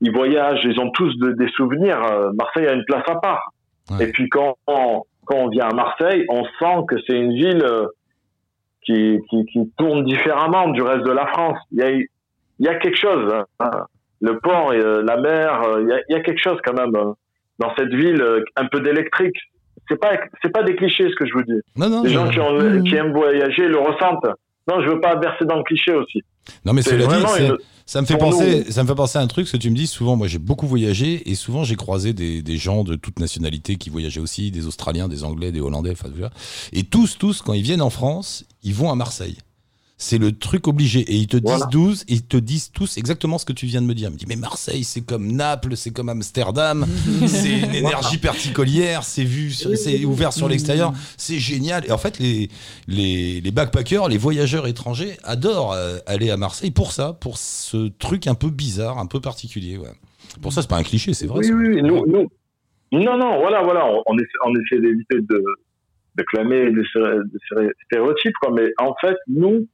ils 0.01 0.11
voyagent. 0.11 0.63
Ils 0.63 0.79
ont 0.79 0.91
tous 0.91 1.17
de- 1.19 1.33
des 1.33 1.47
souvenirs. 1.49 2.01
euh, 2.11 2.31
Marseille 2.33 2.67
a 2.67 2.73
une 2.73 2.85
place 2.85 3.03
à 3.07 3.15
part. 3.15 3.51
Ouais. 3.91 4.05
Et 4.07 4.11
puis 4.11 4.27
quand 4.29 4.55
on, 4.67 5.03
quand 5.25 5.37
on 5.37 5.49
vient 5.49 5.67
à 5.69 5.73
Marseille, 5.73 6.25
on 6.29 6.43
sent 6.59 6.83
que 6.87 6.95
c'est 7.07 7.17
une 7.17 7.33
ville 7.33 7.63
euh, 7.63 7.87
qui, 8.87 9.19
qui, 9.29 9.45
qui 9.45 9.71
tourne 9.77 10.03
différemment 10.05 10.69
du 10.69 10.81
reste 10.81 11.05
de 11.05 11.11
la 11.11 11.27
France. 11.27 11.59
Il 11.73 11.79
y 11.79 11.83
a, 11.83 11.91
il 11.91 12.07
y 12.59 12.67
a 12.67 12.75
quelque 12.75 12.97
chose. 12.97 13.31
hein. 13.59 13.69
Le 14.21 14.39
port 14.39 14.73
et 14.73 14.79
euh, 14.79 15.03
la 15.03 15.17
mer, 15.17 15.61
euh, 15.61 15.81
il 15.83 15.89
y, 15.89 15.91
a, 15.93 15.99
il 16.09 16.13
y 16.15 16.19
a 16.19 16.21
quelque 16.21 16.41
chose 16.41 16.57
quand 16.65 16.73
même 16.73 16.95
euh, 16.95 17.11
dans 17.59 17.71
cette 17.77 17.93
ville, 17.93 18.19
euh, 18.19 18.43
un 18.55 18.65
peu 18.65 18.79
d'électrique. 18.79 19.37
C'est 19.87 19.99
pas 19.99 20.13
c'est 20.41 20.51
pas 20.51 20.63
des 20.63 20.75
clichés 20.75 21.07
ce 21.07 21.15
que 21.15 21.25
je 21.27 21.33
vous 21.33 21.43
dis. 21.43 21.61
Non, 21.75 21.87
non. 21.87 22.01
Les 22.01 22.09
gens 22.09 22.27
qui, 22.27 22.39
ont, 22.39 22.81
qui 22.81 22.95
aiment 22.95 23.13
voyager 23.13 23.67
le 23.67 23.77
ressentent. 23.77 24.25
Non, 24.67 24.81
je 24.81 24.89
veux 24.89 24.99
pas 25.01 25.17
verser 25.19 25.45
dans 25.45 25.55
le 25.57 25.63
cliché 25.63 25.91
aussi. 25.93 26.23
Non, 26.65 26.73
mais 26.73 26.81
C'est 26.81 26.91
cela 26.91 27.07
dit, 27.07 27.43
une- 27.45 27.57
ça 27.85 28.01
me 28.01 28.05
fait 28.05 28.17
pour 28.17 28.31
penser, 28.31 28.63
nous- 28.65 28.71
ça 28.71 28.83
me 28.83 28.87
fait 28.87 28.95
penser 28.95 29.17
à 29.17 29.21
un 29.21 29.27
truc 29.27 29.47
ce 29.47 29.53
que 29.53 29.57
tu 29.57 29.69
me 29.69 29.75
dis 29.75 29.87
souvent. 29.87 30.15
Moi, 30.17 30.27
j'ai 30.27 30.39
beaucoup 30.39 30.67
voyagé 30.67 31.29
et 31.29 31.35
souvent 31.35 31.63
j'ai 31.63 31.75
croisé 31.75 32.11
des, 32.13 32.41
des 32.41 32.57
gens 32.57 32.83
de 32.83 32.95
toute 32.95 33.19
nationalité 33.19 33.75
qui 33.77 33.89
voyageaient 33.89 34.19
aussi, 34.19 34.51
des 34.51 34.67
Australiens, 34.67 35.07
des 35.07 35.23
Anglais, 35.23 35.51
des 35.53 35.61
Hollandais, 35.61 35.91
enfin. 35.91 36.09
Et 36.73 36.83
tous, 36.83 37.17
tous, 37.17 37.41
quand 37.41 37.53
ils 37.53 37.63
viennent 37.63 37.81
en 37.81 37.89
France, 37.89 38.45
ils 38.63 38.73
vont 38.73 38.91
à 38.91 38.95
Marseille. 38.95 39.37
C'est 39.99 40.19
le 40.19 40.31
truc 40.31 40.67
obligé. 40.67 40.99
Et 40.99 41.15
ils 41.15 41.25
te 41.27 41.37
disent 41.37 41.49
Voilà. 41.49 41.65
12, 41.71 42.05
ils 42.07 42.23
te 42.23 42.37
disent 42.37 42.71
tous 42.71 42.97
exactement 42.97 43.39
ce 43.39 43.45
que 43.45 43.53
tu 43.53 43.65
viens 43.65 43.81
de 43.81 43.87
me 43.87 43.95
dire. 43.95 44.09
Ils 44.09 44.13
me 44.13 44.17
disent, 44.17 44.27
mais 44.27 44.35
Marseille, 44.35 44.83
c'est 44.83 45.01
comme 45.01 45.31
Naples, 45.31 45.75
c'est 45.75 45.89
comme 45.89 46.09
Amsterdam, 46.09 46.85
c'est 47.27 47.59
une 47.61 47.73
énergie 47.73 48.19
particulière, 48.19 49.03
c'est 49.03 49.23
vu, 49.23 49.49
c'est 49.51 50.05
ouvert 50.05 50.33
sur 50.33 50.47
l'extérieur, 50.49 50.93
c'est 51.17 51.39
génial. 51.39 51.83
Et 51.87 51.91
en 51.91 51.97
fait, 51.97 52.19
les, 52.19 52.49
les, 52.87 53.41
les 53.41 53.51
backpackers, 53.51 54.07
les 54.07 54.19
voyageurs 54.19 54.67
étrangers 54.67 55.17
adorent 55.23 55.73
euh, 55.73 55.97
aller 56.05 56.29
à 56.29 56.37
Marseille 56.37 56.69
pour 56.71 56.91
ça, 56.91 57.13
pour 57.13 57.39
ce 57.39 57.87
truc 57.87 58.27
un 58.27 58.35
peu 58.35 58.51
bizarre, 58.51 58.99
un 58.99 59.07
peu 59.07 59.19
particulier. 59.19 59.77
Ouais. 59.77 59.89
Pour 60.43 60.53
ça, 60.53 60.61
c'est 60.61 60.69
pas 60.69 60.77
un 60.77 60.83
cliché, 60.83 61.15
c'est 61.15 61.25
vrai. 61.25 61.39
Oui, 61.39 61.51
oui, 61.51 61.81
nous, 61.81 62.05
nous. 62.05 62.27
Non, 62.91 63.17
non, 63.17 63.39
voilà, 63.39 63.63
voilà. 63.63 63.85
On, 63.87 64.03
on 64.05 64.15
essaie, 64.15 64.27
on 64.45 64.53
essaie 64.53 64.79
d'éviter 64.79 65.15
de, 65.21 65.43
de 66.15 66.23
clamer 66.23 66.71
des 66.71 66.81
sté- 66.83 67.23
des 67.31 67.39
sté- 67.51 67.71
stéréotypes, 67.87 68.35
quoi. 68.39 68.51
Mais 68.55 68.67
en 68.77 68.93
fait, 69.01 69.15
nous, 69.27 69.67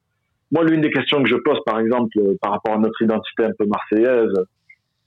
moi, 0.54 0.64
l'une 0.64 0.82
des 0.82 0.92
questions 0.92 1.22
que 1.22 1.28
je 1.30 1.36
pose, 1.36 1.60
par 1.66 1.80
exemple, 1.80 2.10
euh, 2.20 2.36
par 2.42 2.52
rapport 2.52 2.76
à 2.76 2.78
notre 2.78 3.02
identité 3.02 3.44
un 3.44 3.52
peu 3.58 3.66
marseillaise, 3.66 4.34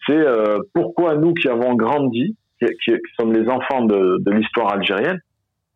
c'est 0.06 0.16
euh, 0.18 0.58
pourquoi 0.74 1.14
nous 1.16 1.32
qui 1.34 1.48
avons 1.48 1.74
grandi, 1.74 2.36
qui, 2.60 2.66
qui- 2.84 2.92
qui 2.92 3.12
sommes 3.18 3.32
les 3.32 3.48
enfants 3.48 3.84
de, 3.84 4.18
de 4.20 4.30
l'histoire 4.32 4.72
algérienne, 4.72 5.20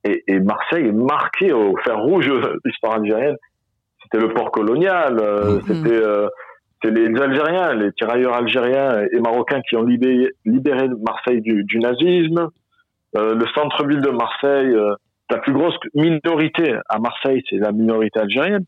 et, 0.04 0.22
et 0.28 0.40
Marseille 0.40 0.86
est 0.88 0.92
marqué 0.92 1.52
au 1.52 1.76
fer 1.84 1.98
rouge 1.98 2.26
de 2.26 2.58
l'histoire 2.64 2.94
algérienne. 2.96 3.36
C'était 4.02 4.18
le 4.26 4.32
port 4.32 4.50
colonial, 4.50 5.18
euh, 5.20 5.56
Mhm. 5.56 5.62
c'était 5.68 6.02
euh, 6.02 6.28
les 6.82 7.20
Algériens, 7.20 7.74
les 7.74 7.92
tirailleurs 7.92 8.34
algériens 8.34 9.04
et 9.12 9.20
marocains 9.20 9.60
qui 9.68 9.76
ont 9.76 9.82
libéré, 9.84 10.30
libéré 10.46 10.88
Marseille 11.06 11.42
du, 11.42 11.62
du 11.64 11.78
nazisme. 11.78 12.48
Le 13.14 13.44
centre-ville 13.54 14.00
de 14.00 14.08
Marseille, 14.10 14.74
la 15.30 15.38
plus 15.38 15.52
grosse 15.52 15.74
minorité 15.94 16.74
à 16.88 16.98
Marseille, 16.98 17.42
c'est 17.50 17.56
la 17.58 17.72
minorité 17.72 18.20
algérienne. 18.20 18.64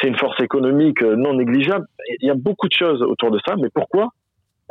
C'est 0.00 0.08
une 0.08 0.18
force 0.18 0.40
économique 0.42 1.02
euh, 1.02 1.16
non 1.16 1.34
négligeable. 1.34 1.86
Il 2.20 2.26
y 2.26 2.30
a 2.30 2.34
beaucoup 2.34 2.68
de 2.68 2.74
choses 2.74 3.02
autour 3.02 3.30
de 3.30 3.38
ça, 3.46 3.54
mais 3.56 3.68
pourquoi 3.74 4.08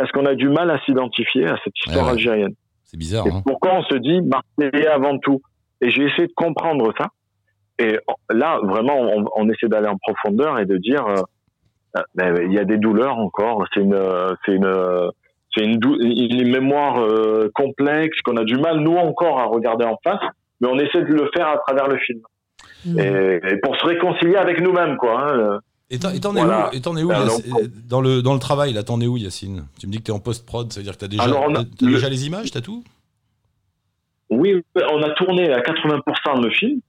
est-ce 0.02 0.12
qu'on 0.12 0.26
a 0.26 0.36
du 0.36 0.50
mal 0.50 0.70
à 0.70 0.80
s'identifier 0.86 1.46
à 1.48 1.58
cette 1.64 1.74
histoire 1.80 1.98
Ouais, 1.98 2.04
ouais. 2.04 2.12
algérienne 2.12 2.54
C'est 2.86 2.98
bizarre. 2.98 3.26
et 3.28 3.32
Hein. 3.32 3.42
pourquoi 3.46 3.74
on 3.76 3.84
se 3.84 3.96
dit 3.96 4.22
Marseillais 4.22 4.88
avant 4.88 5.18
tout 5.18 5.42
Et 5.82 5.90
j'ai 5.90 6.04
essayé 6.04 6.28
de 6.28 6.34
comprendre 6.36 6.94
ça. 6.98 7.08
Et 7.80 7.98
là, 8.30 8.60
vraiment, 8.64 9.00
on, 9.00 9.26
on 9.36 9.50
essaie 9.50 9.68
d'aller 9.68 9.88
en 9.88 9.98
profondeur 9.98 10.60
et 10.60 10.66
de 10.66 10.78
dire, 10.78 11.06
euh, 11.08 11.22
euh, 11.98 12.02
ben, 12.16 12.36
il 12.46 12.54
y 12.54 12.60
a 12.60 12.64
des 12.66 12.78
douleurs 12.78 13.18
encore. 13.18 13.66
C'est 13.74 13.82
une, 13.82 13.98
c'est 14.46 14.54
une, 14.54 14.72
c'est 15.56 15.64
une, 15.64 15.80
une 15.84 16.52
mémoire 16.52 17.00
euh, 17.00 17.50
complexe 17.56 18.20
qu'on 18.22 18.38
a 18.38 18.44
du 18.44 18.56
mal, 18.58 18.80
nous 18.80 18.96
encore, 18.98 19.40
à 19.40 19.46
regarder 19.46 19.86
en 19.86 19.98
face. 20.04 20.22
Mais 20.62 20.68
on 20.68 20.78
essaie 20.78 21.02
de 21.02 21.14
le 21.14 21.30
faire 21.36 21.48
à 21.48 21.58
travers 21.58 21.88
le 21.88 21.98
film. 21.98 22.20
Hmm. 22.88 23.00
Et, 23.00 23.40
et 23.52 23.58
pour 23.62 23.76
se 23.76 23.86
réconcilier 23.86 24.36
avec 24.38 24.62
nous-mêmes, 24.62 24.98
quoi. 24.98 25.32
hein. 25.32 25.60
Et 25.90 26.00
t'en 26.00 26.10
es 26.12 26.20
Voilà. 26.20 26.70
où, 26.70 26.74
et 26.74 26.78
es 26.78 27.68
dans, 27.88 28.02
le, 28.02 28.22
dans 28.22 28.34
le 28.34 28.40
travail, 28.40 28.74
là, 28.74 28.84
t'en 28.84 29.00
es 29.02 29.08
où, 29.08 29.18
Yacine? 29.18 29.66
Tu 29.80 29.88
me 29.88 29.92
dis 29.92 30.00
que 30.00 30.04
t'es 30.04 30.12
en 30.12 30.20
post-prod, 30.20 30.72
ça 30.72 30.80
veut 30.80 30.84
dire 30.84 30.94
que 30.94 31.00
t'as 31.00 31.08
déjà, 31.08 31.24
Alors, 31.24 31.46
on 31.48 31.56
a- 31.56 31.60
t'as- 31.60 31.70
t'as 31.80 31.86
le- 31.86 31.92
déjà 31.94 32.10
les 32.10 32.26
images, 32.28 32.52
t'as 32.52 32.62
tout? 32.62 32.84
Oui, 34.30 34.62
on 34.92 35.02
a 35.04 35.10
tourné 35.12 35.52
à 35.54 35.62
80% 35.62 36.42
le 36.44 36.50
film. 36.52 36.82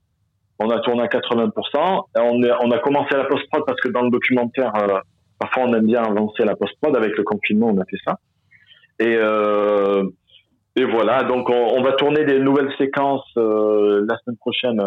On 0.58 0.70
a 0.70 0.80
tourné 0.80 1.02
à 1.02 1.06
80%. 1.06 2.06
Et 2.16 2.20
on, 2.20 2.42
est- 2.42 2.50
on 2.64 2.70
a 2.72 2.78
commencé 2.80 3.14
la 3.14 3.24
post-prod 3.24 3.62
parce 3.66 3.80
que 3.80 3.88
dans 3.88 4.02
le 4.02 4.10
documentaire, 4.10 4.72
euh, 4.76 4.98
parfois 5.38 5.64
on 5.66 5.74
aime 5.74 5.86
bien 5.86 6.02
avancer 6.02 6.44
la 6.44 6.56
post-prod. 6.56 6.96
Avec 6.96 7.16
le 7.16 7.22
confinement, 7.22 7.68
on 7.68 7.80
a 7.80 7.84
fait 7.84 7.98
ça. 8.04 8.18
Et, 8.98 9.14
euh, 9.16 10.02
et 10.74 10.82
voilà, 10.82 11.22
donc 11.22 11.48
on, 11.48 11.76
on 11.78 11.82
va 11.82 11.92
tourner 11.92 12.24
des 12.24 12.40
nouvelles 12.40 12.72
séquences 12.76 13.22
euh, 13.36 14.04
la 14.08 14.18
semaine 14.18 14.36
prochaine. 14.38 14.80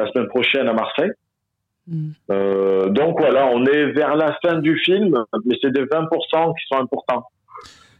La 0.00 0.10
semaine 0.10 0.28
prochaine 0.28 0.68
à 0.68 0.72
Marseille. 0.72 1.10
Hmm. 1.86 2.10
Euh, 2.30 2.88
donc 2.90 3.18
voilà, 3.18 3.46
on 3.48 3.64
est 3.64 3.86
vers 3.92 4.14
la 4.16 4.36
fin 4.42 4.58
du 4.58 4.76
film, 4.78 5.24
mais 5.44 5.56
c'est 5.60 5.72
des 5.72 5.82
20% 5.84 6.54
qui 6.54 6.66
sont 6.70 6.80
importants. 6.80 7.24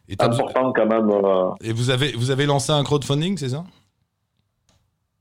et, 0.08 0.14
Importants 0.18 0.72
quand 0.72 0.86
même. 0.86 1.10
euh, 1.10 1.50
et 1.62 1.72
vous, 1.72 1.90
avez, 1.90 2.12
vous 2.12 2.30
avez 2.30 2.46
lancé 2.46 2.72
un 2.72 2.82
crowdfunding, 2.84 3.36
c'est 3.36 3.48
ça? 3.50 3.64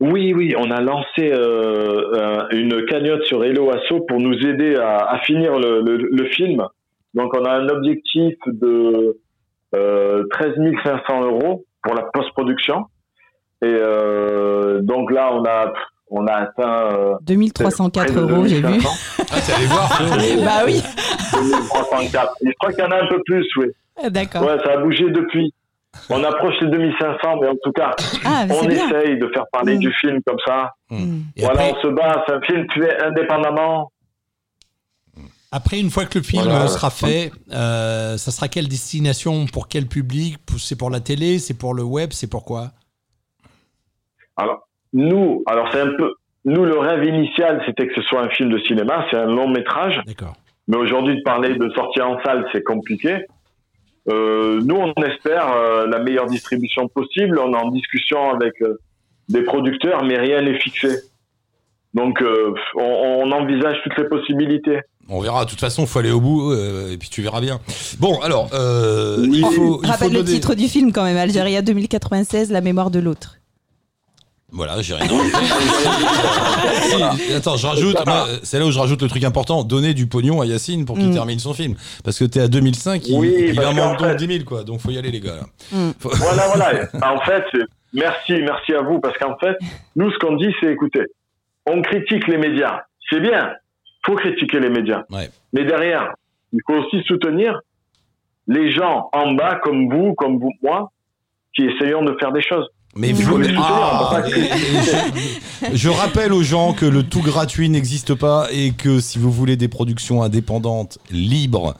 Oui, 0.01 0.33
oui, 0.33 0.55
on 0.57 0.71
a 0.71 0.79
lancé 0.79 1.29
euh, 1.31 2.13
euh, 2.13 2.47
une 2.51 2.85
cagnotte 2.85 3.23
sur 3.25 3.43
Hello 3.43 3.69
Asso 3.69 3.99
pour 4.07 4.19
nous 4.19 4.33
aider 4.47 4.75
à, 4.77 4.97
à 4.99 5.19
finir 5.19 5.59
le, 5.59 5.81
le, 5.81 5.97
le 5.97 6.25
film. 6.25 6.65
Donc, 7.13 7.33
on 7.33 7.43
a 7.43 7.51
un 7.51 7.67
objectif 7.67 8.35
de 8.45 9.17
euh, 9.75 10.23
13 10.31 10.53
500 10.85 11.21
euros 11.23 11.65
pour 11.83 11.95
la 11.95 12.03
post-production. 12.13 12.85
Et 13.61 13.65
euh, 13.67 14.79
donc 14.81 15.11
là, 15.11 15.33
on 15.33 15.43
a 15.43 15.73
on 16.11 16.25
a 16.27 16.33
atteint 16.33 16.91
euh, 16.93 17.15
2304 17.21 17.91
près 17.91 18.13
de 18.15 18.19
euros, 18.21 18.45
j'ai 18.47 18.55
vu. 18.55 18.61
2500. 18.61 18.89
Ah, 19.19 19.41
t'es 19.45 19.53
allé 19.53 19.65
voir 19.67 19.89
bah 20.43 20.63
oui. 20.65 20.81
2304. 21.33 22.33
Je 22.43 22.51
crois 22.59 22.71
qu'il 22.73 22.83
y 22.83 22.87
en 22.87 22.91
a 22.91 23.03
un 23.03 23.07
peu 23.07 23.21
plus, 23.25 23.45
oui. 23.57 23.67
D'accord. 24.09 24.43
Ouais, 24.43 24.57
ça 24.63 24.73
a 24.73 24.77
bougé 24.77 25.05
depuis. 25.11 25.53
On 26.09 26.23
approche 26.23 26.53
les 26.61 26.67
2500, 26.69 27.17
mais 27.41 27.47
en 27.49 27.55
tout 27.63 27.71
cas, 27.71 27.95
Ah, 28.23 28.45
on 28.49 28.65
bien. 28.65 28.87
essaye 28.87 29.17
de 29.19 29.27
faire 29.33 29.45
parler 29.51 29.75
Mm. 29.75 29.79
du 29.79 29.93
film 29.93 30.19
comme 30.25 30.37
ça. 30.45 30.73
Hmm. 30.89 31.21
Et 31.35 31.41
voilà, 31.43 31.61
après- 31.65 31.73
on 31.77 31.81
se 31.81 31.87
bat, 31.93 32.23
c'est 32.27 32.33
un 32.35 32.41
film 32.41 32.65
fait 32.73 33.03
indépendamment. 33.03 33.91
Après, 35.51 35.79
une 35.79 35.89
fois 35.89 36.05
que 36.05 36.19
le 36.19 36.23
film 36.23 36.43
Voilà. 36.43 36.67
sera 36.67 36.91
fait, 36.91 37.31
euh, 37.51 38.17
ça 38.17 38.29
sera 38.31 38.47
quelle 38.47 38.67
destination 38.67 39.47
Pour 39.47 39.67
quel 39.67 39.87
public? 39.87 40.37
C'est 40.59 40.75
pour 40.77 40.91
la 40.91 40.99
télé? 40.99 41.39
C'est 41.39 41.55
pour 41.55 41.73
le 41.73 41.81
web? 41.83 42.11
C'est 42.13 42.27
pour 42.29 42.45
quoi? 42.45 42.71
Alors, 44.37 44.68
nous, 44.93 45.43
alors 45.45 45.69
c'est 45.71 45.81
un 45.81 45.93
peu, 45.97 46.13
nous, 46.45 46.65
le 46.65 46.77
rêve 46.77 47.03
initial, 47.03 47.61
c'était 47.65 47.87
que 47.87 47.93
ce 47.95 48.01
soit 48.01 48.21
un 48.21 48.29
film 48.29 48.49
de 48.49 48.59
cinéma, 48.59 49.05
c'est 49.09 49.17
un 49.17 49.25
long 49.25 49.47
métrage. 49.47 50.01
D'accord. 50.05 50.35
Mais 50.67 50.77
aujourd'hui, 50.77 51.17
de 51.17 51.21
parler 51.23 51.55
de 51.55 51.69
sortie 51.71 52.01
en 52.01 52.21
salle, 52.23 52.45
c'est 52.51 52.63
compliqué. 52.63 53.25
Euh, 54.09 54.61
nous, 54.63 54.75
on 54.75 54.93
espère 55.03 55.51
euh, 55.51 55.87
la 55.87 55.99
meilleure 55.99 56.27
distribution 56.27 56.87
possible. 56.87 57.39
On 57.39 57.53
est 57.53 57.57
en 57.57 57.69
discussion 57.69 58.31
avec 58.31 58.53
euh, 58.61 58.79
des 59.27 59.43
producteurs, 59.43 60.03
mais 60.03 60.17
rien 60.17 60.41
n'est 60.41 60.59
fixé. 60.59 60.89
Donc, 61.93 62.21
euh, 62.21 62.53
on, 62.75 62.81
on 63.23 63.31
envisage 63.31 63.77
toutes 63.83 63.97
les 63.97 64.07
possibilités. 64.07 64.79
On 65.09 65.19
verra. 65.21 65.45
De 65.45 65.49
toute 65.49 65.59
façon, 65.59 65.87
faut 65.87 65.99
aller 65.99 66.11
au 66.11 66.21
bout 66.21 66.51
euh, 66.51 66.91
et 66.91 66.97
puis 66.97 67.09
tu 67.09 67.21
verras 67.21 67.41
bien. 67.41 67.59
Bon, 67.99 68.19
alors, 68.21 68.49
euh, 68.53 69.17
il 69.27 69.41
faut, 69.41 69.49
il 69.49 69.55
faut 69.55 69.79
Rappelle 69.83 70.13
le 70.13 70.23
titre 70.23 70.53
du 70.53 70.67
film 70.67 70.91
quand 70.91 71.03
même, 71.03 71.17
Algérie 71.17 71.61
2096, 71.61 72.51
la 72.51 72.61
mémoire 72.61 72.91
de 72.91 72.99
l'autre. 72.99 73.38
Voilà, 74.51 74.81
j'ai 74.81 74.95
rien. 74.95 75.07
Si, 76.81 77.33
attends, 77.33 77.57
je 77.57 77.67
rajoute. 77.67 77.97
C'est 78.43 78.59
là 78.59 78.65
où 78.65 78.71
je 78.71 78.79
rajoute 78.79 79.01
le 79.01 79.07
truc 79.07 79.23
important. 79.23 79.63
Donner 79.63 79.93
du 79.93 80.07
pognon 80.07 80.41
à 80.41 80.45
Yacine 80.45 80.85
pour 80.85 80.97
qu'il 80.97 81.09
Mm. 81.09 81.13
termine 81.13 81.39
son 81.39 81.53
film. 81.53 81.75
Parce 82.03 82.17
que 82.19 82.25
t'es 82.25 82.39
à 82.41 82.47
2005, 82.47 83.07
il, 83.07 83.17
Oui, 83.19 83.33
il 83.53 83.59
en 83.61 83.73
manque 83.73 83.99
donc 83.99 84.07
fait- 84.09 84.15
10 84.15 84.27
000, 84.27 84.45
quoi. 84.45 84.63
Donc 84.63 84.79
faut 84.79 84.89
y 84.91 84.97
aller, 84.97 85.11
les 85.11 85.19
gars. 85.19 85.35
là. 85.35 85.45
Mm. 85.71 85.91
Faut- 85.99 86.09
Voilà, 86.15 86.47
voilà. 86.47 86.87
En 87.15 87.19
fait, 87.21 87.43
merci, 87.93 88.33
merci 88.41 88.73
à 88.73 88.81
vous, 88.81 88.99
parce 88.99 89.17
qu'en 89.17 89.37
fait, 89.37 89.55
nous, 89.95 90.11
ce 90.11 90.17
qu'on 90.17 90.35
dit, 90.35 90.53
c'est 90.59 90.71
écoutez, 90.71 91.03
on 91.65 91.81
critique 91.81 92.27
les 92.27 92.37
médias. 92.37 92.81
C'est 93.09 93.19
bien, 93.19 93.51
faut 94.05 94.15
critiquer 94.15 94.59
les 94.59 94.69
médias. 94.69 95.03
Ouais. 95.09 95.29
Mais 95.53 95.65
derrière, 95.65 96.13
il 96.53 96.59
faut 96.67 96.75
aussi 96.75 97.03
soutenir 97.07 97.59
les 98.47 98.71
gens 98.71 99.09
en 99.13 99.33
bas, 99.33 99.59
comme 99.63 99.89
vous, 99.93 100.13
comme 100.15 100.39
vous, 100.39 100.51
moi, 100.63 100.91
qui 101.55 101.63
essayons 101.65 102.03
de 102.03 102.15
faire 102.19 102.31
des 102.31 102.41
choses. 102.41 102.67
Mais 102.99 103.13
vous, 103.13 103.39
Ah, 103.57 104.21
je, 104.27 105.75
je 105.77 105.89
rappelle 105.89 106.33
aux 106.33 106.43
gens 106.43 106.73
que 106.73 106.85
le 106.85 107.03
tout 107.03 107.21
gratuit 107.21 107.69
n'existe 107.69 108.13
pas 108.13 108.47
et 108.51 108.71
que 108.71 108.99
si 108.99 109.17
vous 109.17 109.31
voulez 109.31 109.55
des 109.55 109.67
productions 109.69 110.21
indépendantes, 110.21 110.99
libres, 111.09 111.75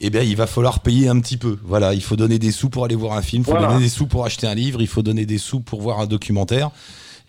eh 0.00 0.10
bien, 0.10 0.22
il 0.22 0.34
va 0.36 0.46
falloir 0.46 0.80
payer 0.80 1.08
un 1.08 1.20
petit 1.20 1.36
peu. 1.36 1.58
Voilà, 1.64 1.92
il 1.94 2.02
faut 2.02 2.16
donner 2.16 2.38
des 2.38 2.52
sous 2.52 2.68
pour 2.70 2.84
aller 2.84 2.94
voir 2.96 3.16
un 3.16 3.22
film, 3.22 3.42
il 3.42 3.44
faut 3.44 3.50
Voilà. 3.52 3.68
donner 3.68 3.80
des 3.84 3.88
sous 3.90 4.06
pour 4.06 4.24
acheter 4.24 4.46
un 4.46 4.54
livre, 4.54 4.80
il 4.80 4.86
faut 4.88 5.02
donner 5.02 5.26
des 5.26 5.38
sous 5.38 5.60
pour 5.60 5.80
voir 5.82 6.00
un 6.00 6.06
documentaire. 6.06 6.70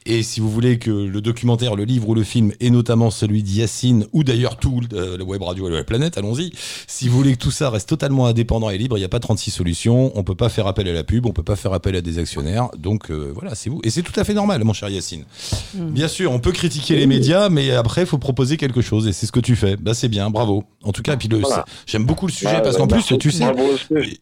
Et 0.10 0.24
si 0.24 0.40
vous 0.40 0.50
voulez 0.50 0.80
que 0.80 0.90
le 0.90 1.20
documentaire, 1.20 1.76
le 1.76 1.84
livre 1.84 2.08
ou 2.08 2.16
le 2.16 2.24
film, 2.24 2.54
et 2.62 2.70
notamment 2.70 3.12
celui 3.12 3.44
d'Yacine, 3.44 4.08
ou 4.14 4.24
d'ailleurs 4.24 4.56
tout, 4.56 4.80
euh, 4.94 5.18
le 5.18 5.24
web 5.26 5.42
radio 5.42 5.68
et 5.68 5.74
la 5.74 5.84
planète, 5.84 6.18
allons-y, 6.18 6.52
si 6.88 7.10
vous 7.10 7.18
voulez 7.18 7.34
que 7.34 7.40
tout 7.40 7.52
ça 7.52 7.70
reste 7.70 7.90
totalement 7.90 8.26
indépendant 8.26 8.70
et 8.70 8.78
libre, 8.78 8.98
il 8.98 9.02
n'y 9.02 9.06
a 9.06 9.10
pas 9.10 9.20
36 9.20 9.52
solutions, 9.52 10.14
on 10.16 10.24
peut 10.24 10.34
pas 10.34 10.48
faire 10.48 10.66
appel 10.66 10.88
à 10.88 10.94
la 10.94 11.04
pub, 11.04 11.26
on 11.26 11.34
peut 11.34 11.44
pas 11.44 11.58
faire 11.58 11.74
appel 11.74 11.94
à 11.98 12.02
des 12.02 12.20
actionnaires, 12.20 12.70
donc 12.78 13.12
euh, 13.12 13.34
voilà, 13.36 13.54
c'est 13.54 13.70
vous. 13.70 13.82
Et 13.84 13.90
c'est 13.90 14.02
tout 14.02 14.18
à 14.18 14.24
fait 14.24 14.34
normal, 14.34 14.64
mon 14.64 14.72
cher 14.72 14.88
Yacine. 14.88 15.26
Bien 15.74 16.08
sûr, 16.08 16.32
on 16.32 16.40
peut 16.40 16.54
critiquer 16.54 16.96
les 16.96 17.06
médias, 17.06 17.50
mais 17.50 17.72
après, 17.72 18.04
il 18.04 18.08
faut 18.08 18.18
proposer 18.18 18.56
quelque 18.56 18.80
chose, 18.80 19.08
et 19.10 19.12
c'est 19.12 19.26
ce 19.26 19.34
que 19.34 19.42
tu 19.42 19.58
fais. 19.58 19.76
Bah, 19.76 19.94
c'est 19.94 20.08
bien, 20.08 20.30
bravo. 20.30 20.64
En 20.84 20.94
tout 20.94 21.02
cas, 21.02 21.18
puis 21.18 21.28
le, 21.28 21.40
Voilà. 21.40 21.66
j'aime 21.86 22.06
beaucoup 22.06 22.28
le 22.28 22.32
sujet, 22.32 22.54
Bah, 22.54 22.62
parce 22.62 22.78
qu'en 22.78 22.88
bah, 22.88 22.96
plus, 22.96 23.18
tu 23.18 23.30
sais, 23.30 23.44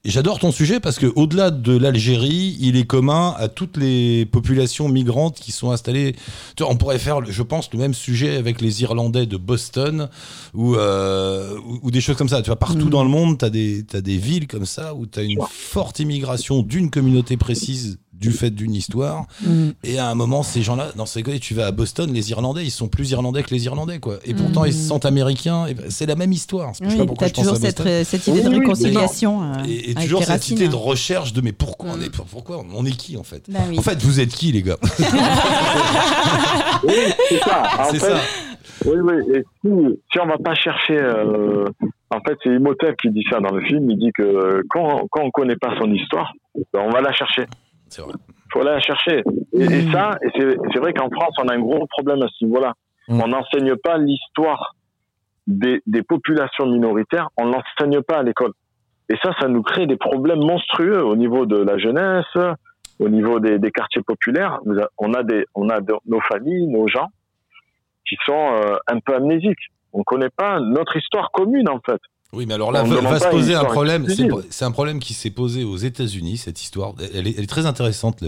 J'adore 0.03 0.39
ton 0.39 0.51
sujet 0.51 0.79
parce 0.79 0.97
que 0.97 1.05
au-delà 1.15 1.51
de 1.51 1.77
l'Algérie, 1.77 2.57
il 2.59 2.75
est 2.75 2.85
commun 2.85 3.35
à 3.37 3.49
toutes 3.49 3.77
les 3.77 4.25
populations 4.25 4.89
migrantes 4.89 5.39
qui 5.39 5.51
sont 5.51 5.74
installées. 5.75 6.15
Tu 6.55 6.63
vois, 6.63 6.71
on 6.71 6.75
pourrait 6.77 6.97
faire, 6.99 7.23
je 7.23 7.43
pense, 7.43 7.69
le 7.71 7.79
même 7.79 7.93
sujet 7.93 8.35
avec 8.35 8.59
les 8.61 8.81
Irlandais 8.81 9.27
de 9.27 9.37
Boston 9.37 10.09
ou, 10.55 10.75
euh, 10.75 11.55
ou, 11.65 11.79
ou 11.83 11.91
des 11.91 12.01
choses 12.01 12.17
comme 12.17 12.29
ça. 12.29 12.41
Tu 12.41 12.47
vois, 12.49 12.55
partout 12.57 12.87
Mm. 12.87 12.89
dans 12.89 13.03
le 13.03 13.09
monde, 13.09 13.37
tu 13.37 13.45
as, 13.45 13.97
as 13.97 14.01
des 14.01 14.17
villes 14.17 14.47
comme 14.47 14.65
ça 14.65 14.93
où 14.95 15.05
tu 15.05 15.19
as 15.19 15.23
une 15.23 15.39
forte 15.49 15.99
immigration 15.99 16.61
d'une 16.63 16.89
communauté 16.89 17.37
précise 17.37 17.99
du 18.19 18.31
fait 18.31 18.49
d'une 18.49 18.73
histoire. 18.73 19.25
Mm. 19.41 19.69
Et 19.83 19.99
à 19.99 20.07
un 20.07 20.15
moment, 20.15 20.41
ces 20.43 20.61
gens-là, 20.61 20.87
dans 20.95 21.05
ces 21.05 21.23
tu 21.39 21.53
vas 21.53 21.67
à 21.67 21.71
Boston, 21.71 22.11
les 22.13 22.31
Irlandais, 22.31 22.63
ils 22.63 22.71
sont 22.71 22.87
plus 22.87 23.11
Irlandais 23.11 23.43
que 23.43 23.49
les 23.53 23.65
Irlandais, 23.65 23.99
quoi. 23.99 24.17
Et 24.25 24.33
pourtant, 24.33 24.63
Mm. 24.63 24.67
ils 24.67 24.73
se 24.73 24.87
sentent 24.87 25.05
américains. 25.05 25.65
Ben, 25.65 25.85
C'est 25.89 26.05
la 26.05 26.15
même 26.15 26.31
histoire. 26.31 26.73
Je 26.73 26.79
sais 26.79 26.91
Oui, 26.91 26.97
pas 26.97 27.05
pourquoi 27.05 27.27
je 27.27 27.33
pense 27.33 27.43
toujours 27.45 27.57
à 27.57 27.61
cette, 27.61 27.79
euh, 27.81 28.03
cette 28.03 28.27
idée 28.27 28.41
de 28.41 28.47
Oui, 28.47 28.53
oui, 28.55 28.59
réconciliation. 28.61 29.43
euh, 29.43 29.63
Et, 29.67 29.93
toujours 29.95 30.19
cette 30.21 30.29
racines. 30.29 30.57
idée 30.57 30.67
de 30.67 30.75
recherche 30.75 31.33
de 31.33 31.41
mais 31.41 31.51
pourquoi 31.51 31.91
on 31.91 31.97
Mm. 31.97 32.03
est 32.03 32.15
pourquoi 32.29 32.63
on 32.75 32.85
est 32.85 32.95
qui 32.95 33.17
en 33.17 33.23
fait? 33.23 33.43
Bah. 33.49 33.59
En 33.77 33.81
fait, 33.81 34.01
vous 34.01 34.19
êtes 34.19 34.29
qui 34.33 34.51
les 34.51 34.61
gars? 34.63 34.77
Oui, 36.83 36.93
c'est 37.29 37.39
ça. 37.39 37.63
C'est. 37.93 38.89
Oui, 38.89 38.97
oui. 39.01 39.13
Et 39.35 39.43
si, 39.61 39.69
si 40.11 40.19
on 40.19 40.25
va 40.27 40.37
pas 40.37 40.53
chercher, 40.53 40.97
euh, 40.97 41.65
en 42.11 42.19
fait, 42.27 42.37
c'est 42.43 42.49
Imhotep 42.49 42.95
qui 43.01 43.09
dit 43.09 43.23
ça 43.31 43.39
dans 43.39 43.55
le 43.55 43.63
film. 43.65 43.89
Il 43.89 43.97
dit 43.97 44.11
que 44.13 44.61
quand, 44.69 45.07
quand 45.09 45.21
on 45.23 45.31
connaît 45.31 45.55
pas 45.55 45.73
son 45.79 45.91
histoire, 45.93 46.31
ben, 46.73 46.81
on 46.85 46.89
va 46.91 47.01
la 47.01 47.13
chercher. 47.13 47.45
C'est 47.89 48.01
vrai. 48.01 48.13
faut 48.51 48.61
aller 48.61 48.71
la 48.71 48.79
chercher. 48.79 49.23
Et, 49.53 49.63
et 49.63 49.91
ça, 49.91 50.17
et 50.23 50.29
c'est 50.35 50.57
c'est 50.73 50.79
vrai 50.79 50.93
qu'en 50.93 51.09
France, 51.09 51.33
on 51.41 51.47
a 51.47 51.53
un 51.55 51.59
gros 51.59 51.85
problème 51.87 52.21
à 52.23 52.27
ce 52.27 52.45
niveau-là. 52.45 52.73
Mm. 53.07 53.21
On 53.21 53.27
n'enseigne 53.27 53.75
pas 53.75 53.97
l'histoire 53.97 54.75
des, 55.47 55.81
des 55.85 56.01
populations 56.01 56.65
minoritaires, 56.65 57.29
on 57.37 57.45
l'enseigne 57.45 58.01
pas 58.01 58.17
à 58.17 58.23
l'école. 58.23 58.51
Et 59.09 59.15
ça, 59.23 59.31
ça 59.39 59.47
nous 59.47 59.61
crée 59.61 59.85
des 59.85 59.97
problèmes 59.97 60.39
monstrueux 60.39 61.03
au 61.03 61.15
niveau 61.15 61.45
de 61.45 61.57
la 61.57 61.77
jeunesse, 61.77 62.25
au 62.99 63.07
niveau 63.09 63.39
des, 63.39 63.59
des 63.59 63.69
quartiers 63.71 64.01
populaires. 64.01 64.59
On 64.97 65.13
a, 65.13 65.21
des, 65.21 65.45
on 65.53 65.69
a 65.69 65.79
de- 65.79 65.93
nos 66.07 66.21
familles, 66.21 66.65
nos 66.67 66.87
gens 66.87 67.09
qui 68.07 68.17
sont 68.25 68.33
euh, 68.55 68.77
un 68.87 68.99
peu 68.99 69.13
amnésiques. 69.15 69.69
On 69.93 70.03
connaît 70.03 70.31
pas 70.35 70.59
notre 70.59 70.97
histoire 70.97 71.29
commune, 71.31 71.69
en 71.69 71.79
fait. 71.85 72.01
Oui, 72.35 72.45
mais 72.45 72.53
alors 72.53 72.71
là, 72.71 72.83
On 72.83 72.87
va, 72.87 73.01
va 73.01 73.19
se 73.19 73.29
poser 73.29 73.55
un 73.55 73.63
problème. 73.63 74.05
C'est 74.49 74.65
un 74.65 74.71
problème 74.71 74.99
qui 74.99 75.13
s'est 75.13 75.29
posé 75.29 75.63
aux 75.63 75.77
États-Unis, 75.77 76.37
cette 76.37 76.61
histoire. 76.61 76.93
Elle 77.13 77.27
est, 77.27 77.35
elle 77.37 77.43
est 77.43 77.47
très 77.47 77.65
intéressante, 77.65 78.23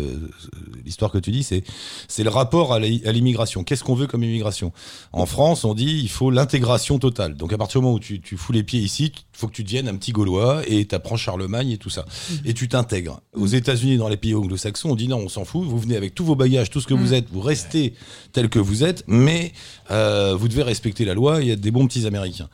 l'histoire 0.86 1.12
que 1.12 1.18
tu 1.18 1.32
dis. 1.32 1.44
C'est 1.44 1.64
c'est 2.08 2.24
le 2.24 2.30
rapport 2.30 2.74
à 2.74 2.80
l'immigration. 2.80 3.64
Qu'est-ce 3.64 3.84
qu'on 3.84 3.96
veut 3.96 4.08
comme 4.08 4.24
immigration? 4.24 4.72
En 5.12 5.26
France, 5.26 5.66
on 5.66 5.74
dit 5.74 6.00
il 6.02 6.10
faut 6.10 6.32
l'intégration 6.32 7.00
totale. 7.00 7.36
Donc 7.36 7.54
à 7.54 7.58
partir 7.58 7.82
du 7.82 7.86
moment 7.86 7.96
où 7.96 8.00
tu, 8.00 8.22
tu 8.22 8.38
fous 8.38 8.54
les 8.54 8.64
pieds 8.64 8.80
ici, 8.80 9.12
il 9.14 9.38
faut 9.38 9.48
que 9.48 9.54
tu 9.54 9.64
deviennes 9.64 9.88
un 9.88 9.96
petit 9.96 10.12
Gaulois 10.12 10.62
et 10.68 10.86
tu 10.86 10.96
apprends 10.96 11.18
Charlemagne 11.18 11.72
et 11.72 11.78
tout 11.78 11.90
ça. 11.90 12.06
Et 12.46 12.54
tu 12.54 12.68
t'intègres. 12.68 13.20
Aux 13.34 13.48
États-Unis, 13.48 13.98
dans 13.98 14.10
les 14.10 14.18
pays 14.18 14.34
anglo-saxons, 14.34 14.92
on 14.92 14.96
dit 14.96 15.08
non, 15.08 15.18
on 15.18 15.30
s'en 15.30 15.46
fout. 15.46 15.66
Vous 15.66 15.80
venez 15.80 15.98
avec 15.98 16.16
tous 16.16 16.24
vos 16.24 16.36
bagages, 16.36 16.70
tout 16.70 16.82
ce 16.82 16.88
que 16.88 16.94
vous 16.94 17.14
êtes, 17.14 17.28
vous 17.32 17.42
restez 17.42 17.94
tel 18.32 18.50
que 18.50 18.60
vous 18.60 18.84
êtes, 18.84 19.04
mais 19.08 19.52
euh, 19.92 20.36
vous 20.36 20.48
devez 20.48 20.64
respecter 20.64 21.06
la 21.06 21.14
loi 21.14 21.44
et 21.44 21.50
être 21.50 21.62
des 21.62 21.72
bons 21.72 21.88
petits 21.88 22.08
Américains. 22.08 22.50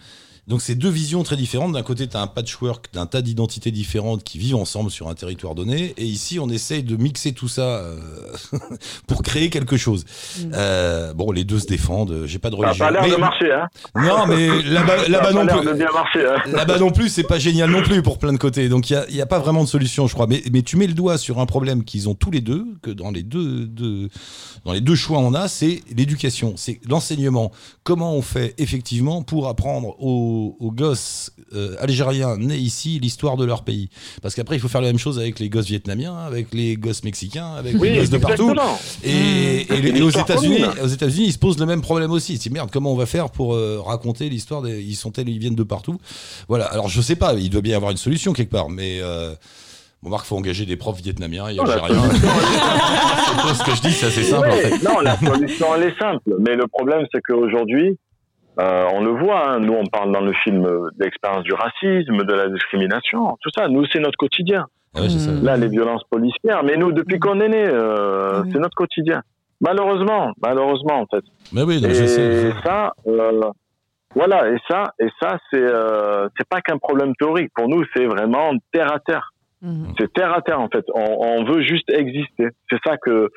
Donc 0.48 0.62
c'est 0.62 0.76
deux 0.76 0.90
visions 0.90 1.24
très 1.24 1.38
différentes. 1.38 1.72
D'un 1.72 1.84
côté, 1.84 2.08
tu 2.08 2.18
as 2.18 2.22
un 2.22 2.28
patchwork 2.28 2.88
d'un 2.94 3.06
tas 3.06 3.22
d'identités 3.22 3.72
différentes 3.72 4.24
qui 4.24 4.38
vivent 4.38 4.58
ensemble 4.58 4.92
sur 4.92 5.08
un 5.08 5.14
territoire 5.14 5.56
donné. 5.56 5.94
Et 5.98 6.04
ici, 6.04 6.38
on 6.38 6.50
essaye 6.50 6.84
de 6.84 6.98
mixer 6.98 7.32
tout 7.32 7.48
ça 7.48 7.62
euh, 7.62 7.98
pour 9.08 9.24
créer 9.24 9.50
quelque 9.50 9.78
chose. 9.78 10.04
Euh, 10.54 11.14
bon, 11.14 11.32
les 11.32 11.46
deux 11.46 11.60
se 11.60 11.68
défendent. 11.68 12.24
J'ai 12.26 12.40
pas 12.40 12.50
de 12.50 12.56
Ça 12.58 12.62
n'a 12.62 12.68
religion. 12.68 12.86
pas 12.86 12.92
l'air 12.92 13.04
Mais- 13.04 13.12
de 13.12 13.16
marcher, 13.16 13.52
hein. 13.54 13.68
Non, 13.96 14.28
mais 14.28 14.62
là-bas 14.64 14.98
Ça 15.24 15.30
a 15.30 15.32
non 15.32 15.44
l'air 15.44 15.60
plus. 15.62 15.68
de 15.70 15.74
bien 15.74 15.92
marcher, 15.94 16.26
hein. 16.28 16.52
Là-bas 16.52 16.78
non 16.80 16.92
plus, 16.92 17.08
c'est 17.10 17.24
pas 17.24 17.40
génial 17.40 17.70
non 17.72 17.82
plus 17.82 18.02
pour 18.04 18.18
plein 18.20 18.34
de 18.34 18.38
côtés. 18.38 18.68
Donc 18.68 18.90
il 18.90 19.02
n'y 19.12 19.22
a, 19.22 19.26
pas 19.26 19.40
vraiment 19.40 19.64
de 19.64 19.70
solution, 19.70 20.08
je 20.08 20.14
crois. 20.14 20.28
Mais, 20.28 20.44
mais 20.52 20.62
tu 20.62 20.76
mets 20.76 20.88
le 20.88 20.94
doigt 20.94 21.18
sur 21.18 21.40
un 21.40 21.46
problème 21.46 21.86
qu'ils 21.86 22.10
ont 22.10 22.16
tous 22.16 22.32
les 22.32 22.42
deux, 22.42 22.66
que 22.82 22.92
dans 22.92 23.12
les 23.12 23.24
deux, 23.24 23.66
deux- 23.66 24.10
dans 24.66 24.74
les 24.74 24.82
deux 24.82 24.96
choix 24.96 25.20
on 25.20 25.34
a, 25.34 25.48
c'est 25.48 25.82
l'éducation, 25.96 26.56
c'est 26.58 26.82
l'enseignement. 26.88 27.52
Comment 27.84 28.14
on 28.14 28.22
fait 28.22 28.54
effectivement 28.58 29.22
pour 29.22 29.48
apprendre 29.48 29.96
aux, 30.04 30.33
aux 30.60 30.72
gosses 30.72 31.32
euh, 31.54 31.76
algériens 31.80 32.38
nés 32.38 32.58
ici 32.58 33.00
l'histoire 33.02 33.38
de 33.38 33.46
leur 33.46 33.64
pays 33.64 33.90
Parce 34.22 34.36
qu'après, 34.36 34.56
il 34.56 34.60
faut 34.60 34.68
faire 34.68 34.82
la 34.82 34.88
même 34.88 34.98
chose 35.00 35.20
avec 35.20 35.40
les 35.40 35.50
gosses 35.50 35.68
vietnamiens, 35.68 36.16
avec 36.16 36.54
les 36.54 36.76
gosses 36.78 37.04
mexicains, 37.04 37.54
avec 37.54 37.76
Oui, 37.80 37.90
les 37.92 37.98
gosses 38.00 38.10
de 38.10 38.18
partout. 38.18 38.50
exactement. 38.52 38.80
Et, 39.04 39.10
et- 39.62 39.66
C'est 39.70 39.76
et 39.84 39.90
une 39.98 40.04
aux 40.04 40.10
États-Unis, 40.10 40.64
aux 40.84 40.88
États-Unis, 40.88 41.26
ils 41.28 41.34
se 41.34 41.40
posent 41.40 41.60
le 41.60 41.66
même 41.66 41.82
problème 41.82 42.12
aussi. 42.12 42.38
Disent 42.38 42.52
merde, 42.52 42.70
comment 42.72 42.92
on 42.92 42.96
va 42.98 43.06
faire 43.06 43.30
pour 43.30 43.54
euh, 43.56 43.80
raconter 43.86 44.30
l'histoire 44.30 44.62
des 44.62 44.82
ils 44.82 44.96
sont 44.96 45.12
tels, 45.12 45.30
ils 45.30 45.40
viennent 45.40 45.56
de 45.56 45.64
partout. 45.64 45.98
Voilà. 46.48 46.66
Alors 46.66 46.88
je 46.90 47.02
sais 47.02 47.16
pas, 47.16 47.34
il 47.36 47.50
doit 47.50 47.62
bien 47.62 47.74
y 47.74 47.76
avoir 47.76 47.92
une 47.92 47.98
solution 47.98 48.34
quelque 48.34 48.52
part, 48.52 48.70
mais 48.70 49.00
euh, 49.02 49.34
bon, 50.02 50.10
Marc, 50.10 50.26
faut 50.26 50.38
engager 50.38 50.66
des 50.66 50.76
profs 50.78 51.02
vietnamiens 51.02 51.48
et 51.50 51.60
algériens. 51.60 52.10
C'est 52.12 53.54
ce 53.56 53.64
que 53.64 53.76
je 53.76 53.82
dis, 53.82 53.92
c'est 53.94 54.08
assez 54.08 54.24
simple 54.24 54.50
en 54.50 54.56
fait. 54.56 54.84
Non, 54.84 55.00
la 55.02 55.18
solution, 55.20 55.68
elle 55.76 55.84
est 55.84 55.98
simple. 56.00 56.36
Mais 56.40 56.56
le 56.56 56.68
problème, 56.68 57.06
c'est 57.14 57.22
qu'aujourd'hui, 57.28 57.98
euh, 58.60 58.86
on 58.94 59.04
le 59.04 59.12
voit, 59.12 59.50
hein, 59.50 59.60
nous, 59.60 59.74
on 59.74 59.86
parle 59.86 60.12
dans 60.12 60.22
le 60.22 60.34
film 60.44 60.64
de 60.64 61.04
l'expérience 61.04 61.44
du 61.44 61.54
racisme, 61.54 62.24
de 62.24 62.34
la 62.34 62.50
discrimination, 62.50 63.38
tout 63.42 63.50
ça. 63.56 63.68
Nous, 63.68 63.86
c'est 63.92 64.00
notre 64.00 64.18
quotidien. 64.18 64.66
Ah 64.96 65.10
ça. 65.10 65.32
Là, 65.42 65.58
les 65.58 65.70
violences 65.70 66.04
policières, 66.10 66.64
mais 66.64 66.78
nous, 66.78 66.92
depuis 66.92 67.20
qu'on 67.20 67.40
est 67.40 67.50
né, 67.50 67.66
euh, 67.68 68.42
Oui. 68.44 68.50
c'est 68.54 68.60
notre 68.60 68.76
quotidien. 68.76 69.22
Malheureusement, 69.60 70.34
malheureusement, 70.42 71.00
en 71.02 71.06
fait. 71.08 71.24
Mais 71.52 71.64
oui, 71.64 71.82
non, 71.82 71.90
et 71.90 71.94
je 71.94 72.06
sais. 72.06 72.52
ça, 72.64 72.94
euh, 73.08 73.42
voilà, 74.14 74.50
et 74.50 74.58
ça, 74.70 74.94
et 75.00 75.08
ça, 75.22 75.38
c'est, 75.50 75.62
euh, 75.62 76.28
c'est 76.38 76.48
pas 76.48 76.62
qu'un 76.62 76.78
problème 76.78 77.16
théorique. 77.16 77.52
Pour 77.56 77.68
nous, 77.68 77.84
c'est 77.96 78.06
vraiment 78.06 78.52
terre 78.72 78.94
à 78.94 79.00
terre. 79.00 79.32
Mhm. 79.62 79.94
C'est 79.98 80.12
terre 80.14 80.34
à 80.34 80.42
terre 80.42 80.60
en 80.60 80.68
fait. 80.68 80.86
On, 80.94 81.40
on 81.40 81.44
veut 81.46 81.62
juste 81.62 81.90
exister. 81.90 82.50
C'est 82.70 82.80
ça 82.86 82.98
que 82.98 83.30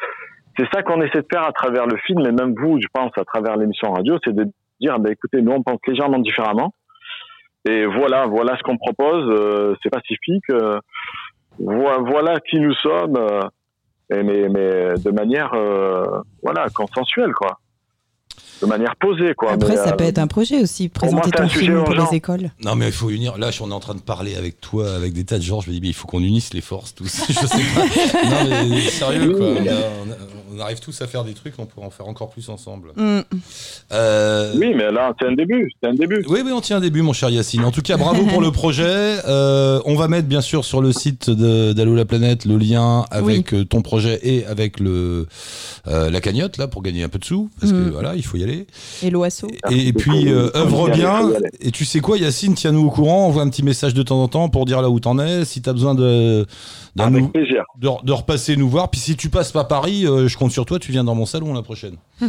c'est 0.58 0.66
ça 0.74 0.82
qu'on 0.82 1.00
essaie 1.02 1.20
de 1.20 1.26
faire 1.30 1.44
à 1.44 1.52
travers 1.52 1.86
le 1.86 1.96
film 1.98 2.20
et 2.26 2.32
même 2.32 2.54
vous, 2.60 2.78
je 2.80 2.88
pense, 2.92 3.12
à 3.16 3.24
travers 3.24 3.56
l'émission 3.56 3.92
radio, 3.92 4.18
c'est 4.24 4.34
de 4.34 4.46
dire, 4.80 4.98
bah, 4.98 5.10
écoutez, 5.10 5.42
nous 5.42 5.52
on 5.52 5.62
pense 5.62 5.78
légèrement 5.86 6.18
différemment. 6.18 6.72
Et 7.68 7.84
voilà, 7.86 8.26
voilà 8.26 8.56
ce 8.56 8.62
qu'on 8.62 8.76
propose. 8.76 9.28
euh, 9.28 9.74
c'est 9.82 9.90
pacifique. 9.90 10.44
euh, 10.50 10.78
voi- 11.58 11.98
voilà 11.98 12.38
qui 12.40 12.60
nous 12.60 12.74
sommes. 12.74 13.16
euh, 13.16 13.40
et 14.14 14.22
mais, 14.22 14.48
mais 14.48 14.94
de 15.04 15.10
manière, 15.10 15.52
voilà, 16.42 16.68
consensuelle, 16.72 17.32
quoi. 17.32 17.58
De 18.62 18.66
manière 18.66 18.94
posée, 18.96 19.34
quoi. 19.36 19.52
Après, 19.52 19.70
Mais, 19.70 19.76
ça 19.76 19.88
euh, 19.90 19.92
peut 19.92 20.04
être 20.04 20.18
un 20.18 20.26
projet 20.26 20.62
aussi, 20.62 20.88
présenter 20.88 21.30
ton 21.30 21.48
film 21.48 21.84
pour 21.84 21.94
les 21.94 22.16
écoles. 22.16 22.50
Non, 22.64 22.74
mais 22.74 22.86
il 22.86 22.92
faut 22.92 23.10
unir. 23.10 23.36
Là, 23.38 23.50
on 23.60 23.70
est 23.70 23.74
en 23.74 23.80
train 23.80 23.94
de 23.94 24.00
parler 24.00 24.34
avec 24.36 24.60
toi, 24.60 24.94
avec 24.94 25.12
des 25.12 25.24
tas 25.24 25.36
de 25.38 25.42
gens. 25.42 25.60
Je 25.60 25.68
me 25.68 25.74
dis, 25.74 25.80
mais 25.80 25.88
il 25.88 25.94
faut 25.94 26.06
qu'on 26.08 26.22
unisse 26.22 26.54
les 26.54 26.60
forces 26.62 26.94
tous. 26.94 27.22
je 27.28 27.34
sais 27.34 27.46
pas. 27.74 28.24
Non, 28.24 28.68
mais 28.70 28.80
sérieux, 28.80 29.34
quoi. 29.36 29.46
On, 29.46 29.56
a- 29.56 29.70
on 30.06 30.10
a- 30.12 30.16
on 30.54 30.60
arrive 30.60 30.80
tous 30.80 31.02
à 31.02 31.06
faire 31.06 31.22
des 31.22 31.34
trucs, 31.34 31.52
on 31.58 31.66
pourrait 31.66 31.86
en 31.86 31.90
faire 31.90 32.08
encore 32.08 32.30
plus 32.30 32.48
ensemble. 32.48 32.88
Mm. 32.96 33.18
Euh, 33.92 34.52
Oui, 34.56 34.72
mais 34.74 34.90
là, 34.90 35.14
c'est 35.20 35.26
un 35.26 35.32
début. 35.32 35.70
C'est 35.82 35.88
un 35.90 35.94
début. 35.94 36.24
Oui, 36.28 36.40
oui, 36.44 36.50
on 36.52 36.60
tient 36.62 36.78
un 36.78 36.80
début, 36.80 37.02
mon 37.02 37.12
cher 37.12 37.28
Yacine. 37.30 37.64
En 37.64 37.70
tout 37.70 37.82
cas, 37.82 37.96
bravo 37.98 38.24
pour 38.24 38.40
le 38.40 38.50
projet. 38.50 39.16
Euh, 39.26 39.80
on 39.86 39.96
va 39.96 40.06
mettre, 40.08 40.28
bien 40.28 40.40
sûr, 40.40 40.64
sur 40.64 40.80
le 40.80 40.92
site 40.92 41.30
de- 41.30 41.72
d'Allo 41.72 41.94
la 41.96 42.04
planète 42.04 42.44
le 42.44 42.56
lien 42.56 43.04
avec 43.10 43.52
euh, 43.52 43.64
ton 43.64 43.82
projet 43.82 44.20
et 44.22 44.46
avec 44.46 44.78
le 44.78 45.26
euh, 45.88 46.10
la 46.10 46.20
cagnotte 46.20 46.56
là 46.58 46.68
pour 46.68 46.82
gagner 46.82 47.02
un 47.02 47.08
peu 47.08 47.18
de 47.18 47.24
sous, 47.24 47.50
parce 47.60 47.72
que 47.72 47.76
Mm. 47.76 47.90
voilà, 47.90 48.14
il 48.14 48.24
faut 48.24 48.36
y 48.36 48.44
aller. 48.46 48.66
Et 49.02 49.10
l'oiseau. 49.10 49.48
Et, 49.70 49.88
et 49.88 49.92
puis 49.92 50.28
euh, 50.28 50.50
œuvre 50.54 50.90
bien. 50.90 51.30
Et 51.60 51.70
tu 51.70 51.84
sais 51.84 52.00
quoi, 52.00 52.18
Yacine, 52.18 52.54
tiens-nous 52.54 52.86
au 52.86 52.90
courant. 52.90 53.26
Envoie 53.26 53.42
un 53.42 53.50
petit 53.50 53.62
message 53.62 53.94
de 53.94 54.02
temps 54.02 54.22
en 54.22 54.28
temps 54.28 54.48
pour 54.48 54.64
dire 54.64 54.82
là 54.82 54.90
où 54.90 55.00
t'en 55.00 55.18
es. 55.18 55.44
Si 55.44 55.62
t'as 55.62 55.72
besoin 55.72 55.94
de 55.94 56.46
de, 56.96 58.04
de 58.04 58.12
repasser 58.12 58.56
nous 58.56 58.68
voir. 58.68 58.90
Puis 58.90 59.00
si 59.00 59.16
tu 59.16 59.28
passes 59.28 59.52
pas 59.52 59.64
Paris, 59.64 60.06
euh, 60.06 60.28
je 60.28 60.36
compte 60.36 60.50
sur 60.52 60.64
toi. 60.64 60.78
Tu 60.78 60.92
viens 60.92 61.04
dans 61.04 61.14
mon 61.14 61.26
salon 61.26 61.52
la 61.52 61.62
prochaine. 61.62 61.96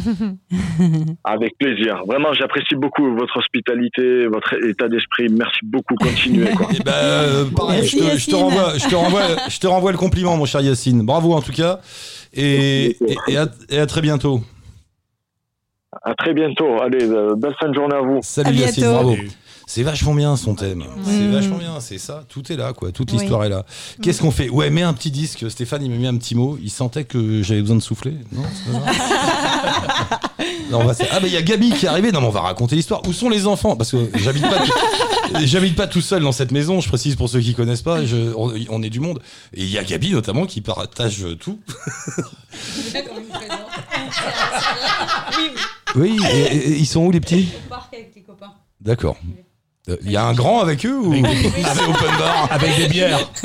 Avec 1.23 1.57
plaisir. 1.57 2.01
Vraiment, 2.07 2.33
j'apprécie 2.33 2.75
beaucoup 2.75 3.15
votre 3.15 3.37
hospitalité, 3.37 4.27
votre 4.27 4.53
état 4.65 4.87
d'esprit. 4.87 5.27
Merci 5.29 5.59
beaucoup. 5.63 5.95
Continuez, 5.95 6.51
quoi. 6.51 6.67
Et 6.73 6.83
ben, 6.83 6.91
euh, 6.93 7.45
pareil, 7.45 7.81
Merci, 7.81 7.97
je, 7.99 8.03
te, 8.03 8.17
je 8.19 8.25
te 8.25 8.31
Yacine. 8.31 8.35
renvoie, 8.35 8.77
je, 8.77 8.87
te 8.87 8.95
renvoie, 8.95 9.49
je 9.49 9.59
te 9.59 9.67
renvoie 9.67 9.91
le 9.91 9.97
compliment, 9.97 10.35
mon 10.37 10.45
cher 10.45 10.61
Yacine. 10.61 11.05
Bravo 11.05 11.33
en 11.33 11.41
tout 11.41 11.53
cas. 11.53 11.79
Et, 12.33 12.97
et, 13.07 13.17
et 13.29 13.37
à, 13.37 13.47
et 13.69 13.79
à 13.79 13.85
très 13.85 14.01
bientôt. 14.01 14.41
À 16.03 16.13
très 16.15 16.33
bientôt. 16.33 16.81
Allez, 16.81 17.03
euh, 17.03 17.33
belle 17.35 17.55
fin 17.59 17.69
de 17.69 17.73
journée 17.73 17.95
à 17.95 18.01
vous. 18.01 18.19
Salut 18.21 18.49
À 18.49 18.65
Yacine, 18.65 18.91
bravo. 18.91 19.15
C'est 19.69 19.83
vachement 19.83 20.13
bien 20.13 20.35
son 20.37 20.53
thème. 20.55 20.83
C'est 21.03 21.11
Mm. 21.27 21.31
vachement 21.33 21.57
bien, 21.57 21.79
c'est 21.81 21.97
ça. 21.97 22.23
Tout 22.29 22.51
est 22.51 22.55
là, 22.55 22.71
quoi. 22.73 22.91
Toute 22.93 23.11
Oui. 23.11 23.17
l'histoire 23.19 23.43
est 23.45 23.49
là. 23.49 23.65
Qu'est-ce 24.01 24.21
qu'on 24.21 24.31
fait? 24.31 24.49
Ouais, 24.49 24.69
mets 24.69 24.81
un 24.83 24.93
petit 24.93 25.11
disque. 25.11 25.49
Stéphane, 25.49 25.83
il 25.83 25.91
m'a 25.91 25.97
mis 25.97 26.07
un 26.07 26.15
petit 26.17 26.35
mot. 26.35 26.57
Il 26.61 26.69
sentait 26.69 27.03
que 27.03 27.41
j'avais 27.41 27.61
besoin 27.61 27.75
de 27.77 27.81
souffler. 27.81 28.13
Non, 28.31 28.43
c'est 28.53 28.71
pas 28.71 28.93
ça 28.93 30.19
Non, 30.71 30.79
on 30.81 30.85
va- 30.85 30.93
Ah, 31.11 31.19
mais 31.21 31.27
il 31.29 31.33
y 31.33 31.37
a 31.37 31.41
Gabi 31.41 31.71
qui 31.71 31.85
est 31.85 31.89
arrivée. 31.89 32.11
Non, 32.11 32.19
mais 32.21 32.27
on 32.27 32.31
va 32.31 32.41
raconter 32.41 32.75
l'histoire. 32.75 33.01
Où 33.07 33.13
sont 33.13 33.29
les 33.29 33.47
enfants? 33.47 33.75
Parce 33.77 33.91
que 33.91 34.09
j'habite 34.15 34.43
pas, 34.49 34.59
tout- 34.59 34.71
j'habite 35.45 35.75
pas 35.75 35.87
tout 35.87 36.01
seul 36.01 36.21
dans 36.23 36.31
cette 36.33 36.51
maison. 36.51 36.79
Je 36.81 36.87
précise 36.89 37.15
pour 37.15 37.27
ceux 37.29 37.39
qui 37.41 37.53
connaissent 37.53 37.81
pas. 37.81 38.05
Je- 38.05 38.33
on, 38.35 38.53
on 38.69 38.83
est 38.83 38.89
du 38.89 38.99
monde. 39.01 39.19
Et 39.53 39.63
il 39.63 39.69
y 39.71 39.77
a 39.77 39.83
Gabi 39.83 40.11
notamment 40.11 40.45
qui 40.45 40.59
partage 40.61 41.25
tout. 41.39 41.59
Oui, 45.97 46.17
et- 46.31 46.37
et- 46.37 46.69
et 46.69 46.77
ils 46.77 46.85
sont 46.85 47.01
où 47.05 47.11
les 47.11 47.19
petits? 47.19 47.49
D'accord. 48.79 49.17
Euh, 49.89 49.97
Il 50.03 50.11
y 50.11 50.17
a 50.17 50.23
un 50.25 50.33
grand 50.33 50.59
avec 50.59 50.85
eux 50.85 50.97
ou 50.97 51.13
c'est 51.13 51.19
open 51.89 52.17
bar 52.19 52.47
Avec 52.51 52.75
des 52.77 52.87
bières. 52.87 53.29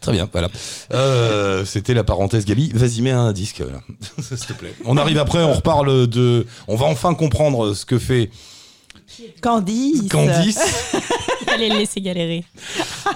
Très 0.00 0.12
bien, 0.12 0.28
voilà. 0.32 0.48
Euh, 0.92 1.64
C'était 1.64 1.94
la 1.94 2.02
parenthèse 2.02 2.44
Gabi. 2.44 2.72
Vas-y, 2.74 3.02
mets 3.02 3.12
un 3.12 3.32
disque, 3.32 3.62
s'il 4.20 4.36
te 4.38 4.52
plaît. 4.52 4.74
On 4.84 4.96
arrive 4.96 5.18
après, 5.18 5.44
on 5.44 5.52
reparle 5.52 6.08
de. 6.08 6.46
On 6.66 6.74
va 6.74 6.86
enfin 6.86 7.14
comprendre 7.14 7.72
ce 7.74 7.84
que 7.86 7.98
fait 8.00 8.30
Candice. 9.40 10.08
Candice. 10.08 10.58
Fallait 11.46 11.68
le 11.68 11.76
laisser 11.76 12.00
galérer. 12.00 12.44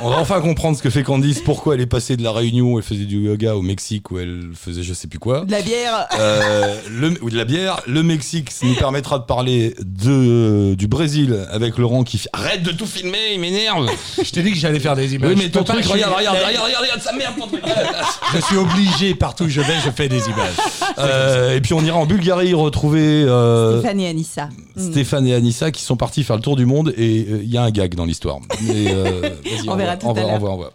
On 0.01 0.11
va 0.11 0.19
enfin 0.19 0.41
comprendre 0.41 0.77
ce 0.77 0.83
que 0.83 0.91
fait 0.91 1.03
Candice, 1.03 1.41
pourquoi 1.41 1.75
elle 1.75 1.81
est 1.81 1.87
passée 1.87 2.17
de 2.17 2.23
la 2.23 2.33
Réunion 2.33 2.73
où 2.73 2.79
elle 2.79 2.85
faisait 2.85 3.05
du 3.05 3.23
yoga 3.23 3.55
au 3.55 3.63
Mexique 3.63 4.11
où 4.11 4.19
elle 4.19 4.51
faisait 4.55 4.83
je 4.83 4.93
sais 4.93 5.09
plus 5.09 5.19
quoi. 5.19 5.45
De 5.45 5.53
la 5.53 5.63
bière. 5.63 6.07
Euh, 6.19 6.79
le, 6.91 7.23
ou 7.23 7.31
de 7.31 7.37
la 7.37 7.45
bière. 7.45 7.81
Le 7.87 8.03
Mexique, 8.03 8.51
ça 8.51 8.67
nous 8.67 8.75
permettra 8.75 9.19
de 9.19 9.25
parler 9.25 9.75
de, 9.81 10.75
du 10.75 10.87
Brésil 10.87 11.47
avec 11.51 11.79
Laurent 11.79 12.05
qui 12.05 12.19
fait 12.19 12.29
Arrête 12.33 12.63
de 12.63 12.73
tout 12.73 12.87
filmer, 12.87 13.33
il 13.33 13.41
m'énerve. 13.41 13.89
Je 14.23 14.31
t'ai 14.31 14.43
dit 14.43 14.53
que 14.53 14.59
j'allais 14.59 14.81
faire 14.81 14.97
des 14.97 15.15
images. 15.15 15.31
Oui, 15.31 15.37
mais 15.39 15.49
ton 15.49 15.65
truc, 15.65 15.85
regarde, 15.85 16.15
regarde, 16.15 16.37
regarde, 16.37 16.67
regarde, 16.67 16.83
regarde, 16.83 17.01
ça 17.01 17.13
merde 17.13 17.35
ton 17.39 17.47
truc. 17.47 17.63
Je 18.35 18.41
suis 18.41 18.57
obligé, 18.57 19.15
partout 19.15 19.45
où 19.45 19.49
je 19.49 19.61
vais, 19.61 19.77
je 19.85 19.91
fais 19.91 20.09
des 20.09 20.25
images. 20.27 20.57
Euh, 20.99 21.57
et 21.57 21.61
puis 21.61 21.75
on 21.75 21.81
ira 21.83 21.97
en 21.97 22.07
Bulgarie 22.07 22.55
retrouver 22.55 23.01
euh, 23.01 23.79
Stéphane 23.81 24.01
et 24.01 24.09
Anissa. 24.09 24.49
Stéphane 24.77 25.27
et 25.27 25.35
Anissa 25.35 25.71
qui 25.71 25.83
sont 25.87 25.97
partis 25.97 26.25
faire 26.25 26.37
le 26.37 26.43
tour 26.43 26.57
du 26.57 26.67
monde 26.67 26.93
et 26.97 27.27
euh, 27.29 27.43
il 27.43 27.51
y 27.51 27.57
a 27.57 27.63
un 27.63 27.71
gag 27.71 27.95
dans 27.95 28.05
l'histoire. 28.05 28.39
Euh, 28.69 29.31
On 29.69 29.77
verra 29.77 29.97
tout 29.97 30.07
on 30.07 30.15
à 30.15 30.39
l'heure. 30.39 30.73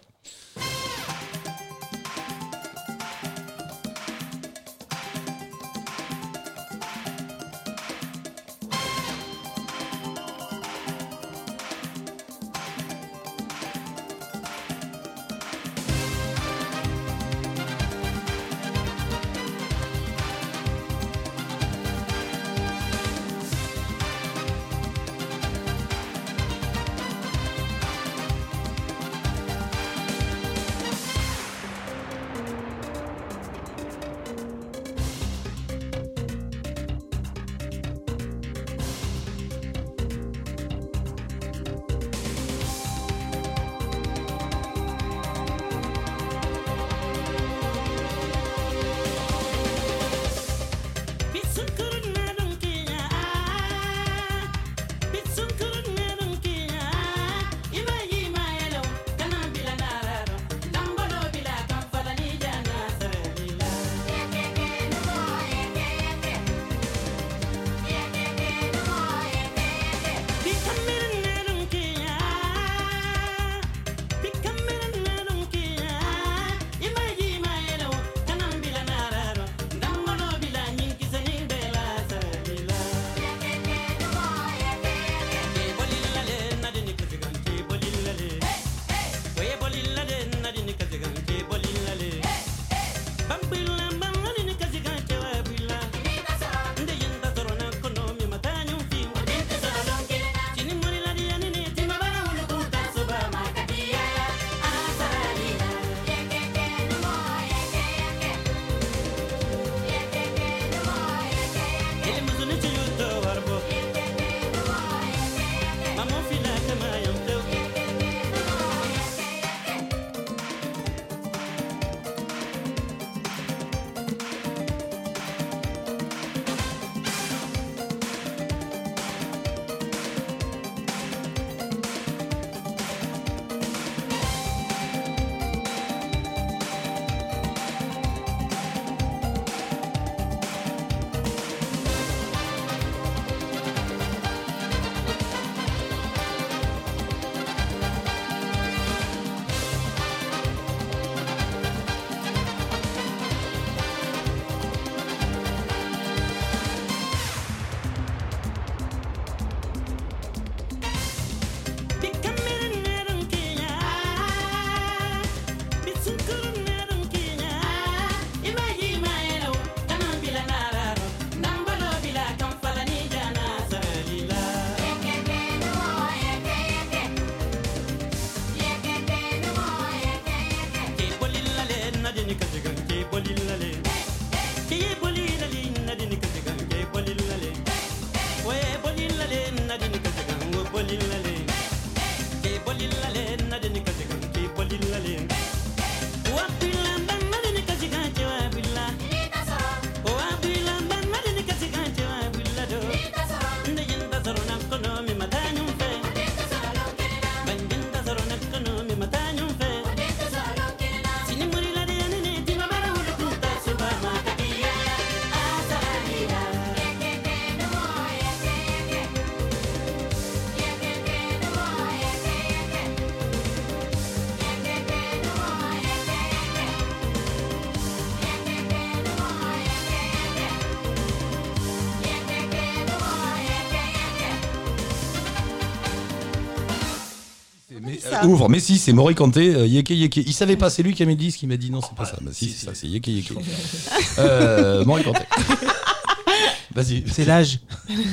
Ouvre. 238.26 238.48
Mais 238.48 238.60
si, 238.60 238.78
c'est 238.78 238.92
Morikante, 238.92 239.36
euh, 239.36 239.66
Yeke 239.66 239.90
Yeke. 239.90 240.16
Il 240.18 240.32
savait 240.32 240.56
pas, 240.56 240.70
c'est 240.70 240.82
lui 240.82 240.94
qui 240.94 241.02
a 241.02 241.06
mis 241.06 241.12
le 241.14 241.18
disque, 241.18 241.42
il 241.42 241.48
m'a 241.48 241.56
dit 241.56 241.70
non, 241.70 241.80
c'est 241.80 241.94
pas 241.94 242.04
ça. 242.04 242.16
Bah 242.20 242.30
si, 242.32 242.50
c'est 242.50 242.66
ça, 242.66 242.72
c'est 242.74 242.86
Yeke 242.86 243.08
Yeke. 243.08 243.32
euh. 244.18 244.84
Vas-y. 246.74 247.04
C'est 247.12 247.24
l'âge. 247.24 247.60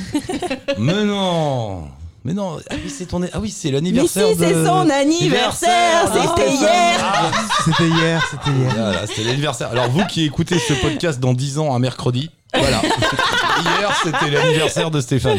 Mais 0.78 1.04
non 1.04 1.88
mais 2.22 2.34
non, 2.34 2.58
ah 2.68 2.74
oui, 2.74 2.90
c'est 2.94 3.06
ton, 3.06 3.22
ah 3.32 3.40
oui, 3.40 3.48
c'est 3.48 3.68
Mais 3.70 3.78
si, 3.78 3.82
l'anniversaire 3.82 4.26
c'est 4.38 4.52
de- 4.52 4.66
son 4.66 4.90
anniversaire, 4.90 6.04
Ah, 6.04 6.34
c'était 6.36 6.52
hier. 6.52 7.00
Ah, 7.02 7.30
C'était 7.64 7.88
hier, 7.88 8.28
c'était 8.30 8.50
hier. 8.58 8.72
Voilà, 8.76 9.06
c'était 9.06 9.24
l'anniversaire. 9.24 9.70
Alors 9.70 9.88
vous 9.88 10.04
qui 10.04 10.26
écoutez 10.26 10.58
ce 10.58 10.74
podcast 10.74 11.18
dans 11.18 11.32
10 11.32 11.58
ans, 11.58 11.74
un 11.74 11.78
mercredi, 11.78 12.28
voilà. 12.52 12.82
Hier, 12.82 14.00
c'était 14.04 14.30
l'anniversaire 14.30 14.90
de 14.90 15.00
Stéphane. 15.00 15.38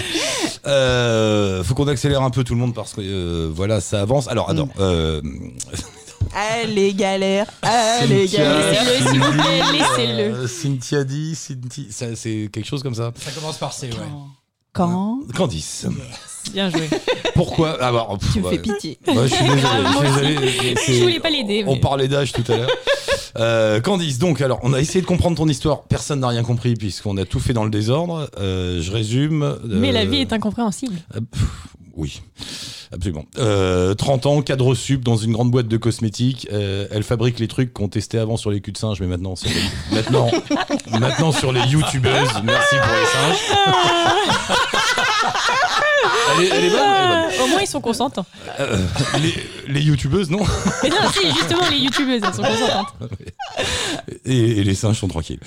Euh, 0.67 1.63
faut 1.63 1.73
qu'on 1.73 1.87
accélère 1.87 2.21
un 2.21 2.29
peu 2.29 2.43
tout 2.43 2.53
le 2.53 2.59
monde 2.59 2.73
parce 2.75 2.93
que 2.93 3.01
euh, 3.01 3.49
voilà, 3.53 3.81
ça 3.81 4.01
avance. 4.01 4.27
Alors, 4.27 4.49
attends. 4.49 4.69
euh, 4.79 5.21
Allez, 6.35 6.93
galère, 6.93 7.47
allez, 7.61 8.27
Cynthia, 8.27 8.43
galère. 8.43 8.83
Laissez-le, 8.85 9.09
s'il 9.09 9.19
vous 9.21 9.31
plaît, 9.31 9.61
Sylvie, 9.63 9.77
laissez-le. 9.79 10.47
Cynthia 10.47 11.03
dit, 11.03 11.35
Cynthia- 11.35 11.91
ça, 11.91 12.05
c'est 12.15 12.49
quelque 12.53 12.65
chose 12.67 12.83
comme 12.83 12.95
ça. 12.95 13.11
Ça 13.15 13.31
commence 13.31 13.57
par 13.57 13.73
C, 13.73 13.87
ouais. 13.87 13.97
Quand 14.71 15.19
Candice. 15.35 15.87
Bien 16.53 16.69
joué. 16.69 16.89
Pourquoi 17.35 17.77
Ah 17.81 17.91
bah, 17.91 18.07
pff, 18.17 18.31
tu 18.31 18.39
me 18.39 18.45
ouais. 18.45 18.51
fais 18.51 18.59
pitié. 18.61 18.97
Ouais, 19.07 19.27
je 19.27 19.33
suis 19.35 19.43
désolé. 19.43 19.59
je 19.83 19.91
suis 19.91 20.01
désolé. 20.07 20.75
C'est- 20.77 20.93
Je 20.93 21.01
voulais 21.01 21.19
pas 21.19 21.29
l'aider. 21.29 21.63
On 21.67 21.73
mais- 21.73 21.79
parlait 21.81 22.07
d'âge 22.07 22.31
tout 22.31 22.43
à 22.49 22.55
l'heure. 22.57 22.69
Euh, 23.37 23.79
Candice, 23.81 24.17
donc, 24.19 24.41
alors, 24.41 24.59
on 24.63 24.73
a 24.73 24.79
essayé 24.79 25.01
de 25.01 25.05
comprendre 25.05 25.37
ton 25.37 25.47
histoire. 25.47 25.83
Personne 25.83 26.19
n'a 26.19 26.27
rien 26.29 26.43
compris 26.43 26.73
puisqu'on 26.75 27.17
a 27.17 27.25
tout 27.25 27.39
fait 27.39 27.53
dans 27.53 27.63
le 27.63 27.69
désordre. 27.71 28.29
Euh, 28.37 28.81
je 28.81 28.91
résume. 28.91 29.43
euh, 29.43 29.57
Mais 29.65 29.91
la 29.91 30.05
vie 30.05 30.17
est 30.17 30.33
incompréhensible. 30.33 30.95
euh, 31.15 31.19
pff, 31.21 31.43
oui, 31.95 32.21
absolument. 32.93 33.25
Euh, 33.37 33.93
30 33.93 34.25
ans, 34.25 34.41
cadre 34.41 34.73
sup 34.75 35.03
dans 35.03 35.17
une 35.17 35.31
grande 35.33 35.51
boîte 35.51 35.67
de 35.67 35.77
cosmétiques. 35.77 36.47
Euh, 36.51 36.87
elle 36.91 37.03
fabrique 37.03 37.39
les 37.39 37.47
trucs 37.47 37.73
qu'on 37.73 37.89
testait 37.89 38.17
avant 38.17 38.37
sur 38.37 38.49
les 38.51 38.61
culs 38.61 38.73
de 38.73 38.77
singe, 38.77 38.99
mais 39.01 39.07
maintenant, 39.07 39.35
sur 39.35 39.49
les- 39.49 39.55
maintenant, 39.95 40.29
maintenant 40.99 41.31
sur 41.31 41.51
les 41.51 41.61
youtubeuses. 41.61 42.41
Merci 42.43 42.75
pour 42.75 42.95
les 42.95 43.05
singes. 43.05 43.57
elle, 46.37 46.43
est, 46.43 46.47
elle 46.49 46.63
est 46.65 46.69
bonne, 46.69 46.79
elle 46.79 47.11
est 47.11 47.37
bonne. 47.37 47.41
Au 47.45 47.47
moins, 47.47 47.61
ils 47.61 47.67
sont 47.67 47.81
consentants. 47.81 48.25
Euh, 48.59 48.77
les, 49.21 49.33
les 49.73 49.81
youtubeuses, 49.81 50.29
non 50.29 50.43
Mais 50.83 50.89
non, 50.89 50.95
si, 51.13 51.27
justement, 51.33 51.67
les 51.69 51.77
youtubeuses, 51.77 52.21
elles 52.25 52.33
sont 52.33 52.43
consentantes. 52.43 52.93
et, 54.25 54.37
et 54.59 54.63
les 54.63 54.75
singes 54.75 54.99
sont 54.99 55.07
tranquilles. 55.07 55.39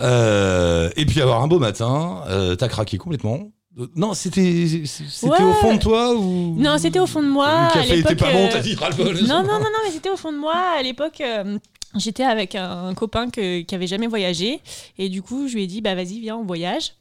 Euh, 0.00 0.90
et 0.96 1.06
puis 1.06 1.20
avoir 1.20 1.42
un 1.42 1.48
beau 1.48 1.58
matin, 1.58 2.22
euh, 2.28 2.56
t'as 2.56 2.68
craqué 2.68 2.98
complètement. 2.98 3.50
Non, 3.96 4.14
c'était 4.14 4.82
c'était 4.84 5.30
Ouais. 5.32 5.42
au 5.42 5.52
fond 5.54 5.74
de 5.74 5.78
toi 5.80 6.12
ou? 6.14 6.56
Non, 6.58 6.76
c'était 6.76 6.98
au 6.98 7.06
fond 7.06 7.22
de 7.22 7.28
moi. 7.28 7.46
Le 7.48 7.52
à 7.66 7.70
café 7.72 7.98
était 8.00 8.08
l'époque, 8.10 8.18
pas 8.18 8.32
bon, 8.32 8.46
euh, 8.46 8.48
t'as 8.52 8.60
dit 8.60 8.74
ras-le-bol. 8.74 9.14
Non, 9.22 9.42
non, 9.42 9.54
non, 9.54 9.60
non, 9.60 9.78
mais 9.84 9.90
c'était 9.92 10.10
au 10.10 10.16
fond 10.16 10.32
de 10.32 10.38
moi. 10.38 10.54
À 10.76 10.82
l'époque, 10.82 11.20
euh, 11.20 11.56
j'étais 11.96 12.24
avec 12.24 12.56
un 12.56 12.92
copain 12.94 13.30
que- 13.30 13.60
qui 13.62 13.74
avait 13.74 13.86
jamais 13.86 14.08
voyagé. 14.08 14.60
Et 14.98 15.08
du 15.08 15.22
coup, 15.22 15.46
je 15.48 15.54
lui 15.54 15.62
ai 15.62 15.66
dit, 15.68 15.80
bah 15.80 15.94
vas-y, 15.94 16.18
viens, 16.20 16.36
on 16.36 16.44
voyage. 16.44 16.94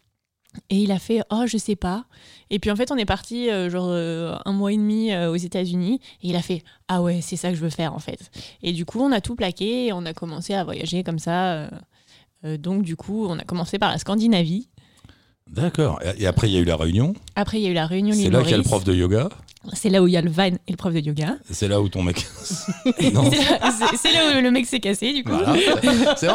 Et 0.70 0.78
il 0.78 0.91
a 0.91 0.99
fait, 0.99 1.22
oh, 1.32 1.43
je 1.47 1.57
sais 1.57 1.76
pas. 1.76 2.05
Et 2.49 2.59
puis 2.59 2.71
en 2.71 2.75
fait, 2.75 2.91
on 2.91 2.97
est 2.97 3.05
parti 3.05 3.49
euh, 3.49 3.69
genre 3.69 3.89
euh, 3.89 4.35
un 4.45 4.51
mois 4.53 4.73
et 4.73 4.77
demi 4.77 5.11
euh, 5.11 5.31
aux 5.31 5.35
États-Unis. 5.35 5.99
Et 6.23 6.29
il 6.29 6.35
a 6.35 6.41
fait, 6.41 6.63
ah 6.87 7.01
ouais, 7.01 7.19
c'est 7.21 7.35
ça 7.35 7.49
que 7.49 7.55
je 7.55 7.61
veux 7.61 7.69
faire 7.69 7.93
en 7.93 7.99
fait. 7.99 8.31
Et 8.63 8.73
du 8.73 8.85
coup, 8.85 8.99
on 8.99 9.11
a 9.11 9.21
tout 9.21 9.35
plaqué 9.35 9.87
et 9.87 9.93
on 9.93 10.05
a 10.05 10.13
commencé 10.13 10.53
à 10.53 10.63
voyager 10.63 11.03
comme 11.03 11.19
ça. 11.19 11.69
donc 12.43 12.83
du 12.83 12.95
coup, 12.95 13.27
on 13.27 13.37
a 13.37 13.43
commencé 13.43 13.77
par 13.77 13.91
la 13.91 13.97
Scandinavie. 13.97 14.69
D'accord. 15.47 15.99
Et 16.17 16.27
après, 16.27 16.47
il 16.47 16.53
y 16.53 16.57
a 16.57 16.59
eu 16.59 16.65
la 16.65 16.75
réunion. 16.75 17.13
Après, 17.35 17.59
il 17.59 17.63
y 17.63 17.67
a 17.67 17.71
eu 17.71 17.73
la 17.73 17.87
réunion 17.87 18.13
C'est 18.15 18.29
là 18.29 18.41
qu'il 18.41 18.51
y 18.51 18.53
a 18.53 18.57
le 18.57 18.63
prof 18.63 18.83
de 18.83 18.93
yoga. 18.93 19.29
C'est 19.74 19.89
là 19.89 20.01
où 20.01 20.07
il 20.07 20.14
y 20.14 20.18
a 20.18 20.22
le 20.22 20.30
van 20.30 20.45
et 20.45 20.72
le 20.72 20.78
prof 20.78 20.93
de 20.93 20.99
yoga. 20.99 21.36
C'est 21.49 21.68
là 21.68 21.82
où 21.82 21.89
ton 21.89 22.01
mec. 22.01 22.26
C'est 22.45 23.12
là, 23.12 24.38
où 24.38 24.41
le 24.41 24.51
mec 24.51 24.66
s'est 24.66 24.80
cassé 24.80 25.12
du 25.12 25.24
coup. 25.24 25.34
Voilà. 25.34 26.16
C'est. 26.16 26.28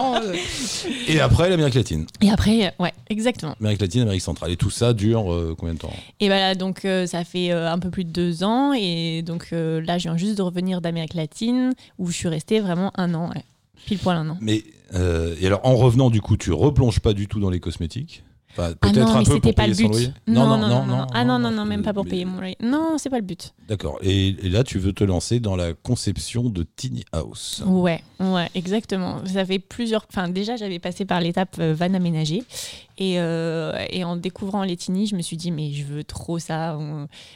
Et 1.08 1.20
après, 1.20 1.48
l'Amérique 1.48 1.74
latine. 1.74 2.06
Et 2.20 2.30
après, 2.30 2.74
ouais, 2.78 2.92
exactement. 3.08 3.56
Amérique 3.60 3.80
latine, 3.80 4.02
Amérique 4.02 4.20
centrale. 4.20 4.50
Et 4.50 4.56
tout 4.56 4.70
ça 4.70 4.92
dure 4.92 5.32
euh, 5.32 5.54
combien 5.58 5.74
de 5.74 5.78
temps? 5.78 5.92
Et 6.20 6.26
voilà, 6.26 6.54
donc 6.54 6.84
euh, 6.84 7.06
ça 7.06 7.24
fait 7.24 7.50
euh, 7.50 7.72
un 7.72 7.78
peu 7.78 7.90
plus 7.90 8.04
de 8.04 8.10
deux 8.10 8.44
ans. 8.44 8.74
Et 8.74 9.22
donc 9.22 9.48
là, 9.52 9.96
je 9.96 10.02
viens 10.02 10.18
juste 10.18 10.36
de 10.36 10.42
revenir 10.42 10.82
d'Amérique 10.82 11.14
latine 11.14 11.72
où 11.98 12.08
je 12.08 12.12
suis 12.12 12.28
restée 12.28 12.60
vraiment 12.60 12.92
un 12.96 13.14
an, 13.14 13.30
ouais. 13.30 13.42
pile 13.86 13.98
poil 13.98 14.16
un 14.16 14.28
an. 14.28 14.38
Mais 14.40 14.64
et 14.92 15.46
alors, 15.46 15.60
en 15.64 15.76
revenant, 15.76 16.10
du 16.10 16.20
coup, 16.20 16.36
tu 16.36 16.52
replonges 16.52 17.00
pas 17.00 17.14
du 17.14 17.26
tout 17.26 17.40
dans 17.40 17.50
les 17.50 17.58
cosmétiques? 17.58 18.22
Enfin, 18.56 18.70
Ah 18.72 18.74
Peut-être 18.80 18.96
non, 18.96 19.06
un 19.08 19.18
mais 19.18 19.24
peu 19.24 19.24
c'était 19.24 19.40
pour 19.40 19.54
pas 19.54 19.62
payer 19.64 19.68
le 19.68 19.74
son 19.74 19.82
but. 19.84 19.92
loyer 19.92 20.12
Non, 20.28 20.46
non, 20.46 20.58
non, 20.58 20.86
non, 20.86 21.06
Ah 21.12 21.24
non, 21.24 21.38
non, 21.38 21.50
non, 21.50 21.64
même 21.64 21.82
pas 21.82 21.92
pour 21.92 22.04
mais- 22.04 22.10
payer 22.10 22.24
mon 22.24 22.38
loyer. 22.38 22.56
Non, 22.62 22.96
c'est 22.98 23.10
pas 23.10 23.18
le 23.18 23.24
but. 23.24 23.52
D'accord. 23.68 23.98
Et, 24.02 24.28
et 24.28 24.48
là, 24.48 24.62
tu 24.64 24.78
veux 24.78 24.92
te 24.92 25.02
lancer 25.04 25.40
dans 25.40 25.56
la 25.56 25.72
conception 25.74 26.48
de 26.50 26.64
Tiny 26.76 27.04
House. 27.12 27.62
Ouais, 27.66 28.02
ouais, 28.20 28.48
exactement. 28.54 29.24
Ça 29.26 29.44
fait 29.44 29.58
plusieurs. 29.58 30.06
Enfin, 30.08 30.28
déjà, 30.28 30.56
j'avais 30.56 30.78
passé 30.78 31.04
par 31.04 31.20
l'étape 31.20 31.56
euh, 31.58 31.74
van 31.74 31.92
aménagé. 31.94 32.42
Et, 32.98 33.18
euh, 33.18 33.72
et 33.90 34.04
en 34.04 34.16
découvrant 34.16 34.62
les 34.62 34.76
Tiny, 34.76 35.06
je 35.08 35.16
me 35.16 35.22
suis 35.22 35.36
dit, 35.36 35.50
mais 35.50 35.72
je 35.72 35.82
veux 35.84 36.04
trop 36.04 36.38
ça. 36.38 36.78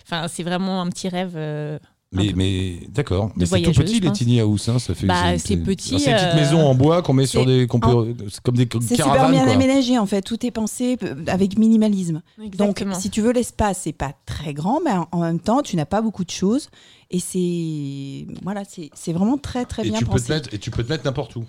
Enfin, 0.06 0.28
c'est 0.28 0.44
vraiment 0.44 0.80
un 0.80 0.88
petit 0.88 1.08
rêve. 1.08 1.32
euh, 1.36 1.78
Mais, 2.10 2.32
mais 2.34 2.80
d'accord. 2.88 3.30
Mais 3.36 3.44
c'est 3.44 3.60
tout 3.60 3.72
petit 3.72 4.00
les 4.00 4.10
tiny 4.12 4.40
house, 4.40 4.68
hein, 4.70 4.78
ça 4.78 4.94
fait. 4.94 5.06
Bah, 5.06 5.36
c'est 5.38 5.58
petit, 5.58 6.00
C'est 6.00 6.10
une 6.10 6.16
petite 6.16 6.28
euh, 6.28 6.34
maison 6.36 6.66
en 6.66 6.74
bois 6.74 7.02
qu'on 7.02 7.12
met 7.12 7.26
sur 7.26 7.44
des, 7.44 7.66
qu'on 7.66 7.80
peut, 7.80 8.14
c'est 8.30 8.40
comme 8.40 8.56
des 8.56 8.66
C'est 8.80 8.94
super 8.94 9.12
caravanes. 9.12 9.32
bien 9.32 9.44
quoi. 9.44 9.52
aménagé 9.52 9.98
en 9.98 10.06
fait, 10.06 10.22
tout 10.22 10.46
est 10.46 10.50
pensé 10.50 10.96
euh, 11.02 11.14
avec 11.26 11.58
minimalisme. 11.58 12.22
Donc 12.38 12.46
Exactement. 12.46 12.94
si 12.98 13.10
tu 13.10 13.20
veux 13.20 13.32
l'espace, 13.32 13.80
c'est 13.84 13.92
pas 13.92 14.12
très 14.24 14.54
grand, 14.54 14.80
mais 14.82 14.92
en- 15.12 15.20
même 15.20 15.38
temps, 15.38 15.60
tu 15.60 15.76
n'as 15.76 15.84
pas 15.84 16.00
beaucoup 16.00 16.24
de 16.24 16.30
choses 16.30 16.70
et 17.10 17.20
c'est 17.20 18.26
voilà, 18.42 18.62
c'est 18.66 18.88
c'est 18.94 19.12
vraiment 19.12 19.36
très 19.36 19.66
très 19.66 19.86
Et 19.86 19.90
bien 19.90 19.98
tu 19.98 20.06
peux 20.06 20.12
pensé. 20.12 20.26
te 20.28 20.32
mettre, 20.32 20.54
et 20.54 20.58
tu 20.58 20.70
peux 20.70 20.82
te 20.82 20.90
mettre 20.90 21.04
n'importe 21.04 21.36
où. 21.36 21.44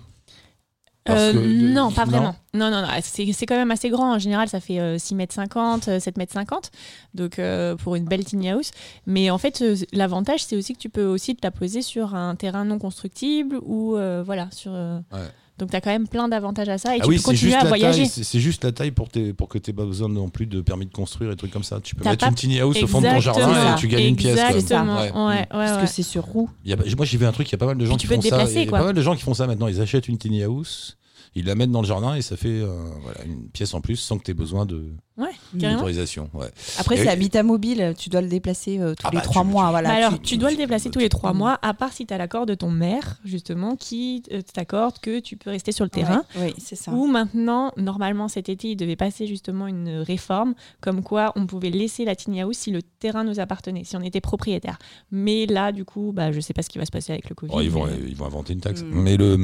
Parce 1.10 1.20
Euh, 1.20 1.32
que 1.34 1.38
non, 1.72 1.90
pas 1.92 2.04
non. 2.04 2.10
vraiment. 2.10 2.36
Non, 2.54 2.70
non, 2.70 2.82
non. 2.82 2.88
C'est 3.02 3.32
c'est 3.32 3.46
quand 3.46 3.56
même 3.56 3.70
assez 3.70 3.90
grand. 3.90 4.14
En 4.14 4.18
général, 4.18 4.48
ça 4.48 4.60
fait 4.60 4.80
euh, 4.80 4.98
6 4.98 5.14
mètres 5.14 5.34
50, 5.34 5.88
euh, 5.88 6.00
7 6.00 6.16
mètres 6.18 6.32
50. 6.32 6.70
Donc, 7.14 7.38
euh, 7.38 7.76
pour 7.76 7.96
une 7.96 8.04
belle 8.04 8.24
tiny 8.24 8.50
house. 8.50 8.70
Mais 9.06 9.30
en 9.30 9.38
fait, 9.38 9.62
euh, 9.62 9.76
l'avantage, 9.92 10.44
c'est 10.44 10.56
aussi 10.56 10.74
que 10.74 10.78
tu 10.78 10.88
peux 10.88 11.04
aussi 11.04 11.36
te 11.36 11.40
la 11.46 11.50
poser 11.50 11.82
sur 11.82 12.14
un 12.14 12.34
terrain 12.34 12.64
non 12.64 12.78
constructible 12.78 13.58
ou 13.62 13.96
euh, 13.96 14.22
voilà. 14.24 14.48
Sur, 14.52 14.72
euh, 14.74 14.98
Ouais. 15.12 15.18
Donc, 15.58 15.68
tu 15.72 15.76
as 15.76 15.82
quand 15.82 15.90
même 15.90 16.08
plein 16.08 16.26
d'avantages 16.26 16.70
à 16.70 16.78
ça 16.78 16.96
et 16.96 17.00
Ah 17.02 17.04
tu 17.04 17.10
oui, 17.10 17.16
peux 17.16 17.20
c'est 17.20 17.24
continuer 17.32 17.50
juste 17.52 17.60
à 17.60 17.64
la 17.64 17.68
voyager. 17.68 18.08
taille. 18.08 18.24
C'est 18.24 18.40
juste 18.40 18.64
la 18.64 18.72
taille 18.72 18.92
pour, 18.92 19.10
tes, 19.10 19.34
pour 19.34 19.46
que 19.46 19.58
tu 19.58 19.74
pas 19.74 19.84
besoin 19.84 20.08
non 20.08 20.30
plus 20.30 20.46
de 20.46 20.62
permis 20.62 20.86
de 20.86 20.90
construire 20.90 21.30
et 21.30 21.36
trucs 21.36 21.50
comme 21.50 21.64
ça. 21.64 21.80
Tu 21.82 21.94
peux 21.94 22.02
T'as 22.02 22.12
mettre 22.12 22.24
pas- 22.24 22.30
une 22.30 22.34
tiny 22.34 22.60
house 22.60 22.82
au 22.82 22.86
fond 22.86 23.02
de 23.02 23.06
ton 23.08 23.20
jardin 23.20 23.74
et 23.74 23.78
tu 23.78 23.86
gagnes 23.86 24.06
une 24.06 24.16
pièce. 24.16 24.38
Exactement. 24.40 24.96
Ouais. 24.96 25.12
Ouais, 25.12 25.26
ouais, 25.28 25.46
Parce 25.50 25.76
ouais. 25.76 25.82
que 25.82 25.86
c'est 25.86 26.02
sur 26.02 26.24
roue. 26.24 26.48
A- 26.66 26.76
moi, 26.96 27.04
j'ai 27.04 27.18
vu 27.18 27.26
un 27.26 27.32
truc, 27.32 27.46
il 27.46 27.52
y 27.52 27.54
a 27.56 27.58
pas 27.58 27.66
mal 27.66 27.76
de 27.76 27.84
gens 27.84 27.90
Puis 27.98 28.08
qui 28.08 28.14
font 28.14 28.22
ça. 28.22 28.42
Il 28.50 28.58
y 28.64 28.66
a 28.68 28.70
pas 28.70 28.84
mal 28.84 28.94
de 28.94 29.02
gens 29.02 29.14
qui 29.14 29.22
font 29.22 29.34
ça 29.34 29.46
maintenant. 29.46 29.68
Ils 29.68 29.82
achètent 29.82 30.08
une 30.08 30.16
tiny 30.16 30.42
house, 30.44 30.96
ils 31.34 31.44
la 31.46 31.54
mettent 31.54 31.70
dans 31.70 31.82
le 31.82 31.86
jardin 31.86 32.14
et 32.14 32.22
ça 32.22 32.36
fait 32.36 32.48
euh, 32.48 32.90
une 33.24 33.48
pièce 33.48 33.74
en 33.74 33.80
plus 33.80 33.96
sans 33.96 34.18
que 34.18 34.24
tu 34.24 34.30
aies 34.32 34.34
besoin 34.34 34.66
de 34.66 34.92
Ouais, 35.20 35.28
carrément. 35.58 35.78
d'autorisation. 35.80 36.30
Ouais. 36.34 36.48
Après, 36.78 36.96
c'est 36.96 37.08
habitat 37.08 37.42
mobile, 37.42 37.94
tu 37.98 38.08
dois 38.08 38.20
le 38.22 38.28
déplacer 38.28 38.78
euh, 38.80 38.94
tous 38.94 39.06
Ah 39.06 39.10
les 39.12 39.18
bah, 39.18 39.22
trois 39.22 39.42
tu- 39.42 39.48
mois. 39.48 39.64
tu- 39.66 39.70
Voilà, 39.70 39.88
Bah 39.90 39.94
alors, 39.96 40.12
tu- 40.14 40.20
tu, 40.20 40.36
dois 40.38 40.50
le 40.50 40.56
déplacer 40.56 40.90
tous 40.90 40.98
les 40.98 41.08
trois 41.08 41.32
mois, 41.32 41.58
à 41.62 41.74
part 41.74 41.92
si 41.92 42.06
tu 42.06 42.14
as 42.14 42.18
l'accord 42.18 42.46
de 42.46 42.54
ton 42.54 42.70
maire, 42.70 43.18
justement, 43.24 43.76
qui 43.76 44.22
euh, 44.32 44.40
t'accorde 44.42 44.98
que 45.00 45.20
tu 45.20 45.36
peux 45.36 45.50
rester 45.50 45.72
sur 45.72 45.84
le 45.84 45.90
terrain. 45.90 46.24
Ouais, 46.36 46.46
oui, 46.46 46.54
c'est 46.58 46.76
ça. 46.76 46.90
Ou 46.92 47.06
maintenant, 47.06 47.72
normalement 47.76 48.28
cet 48.28 48.48
été, 48.48 48.70
il 48.70 48.76
devait 48.76 48.96
passer 48.96 49.26
justement 49.26 49.66
une 49.66 49.88
réforme, 50.00 50.54
comme 50.80 51.02
quoi 51.02 51.32
on 51.36 51.46
pouvait 51.46 51.70
laisser 51.70 52.04
la 52.04 52.14
tiny 52.16 52.40
house 52.42 52.56
si 52.56 52.70
le 52.70 52.82
terrain 52.82 53.24
nous 53.24 53.40
appartenait, 53.40 53.84
si 53.84 53.96
on 53.96 54.00
était 54.02 54.20
propriétaire. 54.20 54.78
Mais 55.10 55.46
là, 55.46 55.72
du 55.72 55.84
coup, 55.84 56.12
bah, 56.14 56.32
je 56.32 56.40
sais 56.40 56.52
pas 56.54 56.62
ce 56.62 56.68
qui 56.68 56.78
va 56.78 56.84
se 56.86 56.90
passer 56.90 57.12
avec 57.12 57.28
le 57.28 57.34
Covid. 57.34 57.52
Oh, 57.54 57.60
ils, 57.60 57.70
vont, 57.70 57.86
mais- 57.86 57.92
ils 58.08 58.16
vont 58.16 58.26
inventer 58.26 58.52
une 58.52 58.60
taxe. 58.60 58.82
Mm. 58.82 58.86
Mais 58.92 59.16
le, 59.16 59.38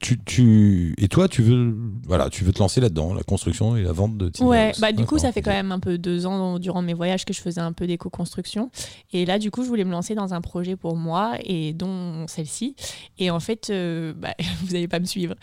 tu, 0.00 0.18
tu, 0.24 0.94
et 0.98 1.08
toi, 1.08 1.28
tu 1.28 1.42
veux, 1.42 1.76
voilà, 2.06 2.28
tu 2.30 2.44
veux 2.44 2.52
te 2.52 2.58
lancer 2.58 2.80
là-dedans, 2.80 3.14
la 3.14 3.22
construction 3.22 3.76
et 3.76 3.82
la 3.82 3.92
vente 3.92 4.16
de 4.16 4.28
tiny 4.28 4.48
Ouais, 4.48 4.68
house. 4.68 4.80
bah 4.80 4.92
du 4.92 5.04
coup, 5.04 5.13
D'accord. 5.16 5.28
ça 5.28 5.32
fait 5.32 5.42
quand 5.42 5.50
même 5.50 5.72
un 5.72 5.80
peu 5.80 5.98
deux 5.98 6.26
ans 6.26 6.58
durant 6.58 6.82
mes 6.82 6.94
voyages 6.94 7.24
que 7.24 7.32
je 7.32 7.40
faisais 7.40 7.60
un 7.60 7.72
peu 7.72 7.86
d'éco-construction. 7.86 8.70
Et 9.12 9.24
là, 9.24 9.38
du 9.38 9.50
coup, 9.50 9.62
je 9.62 9.68
voulais 9.68 9.84
me 9.84 9.92
lancer 9.92 10.14
dans 10.14 10.34
un 10.34 10.40
projet 10.40 10.76
pour 10.76 10.96
moi 10.96 11.34
et 11.44 11.72
dont 11.72 12.26
celle-ci. 12.28 12.76
Et 13.18 13.30
en 13.30 13.40
fait, 13.40 13.70
euh, 13.70 14.12
bah, 14.16 14.34
vous 14.62 14.72
n'allez 14.72 14.88
pas 14.88 15.00
me 15.00 15.04
suivre. 15.04 15.34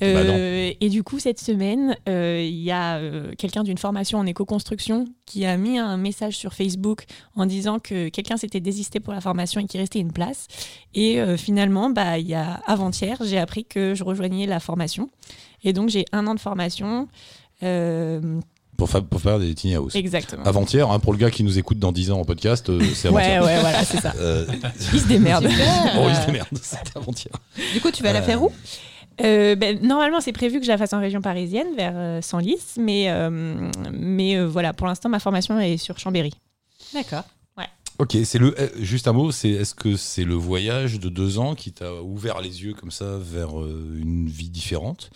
Bah. 0.00 0.06
Euh, 0.06 0.72
et 0.80 0.88
du 0.88 1.02
coup, 1.02 1.18
cette 1.18 1.40
semaine, 1.40 1.96
euh, 2.08 2.40
il 2.42 2.60
y 2.60 2.70
a 2.70 3.00
quelqu'un 3.38 3.62
d'une 3.62 3.78
formation 3.78 4.18
en 4.18 4.26
éco-construction 4.26 5.06
qui 5.26 5.46
a 5.46 5.56
mis 5.56 5.78
un 5.78 5.96
message 5.96 6.36
sur 6.36 6.54
Facebook 6.54 7.04
en 7.36 7.46
disant 7.46 7.78
que 7.78 8.08
quelqu'un 8.08 8.36
s'était 8.36 8.60
désisté 8.60 9.00
pour 9.00 9.12
la 9.12 9.20
formation 9.20 9.60
et 9.60 9.66
qu'il 9.66 9.80
restait 9.80 10.00
une 10.00 10.12
place. 10.12 10.48
Et 10.94 11.20
finalement, 11.36 11.90
bah, 11.90 12.18
il 12.18 12.26
y 12.26 12.34
a 12.34 12.60
avant-hier, 12.66 13.16
j'ai 13.24 13.38
appris 13.38 13.64
que 13.64 13.94
je 13.94 14.02
rejoignais 14.02 14.46
la 14.46 14.60
formation. 14.60 15.08
Et 15.62 15.72
donc, 15.72 15.88
j'ai 15.88 16.04
un 16.12 16.26
an 16.26 16.34
de 16.34 16.40
formation. 16.40 17.08
Euh, 17.62 18.40
Pour, 18.80 18.88
fa- 18.88 19.02
pour 19.02 19.20
faire 19.20 19.38
des 19.38 19.54
tiny 19.54 19.74
house. 19.74 19.94
Exactement. 19.94 20.42
Avant-hier, 20.44 20.90
hein, 20.90 20.98
pour 20.98 21.12
le 21.12 21.18
gars 21.18 21.30
qui 21.30 21.44
nous 21.44 21.58
écoute 21.58 21.78
dans 21.78 21.92
10 21.92 22.10
ans 22.12 22.20
en 22.20 22.24
podcast, 22.24 22.68
euh, 22.70 22.80
c'est 22.94 23.10
Ouais, 23.10 23.24
avant-hier. 23.36 23.44
ouais, 23.44 23.60
voilà, 23.60 23.84
c'est 23.84 24.00
ça. 24.00 24.14
Euh, 24.18 24.46
Il 24.94 25.00
se 25.00 25.06
démerde. 25.06 25.44
oh, 25.98 26.06
il 26.08 26.16
se 26.16 26.24
démerde, 26.26 26.48
c'est 26.62 26.96
avant-hier. 26.96 27.32
Du 27.74 27.80
coup, 27.82 27.90
tu 27.90 28.02
vas 28.02 28.12
la 28.14 28.22
faire 28.22 28.42
où? 28.42 28.50
Euh, 29.22 29.54
ben, 29.54 29.78
normalement, 29.82 30.22
c'est 30.22 30.32
prévu 30.32 30.60
que 30.60 30.64
je 30.64 30.70
la 30.70 30.78
fasse 30.78 30.94
en 30.94 30.98
région 31.00 31.20
parisienne, 31.20 31.66
vers 31.76 31.92
euh, 31.94 32.22
Senlis, 32.22 32.56
mais, 32.78 33.10
euh, 33.10 33.28
mais 33.92 34.36
euh, 34.36 34.46
voilà, 34.46 34.72
pour 34.72 34.86
l'instant, 34.86 35.10
ma 35.10 35.18
formation 35.20 35.60
est 35.60 35.76
sur 35.76 35.98
Chambéry. 35.98 36.32
D'accord. 36.94 37.24
Ok, 37.98 38.16
c'est 38.24 38.38
le 38.38 38.54
juste 38.78 39.08
un 39.08 39.12
mot. 39.12 39.30
C'est 39.30 39.50
est-ce 39.50 39.74
que 39.74 39.94
c'est 39.94 40.24
le 40.24 40.32
voyage 40.32 40.98
de 41.00 41.10
deux 41.10 41.38
ans 41.38 41.54
qui 41.54 41.70
t'a 41.72 41.92
ouvert 42.02 42.40
les 42.40 42.62
yeux 42.62 42.72
comme 42.72 42.90
ça 42.90 43.18
vers 43.18 43.60
euh, 43.60 43.98
une 44.00 44.26
vie 44.26 44.48
différente, 44.48 45.10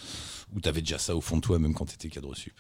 ou 0.54 0.60
t'avais 0.60 0.82
déjà 0.82 0.98
ça 0.98 1.16
au 1.16 1.22
fond 1.22 1.36
de 1.36 1.40
toi 1.40 1.58
même 1.58 1.72
quand 1.72 1.86
t'étais 1.86 2.10
cadre 2.10 2.34
sup? 2.36 2.52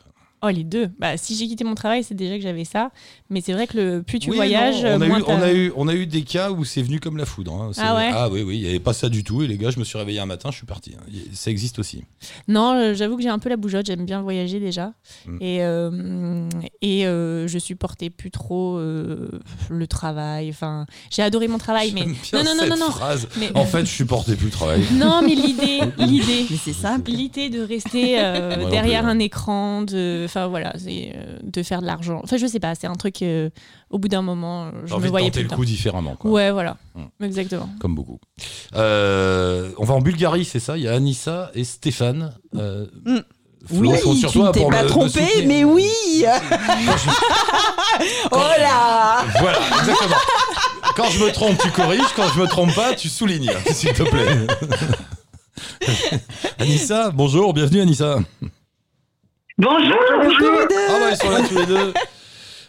Oh, 0.44 0.50
les 0.50 0.64
deux. 0.64 0.90
Bah, 0.98 1.16
si 1.16 1.36
j'ai 1.36 1.46
quitté 1.46 1.64
mon 1.64 1.74
travail, 1.74 2.04
c'est 2.04 2.14
déjà 2.14 2.36
que 2.36 2.42
j'avais 2.42 2.64
ça. 2.64 2.90
Mais 3.30 3.40
c'est 3.40 3.52
vrai 3.52 3.66
que 3.66 3.76
le 3.78 4.02
plus 4.02 4.18
tu 4.18 4.30
Oui, 4.30 4.36
voyages, 4.36 4.82
non, 4.84 4.90
on, 4.98 5.00
a 5.00 5.06
moins 5.08 5.18
eu, 5.20 5.22
t'as- 5.22 5.32
on, 5.36 5.42
a 5.42 5.52
eu, 5.52 5.72
on 5.76 5.88
a 5.88 5.94
eu 5.94 6.06
des 6.06 6.22
cas 6.22 6.50
où 6.50 6.64
c'est 6.64 6.82
venu 6.82 7.00
comme 7.00 7.16
la 7.16 7.24
foudre. 7.24 7.52
hein. 7.54 7.70
Ah 7.78 7.96
ouais? 7.96 8.30
Oui, 8.32 8.42
oui, 8.42 8.56
il 8.58 8.62
n'y 8.62 8.68
avait 8.68 8.78
pas 8.80 8.92
ça 8.92 9.08
du 9.08 9.24
tout. 9.24 9.42
Et 9.42 9.46
les 9.46 9.56
gars, 9.56 9.70
je 9.70 9.78
me 9.78 9.84
suis 9.84 9.96
réveillé 9.98 10.20
un 10.20 10.26
matin, 10.26 10.50
je 10.50 10.56
suis 10.56 10.66
parti. 10.66 10.94
hein. 10.98 11.02
Ça 11.32 11.50
existe 11.50 11.78
aussi. 11.78 12.04
Non, 12.48 12.74
euh, 12.74 12.94
j'avoue 12.94 13.16
que 13.16 13.22
j'ai 13.22 13.28
un 13.28 13.38
peu 13.38 13.48
la 13.48 13.56
bougeotte. 13.56 13.86
J'aime 13.86 14.04
bien 14.04 14.22
voyager 14.22 14.60
déjà. 14.60 14.92
Mm. 15.26 15.36
Et, 15.40 15.62
euh, 15.62 16.48
et 16.82 17.06
euh, 17.06 17.48
je 17.48 17.58
supportais 17.58 18.10
plus 18.10 18.30
trop 18.30 18.76
euh, 18.76 19.28
le 19.70 19.86
travail. 19.86 20.50
Enfin, 20.50 20.86
j'ai 21.10 21.22
adoré 21.22 21.48
mon 21.48 21.58
travail, 21.58 21.92
mais. 21.94 22.04
Bien 22.04 22.14
Non, 22.34 22.44
non, 22.44 22.54
non, 22.54 22.60
cette 22.60 22.70
non, 22.70 22.76
non. 22.76 22.90
phrase. 22.90 23.28
Mais- 23.38 23.50
En 23.54 23.64
fait, 23.64 23.80
je 23.86 23.90
supportais 23.90 24.36
plus 24.36 24.46
le 24.46 24.52
travail. 24.52 24.82
Non, 24.92 25.20
mais 25.22 25.34
l'idée, 25.34 25.80
l'idée. 25.98 26.46
Mais 26.50 26.56
c'est 26.62 26.72
simple. 26.74 27.10
L'idée 27.10 27.48
de 27.50 27.60
rester 27.62 28.16
euh, 28.18 28.68
derrière 28.70 29.02
plus, 29.02 29.08
hein. 29.10 29.14
un 29.14 29.18
écran, 29.18 29.82
de, 29.82 30.26
enfin 30.34 30.48
voilà, 30.48 30.72
c'est 30.78 31.12
euh, 31.16 31.38
de 31.42 31.62
faire 31.62 31.80
de 31.80 31.86
l'argent. 31.86 32.20
Enfin, 32.24 32.36
je 32.36 32.46
sais 32.46 32.58
pas, 32.60 32.74
c'est 32.74 32.86
un 32.86 32.94
truc. 32.94 33.22
euh, 33.22 33.50
au 33.90 33.98
bout 33.98 34.08
d'un 34.08 34.22
moment, 34.22 34.64
euh, 34.66 34.70
je 34.86 34.94
me 34.94 35.00
de 35.02 35.08
voyais 35.08 35.26
tenter 35.28 35.38
plus 35.38 35.42
le 35.42 35.48
dedans. 35.48 35.56
coup 35.56 35.64
différemment. 35.64 36.16
Quoi. 36.16 36.30
Ouais, 36.30 36.50
voilà, 36.50 36.76
Mm. 36.94 37.24
exactement. 37.24 37.68
Comme 37.80 37.94
beaucoup. 37.94 38.18
Euh, 38.74 39.70
on 39.78 39.84
va 39.84 39.94
en 39.94 40.00
Bulgarie, 40.00 40.44
c'est 40.44 40.58
ça? 40.60 40.76
Il 40.76 40.82
y 40.82 40.88
a 40.88 40.92
Anissa 40.94 41.50
et 41.54 41.62
Stéphane. 41.64 42.34
Euh, 42.56 42.86
Mm. 43.04 43.18
Flo, 43.66 43.78
Oui, 43.92 43.96
je 43.98 44.02
compte 44.04 44.16
sur 44.18 44.30
tu 44.30 44.38
toi 44.40 44.50
t'es 44.52 44.60
pour 44.60 44.70
pas 44.70 44.84
trompé, 44.84 45.08
soutenir. 45.26 45.46
mais 45.48 45.64
oui 45.64 45.88
Oh 48.30 48.36
là 48.58 49.24
Voilà, 49.40 49.58
exactement. 49.78 50.16
Quand 50.96 51.08
je 51.10 51.24
me 51.24 51.32
trompe, 51.32 51.56
tu 51.58 51.70
corriges. 51.70 52.12
Quand 52.14 52.28
je 52.34 52.40
me 52.40 52.46
trompe 52.46 52.74
pas, 52.74 52.94
tu 52.94 53.08
soulignes, 53.08 53.50
s'il 53.72 53.92
te 53.94 54.02
plaît. 54.02 54.46
Anissa, 56.58 57.10
bonjour, 57.10 57.54
bienvenue 57.54 57.80
Anissa. 57.80 58.18
Bonjour, 59.58 59.96
bonjour. 60.16 60.58
Ah 60.88 60.98
bah 60.98 61.10
ils 61.10 61.16
sont 61.16 61.30
là 61.30 61.38
tous 61.48 61.58
les 61.58 61.66
deux. 61.66 61.92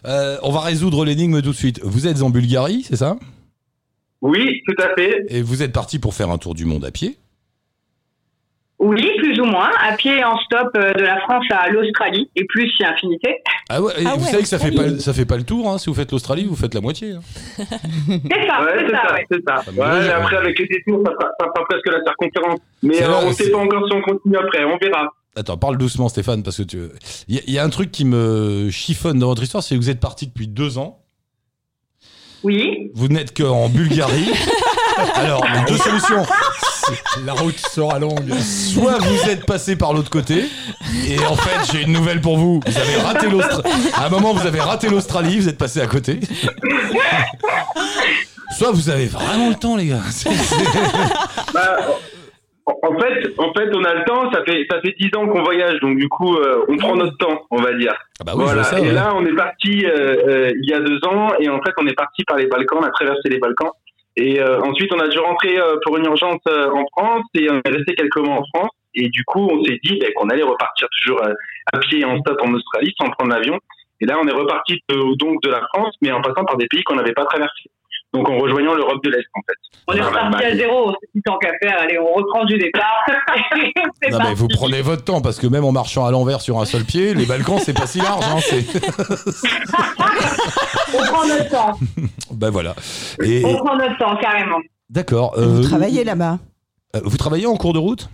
Euh, 0.07 0.37
on 0.43 0.51
va 0.51 0.59
résoudre 0.59 1.03
l'énigme 1.03 1.41
tout 1.41 1.49
de 1.49 1.55
suite. 1.55 1.79
Vous 1.83 2.05
êtes 2.05 2.21
en 2.21 2.29
Bulgarie, 2.29 2.83
c'est 2.87 2.95
ça? 2.97 3.15
Oui, 4.21 4.61
tout 4.67 4.75
à 4.83 4.93
fait. 4.93 5.25
Et 5.29 5.41
vous 5.41 5.63
êtes 5.63 5.73
parti 5.73 5.97
pour 5.97 6.13
faire 6.13 6.29
un 6.29 6.37
tour 6.37 6.53
du 6.53 6.63
monde 6.63 6.85
à 6.85 6.91
pied? 6.91 7.17
Oui, 8.77 9.03
plus 9.17 9.39
ou 9.41 9.45
moins. 9.45 9.71
À 9.81 9.95
pied 9.95 10.23
en 10.23 10.37
stop 10.41 10.69
euh, 10.77 10.93
de 10.93 11.01
la 11.01 11.19
France 11.21 11.45
à 11.49 11.69
l'Australie 11.71 12.29
et 12.35 12.45
plus 12.45 12.69
si 12.77 12.85
infinité. 12.85 13.37
Ah 13.67 13.81
ouais, 13.81 13.93
et 13.99 14.05
Ah 14.05 14.13
vous 14.15 14.25
ouais, 14.25 14.29
savez 14.29 14.43
que 14.43 14.47
ça 14.49 14.59
fait, 14.59 14.69
pas, 14.69 14.99
ça 14.99 15.11
fait 15.11 15.25
pas 15.25 15.37
le 15.37 15.43
tour, 15.43 15.67
hein, 15.71 15.79
si 15.79 15.89
vous 15.89 15.95
faites 15.95 16.11
l'Australie, 16.11 16.43
vous 16.43 16.55
faites 16.55 16.75
la 16.75 16.81
moitié. 16.81 17.13
hein. 17.13 17.21
C'est 17.57 17.65
ça, 18.47 18.59
c'est 18.77 18.91
ça, 18.91 19.11
ouais. 19.15 19.25
c'est 19.31 19.41
ça. 19.47 19.57
Ça 19.65 19.71
Ouais, 19.71 19.77
donne, 19.77 20.01
mais 20.01 20.05
ouais. 20.07 20.11
après, 20.11 20.35
avec 20.37 20.59
les 20.59 20.67
détours, 20.67 21.01
ça 21.03 21.13
fera, 21.13 21.31
ça 21.39 21.45
fera 21.47 21.65
presque 21.67 21.87
la 21.87 22.03
circonférence. 22.03 22.59
Mais 22.83 22.93
C'est 22.93 23.05
euh, 23.05 23.07
vrai, 23.07 23.25
on 23.25 23.31
c'est- 23.33 23.45
sait 23.45 23.49
pas 23.51 23.57
encore 23.57 23.87
si 23.89 23.95
on 23.95 24.01
continue 24.03 24.37
après, 24.37 24.63
on 24.65 24.77
verra. 24.77 25.11
Attends, 25.37 25.57
parle 25.57 25.77
doucement 25.77 26.07
Stéphane, 26.09 26.43
parce 26.43 26.57
que 26.57 26.63
tu... 26.63 26.79
Il 27.27 27.35
y, 27.35 27.39
a- 27.39 27.41
il 27.47 27.53
y 27.53 27.59
a 27.59 27.63
un 27.63 27.69
truc 27.69 27.91
qui 27.91 28.05
me 28.05 28.69
chiffonne 28.71 29.19
dans 29.19 29.27
votre 29.27 29.43
histoire, 29.43 29.63
c'est 29.63 29.75
que 29.75 29.79
vous 29.81 29.89
êtes 29.89 29.99
parti 29.99 30.27
depuis 30.27 30.47
deux 30.47 30.77
ans, 30.77 30.99
Oui. 32.43 32.89
vous 32.93 33.07
n'êtes 33.09 33.35
qu'en 33.35 33.67
Bulgarie. 33.69 34.29
Alors, 35.15 35.45
deux 35.67 35.77
solutions. 35.77 36.25
La 37.25 37.33
route 37.33 37.59
sera 37.59 37.99
longue. 37.99 38.31
Soit 38.39 38.97
vous 38.99 39.29
êtes 39.29 39.45
passé 39.45 39.75
par 39.75 39.91
l'autre 39.91 40.09
côté, 40.09 40.45
et 41.05 41.19
en 41.25 41.35
fait, 41.35 41.71
j'ai 41.73 41.81
une 41.83 41.91
nouvelle 41.91 42.21
pour 42.21 42.37
vous. 42.37 42.61
Vous 42.65 42.77
avez 42.77 42.95
raté 42.95 43.27
l'Australie. 43.29 43.89
À 43.93 44.05
un 44.05 44.09
moment, 44.09 44.33
vous 44.33 44.47
avez 44.47 44.61
raté 44.61 44.87
l'Australie, 44.89 45.37
vous 45.39 45.49
êtes 45.49 45.57
passé 45.57 45.81
à 45.81 45.87
côté. 45.87 46.21
Soit 48.57 48.71
vous 48.71 48.89
avez 48.89 49.07
vraiment 49.07 49.49
le 49.49 49.55
temps, 49.55 49.75
les 49.75 49.87
gars. 49.87 49.99
Bah, 52.67 52.73
en 52.83 52.99
fait, 52.99 53.33
en 53.37 53.53
fait, 53.53 53.69
on 53.75 53.83
a 53.83 53.93
le 53.93 54.03
temps. 54.05 54.31
Ça 54.31 54.43
fait 54.43 54.65
ça 54.69 54.81
fait 54.81 54.95
dix 54.99 55.09
ans 55.17 55.27
qu'on 55.27 55.43
voyage, 55.43 55.79
donc 55.81 55.97
du 55.97 56.07
coup, 56.09 56.35
euh, 56.35 56.65
on 56.67 56.77
prend 56.77 56.95
notre 56.95 57.17
temps, 57.17 57.45
on 57.51 57.57
va 57.61 57.73
dire. 57.73 57.93
Ah 58.19 58.23
bah 58.25 58.31
oui, 58.35 58.43
voilà. 58.45 58.63
ça, 58.63 58.79
et 58.79 58.91
là, 58.91 59.13
on 59.15 59.25
est 59.25 59.35
parti 59.35 59.85
euh, 59.85 60.15
euh, 60.27 60.51
il 60.61 60.69
y 60.69 60.73
a 60.73 60.79
deux 60.79 60.99
ans, 61.07 61.29
et 61.39 61.49
en 61.49 61.61
fait, 61.61 61.73
on 61.79 61.85
est 61.87 61.93
parti 61.95 62.23
par 62.23 62.37
les 62.37 62.47
Balkans, 62.47 62.79
on 62.81 62.85
a 62.85 62.89
traversé 62.91 63.29
les 63.29 63.37
Balkans. 63.39 63.71
Et 64.17 64.39
euh, 64.39 64.61
ensuite, 64.61 64.93
on 64.93 64.99
a 64.99 65.07
dû 65.09 65.19
rentrer 65.19 65.59
euh, 65.59 65.75
pour 65.83 65.97
une 65.97 66.05
urgence 66.05 66.39
euh, 66.47 66.69
en 66.71 66.85
France, 66.97 67.25
et 67.35 67.49
on 67.51 67.57
est 67.57 67.69
resté 67.69 67.93
quelques 67.95 68.17
mois 68.17 68.35
en 68.37 68.43
France. 68.55 68.71
Et 68.95 69.09
du 69.09 69.23
coup, 69.25 69.45
on 69.51 69.61
s'est 69.65 69.77
dit 69.83 69.99
ben, 69.99 70.09
qu'on 70.15 70.29
allait 70.29 70.41
repartir 70.43 70.87
toujours 70.97 71.21
euh, 71.23 71.33
à 71.73 71.77
pied 71.79 72.03
en 72.05 72.17
stop 72.21 72.37
en 72.41 72.53
Australie, 72.53 72.93
sans 72.99 73.09
prendre 73.11 73.31
l'avion. 73.33 73.59
Et 74.01 74.05
là, 74.05 74.17
on 74.21 74.27
est 74.27 74.33
reparti 74.33 74.81
de- 74.89 75.15
donc 75.17 75.41
de 75.43 75.49
la 75.49 75.61
France, 75.73 75.93
mais 76.01 76.11
en 76.13 76.21
passant 76.21 76.45
par 76.45 76.55
des 76.57 76.67
pays 76.67 76.81
qu'on 76.83 76.95
n'avait 76.95 77.13
pas 77.13 77.25
traversés. 77.25 77.69
Donc 78.13 78.29
en 78.29 78.37
rejoignant 78.37 78.73
l'Europe 78.73 79.03
de 79.03 79.09
l'Est, 79.09 79.25
en 79.35 79.41
fait. 79.41 79.55
On 79.87 79.93
est 79.93 80.01
reparti 80.01 80.45
à 80.45 80.55
zéro. 80.55 80.93
C'est 81.01 81.11
plus 81.11 81.21
tant 81.23 81.37
qu'à 81.37 81.51
faire. 81.61 81.77
Allez, 81.81 81.99
on 81.99 82.13
reprend 82.13 82.45
du 82.45 82.57
départ. 82.57 83.05
Non 84.11 84.19
mais 84.23 84.33
vous 84.35 84.47
prenez 84.47 84.81
votre 84.81 85.03
temps 85.03 85.21
parce 85.21 85.37
que 85.39 85.47
même 85.47 85.63
en 85.65 85.71
marchant 85.71 86.05
à 86.05 86.11
l'envers 86.11 86.41
sur 86.41 86.59
un 86.59 86.65
seul 86.65 86.83
pied, 86.83 87.13
les 87.15 87.25
Balkans 87.25 87.57
c'est 87.59 87.73
pas 87.73 87.87
si 87.87 87.97
large. 87.99 88.23
Hein, 88.25 88.37
c'est- 88.39 88.65
On 90.93 91.03
prend 91.05 91.25
notre 91.27 91.49
temps. 91.49 91.79
ben 92.31 92.49
voilà. 92.51 92.75
Et 93.23 93.43
On 93.45 93.55
prend 93.57 93.75
notre 93.75 93.97
temps, 93.97 94.15
carrément. 94.17 94.57
d'accord. 94.89 95.33
Vous 95.37 95.59
euh, 95.59 95.63
travaillez 95.63 96.03
là-bas? 96.03 96.37
Euh, 96.95 97.01
vous 97.03 97.17
travaillez 97.17 97.47
en 97.47 97.55
cours 97.57 97.73
de 97.73 97.79
route? 97.79 98.09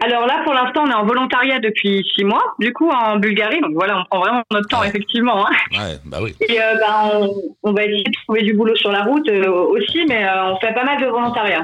Alors 0.00 0.26
là, 0.26 0.40
pour 0.44 0.54
l'instant, 0.54 0.84
on 0.86 0.90
est 0.90 0.94
en 0.94 1.04
volontariat 1.06 1.60
depuis 1.60 2.02
six 2.14 2.24
mois, 2.24 2.42
du 2.58 2.72
coup, 2.72 2.88
en 2.90 3.16
Bulgarie. 3.18 3.60
Donc 3.60 3.72
voilà, 3.74 4.00
on 4.00 4.04
prend 4.10 4.20
vraiment 4.20 4.42
notre 4.50 4.68
temps, 4.68 4.82
effectivement. 4.82 5.46
hein. 5.46 5.52
Ouais, 5.72 5.98
bah 6.04 6.18
oui. 6.22 6.34
Et 6.48 6.60
euh, 6.60 6.74
ben, 6.80 7.10
on, 7.14 7.34
on 7.62 7.72
va 7.72 7.84
essayer 7.84 8.02
de 8.04 8.12
trouver 8.24 8.42
du 8.42 8.54
boulot 8.54 8.74
sur 8.76 8.90
la 8.90 9.04
route 9.04 9.28
euh, 9.28 9.48
aussi, 9.50 10.04
mais 10.08 10.24
euh, 10.24 10.52
on 10.52 10.56
fait 10.58 10.74
pas 10.74 10.84
mal 10.84 11.00
de 11.00 11.06
volontariat. 11.06 11.62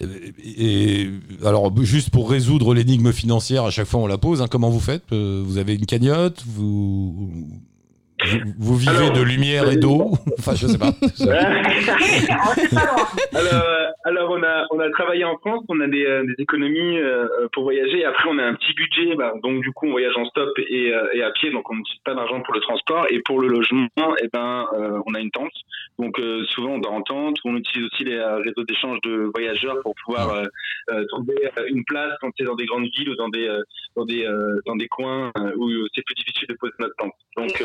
Et, 0.00 1.02
et- 1.02 1.10
alors 1.46 1.70
juste 1.82 2.10
pour 2.10 2.28
résoudre 2.30 2.74
l'énigme 2.74 3.12
financière, 3.12 3.64
à 3.64 3.70
chaque 3.70 3.86
fois 3.86 4.00
on 4.00 4.06
la 4.08 4.18
pose. 4.18 4.42
hein, 4.42 4.46
comment 4.50 4.70
vous 4.70 4.80
faites? 4.80 5.04
Euh, 5.12 5.42
Vous 5.44 5.58
avez 5.58 5.74
une 5.74 5.86
cagnotte? 5.86 6.42
Vous 6.46 7.30
vous, 8.58 8.76
vivez 8.76 8.96
Alors, 8.96 9.12
de 9.12 9.22
lumière 9.22 9.70
et 9.70 9.76
d'eau 9.76 10.12
Enfin, 10.38 10.54
je 10.54 10.66
sais 10.66 10.78
pas. 10.78 10.92
alors, 13.34 13.64
alors 14.04 14.30
on 14.30 14.42
a 14.42 14.66
on 14.70 14.80
a 14.80 14.90
travaillé 14.90 15.24
en 15.24 15.36
France, 15.38 15.64
on 15.68 15.80
a 15.80 15.86
des, 15.86 16.04
euh, 16.04 16.24
des 16.24 16.42
économies 16.42 16.98
euh, 16.98 17.26
pour 17.52 17.64
voyager. 17.64 18.04
Après, 18.04 18.28
on 18.28 18.38
a 18.38 18.44
un 18.44 18.54
petit 18.54 18.72
budget, 18.74 19.14
bah, 19.16 19.32
donc 19.42 19.62
du 19.62 19.72
coup, 19.72 19.86
on 19.86 19.92
voyage 19.92 20.16
en 20.16 20.24
stop 20.26 20.50
et, 20.58 20.92
euh, 20.92 21.12
et 21.14 21.22
à 21.22 21.30
pied, 21.30 21.50
donc 21.50 21.70
on 21.70 21.76
n'utilise 21.76 22.00
pas 22.04 22.14
d'argent 22.14 22.40
pour 22.40 22.54
le 22.54 22.60
transport. 22.60 23.06
Et 23.10 23.20
pour 23.20 23.40
le 23.40 23.48
logement, 23.48 23.88
eh 24.22 24.28
ben, 24.32 24.66
euh, 24.74 25.00
on 25.06 25.14
a 25.14 25.20
une 25.20 25.30
tente. 25.30 25.52
Donc 25.98 26.18
euh, 26.18 26.44
souvent, 26.46 26.72
on 26.72 26.78
dort 26.78 26.94
en 26.94 27.02
tente. 27.02 27.36
On 27.44 27.56
utilise 27.56 27.86
aussi 27.86 28.04
les 28.04 28.18
réseaux 28.18 28.64
d'échange 28.64 28.98
de 29.02 29.30
voyageurs 29.34 29.76
pour 29.82 29.94
pouvoir 30.04 30.30
euh, 30.34 30.44
euh, 30.90 31.04
trouver 31.08 31.34
une 31.68 31.84
place 31.84 32.12
quand 32.20 32.30
c'est 32.36 32.44
dans 32.44 32.54
des 32.54 32.66
grandes 32.66 32.88
villes 32.96 33.10
ou 33.10 33.16
dans 33.16 33.28
des 33.28 33.48
dans 33.96 34.04
des 34.04 34.24
euh, 34.24 34.60
dans 34.66 34.76
des 34.76 34.88
coins 34.88 35.30
où 35.56 35.70
c'est 35.94 36.02
plus 36.04 36.14
difficile 36.14 36.48
de 36.48 36.54
poser 36.54 36.72
notre 36.78 36.94
tente. 36.96 37.12
Donc 37.36 37.62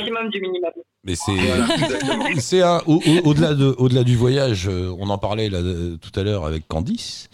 Maximum 0.00 0.30
du 0.30 0.40
minimum. 0.40 0.70
Mais 1.04 1.14
c'est 1.14 1.32
Voilà, 1.32 1.74
exactement. 1.74 2.24
c'est 2.38 2.60
un- 2.62 2.82
au- 2.86 2.96
au- 3.06 3.28
au-delà 3.30 3.54
de 3.54 3.74
au-delà 3.78 4.04
du 4.04 4.16
voyage. 4.16 4.68
euh, 4.68 4.94
on 4.98 5.08
en 5.08 5.16
parlait 5.18 5.48
là 5.48 5.58
euh, 5.58 5.96
tout 5.96 6.18
à 6.18 6.22
l'heure 6.22 6.44
avec 6.44 6.68
Candice. 6.68 7.28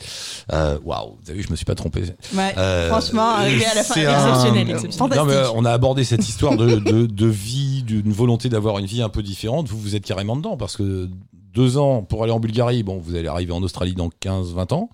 Euh, 0.53 0.79
Waouh, 0.85 1.17
vous 1.23 1.31
avez 1.31 1.39
vu, 1.41 1.45
je 1.45 1.51
me 1.51 1.57
suis 1.57 1.65
pas 1.65 1.75
trompé. 1.75 2.03
Ouais, 2.35 2.55
Euh, 2.59 2.89
franchement, 2.89 3.31
arrivé 3.31 3.65
à 3.67 3.75
la 3.75 3.83
fin, 3.83 3.95
c'est 3.95 4.03
exceptionnel, 4.05 4.69
un- 4.71 4.75
exceptionnel. 4.77 5.17
Non, 5.19 5.25
Fantastique. 5.25 5.29
mais 5.29 5.49
on 5.61 5.65
a 5.65 5.73
abordé 5.73 6.05
cette 6.05 6.29
histoire 6.29 6.57
de, 6.57 6.77
de, 6.77 7.07
de 7.07 7.27
vie, 7.27 7.83
d'une 7.83 8.13
volonté 8.13 8.49
d'avoir 8.49 8.79
une 8.79 8.87
vie 8.87 9.03
un 9.03 9.09
peu 9.09 9.23
différente. 9.23 9.67
Vous, 9.69 9.79
vous 9.79 9.97
êtes 9.97 10.05
carrément 10.05 10.37
dedans 10.37 10.57
parce 10.57 10.77
que 10.77 11.09
deux 11.53 11.77
ans 11.79 12.03
pour 12.03 12.23
aller 12.23 12.33
en 12.33 12.39
Bulgarie, 12.41 12.83
bon, 12.85 12.99
vous 12.99 13.17
allez 13.17 13.27
arriver 13.29 13.53
en 13.53 13.63
Australie 13.65 13.95
dans 13.95 14.11
15-20 14.23 14.75
ans. 14.75 14.91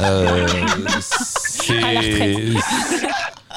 Euh, 0.00 0.46
c'est. 1.00 1.78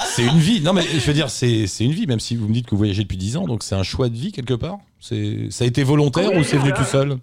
C'est 0.05 0.23
une 0.23 0.39
vie. 0.39 0.61
Non, 0.61 0.73
mais 0.73 0.81
je 0.81 1.05
veux 1.05 1.13
dire, 1.13 1.29
c'est 1.29 1.67
c'est 1.67 1.83
une 1.83 1.91
vie, 1.91 2.07
même 2.07 2.19
si 2.19 2.35
vous 2.35 2.47
me 2.47 2.53
dites 2.53 2.65
que 2.65 2.71
vous 2.71 2.77
voyagez 2.77 3.03
depuis 3.03 3.17
10 3.17 3.37
ans, 3.37 3.45
donc 3.45 3.63
c'est 3.63 3.75
un 3.75 3.83
choix 3.83 4.09
de 4.09 4.15
vie 4.15 4.31
quelque 4.31 4.53
part? 4.53 4.77
C'est 4.99 5.49
Ça 5.51 5.63
a 5.63 5.67
été 5.67 5.83
volontaire 5.83 6.31
Oui, 6.31 6.39
ou 6.39 6.43
c'est 6.43 6.57
venu 6.57 6.73
tout 6.73 6.83
seul? 6.83 7.17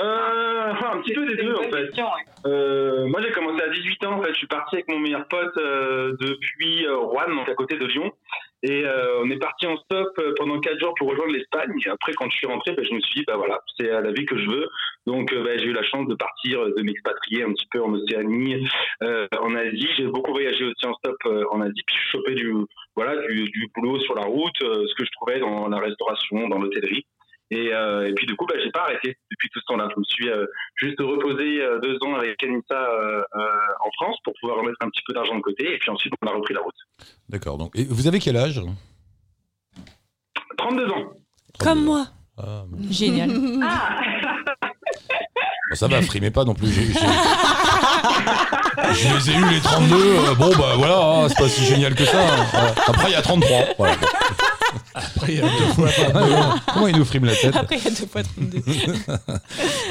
Euh, 0.00 0.72
enfin, 0.72 0.96
un 0.96 1.02
petit 1.02 1.12
peu 1.12 1.26
des 1.26 1.36
deux 1.42 1.54
en 1.54 1.62
fait. 1.64 1.86
Question, 1.86 2.04
ouais. 2.04 2.28
Euh, 2.46 3.08
moi 3.08 3.20
j'ai 3.20 3.32
commencé 3.32 3.62
à 3.62 3.68
18 3.68 4.04
ans 4.06 4.18
en 4.18 4.22
fait, 4.22 4.32
je 4.32 4.38
suis 4.38 4.46
parti 4.46 4.76
avec 4.76 4.88
mon 4.88 4.98
meilleur 4.98 5.26
pote 5.26 5.56
euh, 5.56 6.16
depuis 6.20 6.86
euh, 6.86 6.98
Rouen, 6.98 7.34
donc 7.34 7.48
à 7.48 7.54
côté 7.54 7.76
de 7.76 7.84
Lyon. 7.84 8.12
Et 8.64 8.84
euh, 8.84 9.22
on 9.22 9.30
est 9.30 9.38
parti 9.38 9.66
en 9.66 9.76
stop 9.76 10.08
euh, 10.18 10.34
pendant 10.36 10.58
4 10.58 10.80
jours 10.80 10.92
pour 10.98 11.08
rejoindre 11.08 11.32
l'Espagne. 11.32 11.70
Après 11.90 12.12
quand 12.14 12.28
je 12.28 12.36
suis 12.36 12.46
rentré, 12.46 12.72
ben, 12.72 12.84
je 12.84 12.92
me 12.92 13.00
suis 13.00 13.20
dit 13.20 13.24
bah 13.24 13.36
voilà, 13.36 13.60
c'est 13.78 13.88
euh, 13.88 14.00
la 14.00 14.10
vie 14.10 14.26
que 14.26 14.36
je 14.36 14.48
veux. 14.50 14.68
Donc 15.06 15.32
euh, 15.32 15.44
ben, 15.44 15.58
j'ai 15.58 15.66
eu 15.66 15.72
la 15.72 15.84
chance 15.84 16.08
de 16.08 16.14
partir, 16.14 16.64
de 16.64 16.82
m'expatrier 16.82 17.44
un 17.44 17.52
petit 17.52 17.68
peu 17.70 17.80
en 17.80 17.92
Océanie, 17.94 18.68
euh, 19.04 19.28
en 19.40 19.54
Asie. 19.54 19.88
J'ai 19.96 20.06
beaucoup 20.06 20.32
voyagé 20.32 20.64
aussi 20.64 20.86
en 20.86 20.94
stop 20.94 21.16
euh, 21.26 21.44
en 21.52 21.60
Asie, 21.60 21.82
puis 21.86 21.96
je 21.96 22.10
chopais 22.10 22.34
du 22.34 22.52
voilà 22.96 23.14
du, 23.28 23.44
du 23.44 23.70
boulot 23.76 24.00
sur 24.00 24.16
la 24.16 24.24
route, 24.24 24.60
euh, 24.62 24.86
ce 24.88 24.94
que 24.96 25.04
je 25.04 25.10
trouvais 25.12 25.38
dans 25.38 25.68
la 25.68 25.78
restauration, 25.78 26.48
dans 26.48 26.58
l'hôtellerie. 26.58 27.06
Et, 27.50 27.72
euh, 27.72 28.06
et 28.06 28.12
puis 28.12 28.26
du 28.26 28.36
coup, 28.36 28.44
bah, 28.46 28.56
j'ai 28.62 28.70
pas 28.70 28.82
arrêté 28.82 29.16
depuis 29.30 29.48
tout 29.50 29.58
ce 29.60 29.64
temps-là. 29.68 29.88
Je 29.94 29.98
me 29.98 30.04
suis 30.04 30.28
euh, 30.28 30.44
juste 30.76 31.00
reposé 31.00 31.62
euh, 31.62 31.78
deux 31.80 31.96
ans 32.02 32.14
avec 32.14 32.42
Anissa 32.42 32.74
euh, 32.74 33.22
euh, 33.36 33.46
en 33.84 33.90
France 33.96 34.16
pour 34.24 34.34
pouvoir 34.40 34.58
remettre 34.58 34.76
un 34.80 34.90
petit 34.90 35.00
peu 35.06 35.14
d'argent 35.14 35.34
de 35.36 35.40
côté. 35.40 35.72
Et 35.74 35.78
puis 35.78 35.90
ensuite, 35.90 36.12
on 36.22 36.26
a 36.26 36.32
repris 36.32 36.52
la 36.54 36.60
route. 36.60 36.74
D'accord. 37.28 37.56
Donc, 37.56 37.74
et 37.74 37.84
vous 37.84 38.06
avez 38.06 38.18
quel 38.18 38.36
âge? 38.36 38.60
32 40.58 40.90
ans. 40.90 41.12
Comme 41.58 41.84
moi. 41.84 42.06
Ah, 42.36 42.64
Génial. 42.90 43.30
Ah 45.70 45.74
bon, 45.74 45.76
ça 45.76 45.86
va, 45.88 46.00
frimez 46.00 46.30
pas 46.30 46.44
non 46.44 46.54
plus. 46.54 46.68
j'ai- 46.68 46.92
Je 48.94 49.14
les 49.14 49.30
ai 49.30 49.34
eu 49.38 49.44
les 49.50 49.60
32. 49.60 49.94
euh, 49.96 50.34
bon, 50.34 50.48
bah 50.56 50.74
voilà, 50.76 50.98
hein, 50.98 51.28
c'est 51.28 51.36
pas 51.38 51.48
si 51.48 51.64
génial 51.64 51.94
que 51.94 52.04
ça. 52.06 52.18
hein. 52.20 52.72
Après, 52.86 53.10
il 53.10 53.12
y 53.12 53.16
a 53.16 53.20
33. 53.22 53.58
Voilà. 53.76 53.94
Après, 55.28 55.32
il 55.32 55.38
y 55.38 55.42
a 55.42 55.48
deux 55.48 55.72
fois. 55.74 55.88
Comment 56.74 56.88
il 56.88 56.96
nous 56.96 57.04
frime 57.04 57.24
la 57.26 57.34
tête 57.34 57.54
Après, 57.56 57.76
il 57.76 57.84
y 57.84 57.86
a 57.86 57.90
deux 57.90 58.06
fois 58.06 58.22
32. 58.22 58.58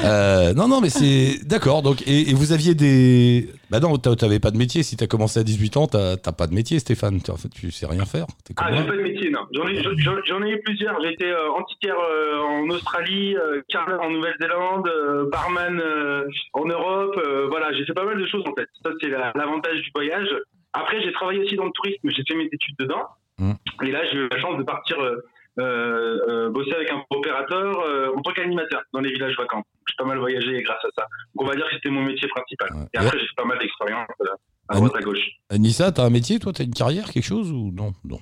Euh, 0.04 0.54
non, 0.54 0.68
non, 0.68 0.80
mais 0.80 0.90
c'est 0.90 1.40
d'accord. 1.44 1.82
Donc, 1.82 2.02
et, 2.06 2.30
et 2.30 2.34
vous 2.34 2.52
aviez 2.52 2.74
des. 2.74 3.48
Bah 3.70 3.80
non, 3.80 3.96
t'avais 3.98 4.38
pas 4.38 4.50
de 4.50 4.56
métier. 4.56 4.82
Si 4.82 4.96
t'as 4.96 5.06
commencé 5.06 5.40
à 5.40 5.42
18 5.42 5.76
ans, 5.76 5.86
t'as 5.86 6.16
t'as 6.16 6.32
pas 6.32 6.46
de 6.46 6.54
métier, 6.54 6.78
Stéphane. 6.78 7.20
En 7.28 7.36
fait, 7.36 7.48
tu 7.48 7.70
sais 7.72 7.86
rien 7.86 8.04
faire. 8.04 8.26
Ah, 8.56 8.70
j'ai 8.74 8.84
pas 8.84 8.96
de 8.96 9.02
métier, 9.02 9.30
non. 9.30 9.40
J'en 9.52 9.66
ai, 9.68 10.50
eu 10.52 10.60
plusieurs. 10.64 11.00
J'ai 11.02 11.12
été 11.12 11.26
euh, 11.26 11.50
antiquaire 11.52 11.96
euh, 11.98 12.40
en 12.42 12.68
Australie, 12.70 13.36
euh, 13.36 13.60
carreleur 13.68 14.00
en 14.02 14.10
Nouvelle-Zélande, 14.10 14.88
euh, 14.88 15.28
barman 15.30 15.80
euh, 15.80 16.24
en 16.54 16.64
Europe. 16.66 17.20
euh, 17.26 17.46
voilà, 17.48 17.72
j'ai 17.76 17.84
fait 17.84 17.94
pas 17.94 18.04
mal 18.04 18.18
de 18.20 18.26
choses 18.26 18.44
en 18.46 18.54
fait. 18.54 18.68
Ça, 18.84 18.90
c'est 19.00 19.08
la- 19.08 19.32
l'avantage 19.34 19.80
du 19.82 19.90
voyage. 19.94 20.28
Après, 20.72 21.02
j'ai 21.02 21.12
travaillé 21.12 21.40
aussi 21.40 21.56
dans 21.56 21.64
le 21.64 21.72
tourisme. 21.74 22.08
J'ai 22.14 22.22
fait 22.28 22.36
mes 22.36 22.48
études 22.52 22.76
dedans. 22.78 23.02
Mm. 23.38 23.52
Et 23.84 23.90
là, 23.90 24.04
j'ai 24.06 24.18
eu 24.18 24.28
la 24.28 24.40
chance 24.40 24.58
de 24.58 24.62
partir 24.62 25.00
euh, 25.00 25.24
euh, 25.58 26.18
euh, 26.28 26.50
bosser 26.50 26.72
avec 26.72 26.90
un 26.90 27.02
opérateur 27.10 27.80
euh, 27.80 28.12
en 28.16 28.22
tant 28.22 28.32
qu'animateur 28.32 28.82
dans 28.92 29.00
les 29.00 29.12
villages 29.12 29.36
vacances. 29.36 29.64
J'ai 29.88 29.94
pas 29.98 30.04
mal 30.04 30.18
voyagé 30.18 30.62
grâce 30.62 30.84
à 30.84 30.88
ça. 30.96 31.06
Donc, 31.34 31.46
on 31.46 31.46
va 31.46 31.56
dire 31.56 31.66
que 31.66 31.74
c'était 31.74 31.90
mon 31.90 32.02
métier 32.02 32.28
principal. 32.28 32.68
Et 32.94 32.98
après, 32.98 33.18
j'ai 33.18 33.26
fait 33.26 33.36
pas 33.36 33.44
mal 33.44 33.58
d'expériences 33.58 34.08
euh, 34.22 34.34
à 34.68 34.76
droite, 34.76 34.96
à 34.96 35.00
gauche. 35.00 35.26
Anissa, 35.50 35.90
t'as 35.90 36.04
un 36.04 36.10
métier, 36.10 36.38
toi? 36.38 36.52
T'as 36.52 36.64
une 36.64 36.74
carrière, 36.74 37.10
quelque 37.10 37.24
chose 37.24 37.50
ou 37.50 37.72
non? 37.72 37.92
Non. 38.04 38.18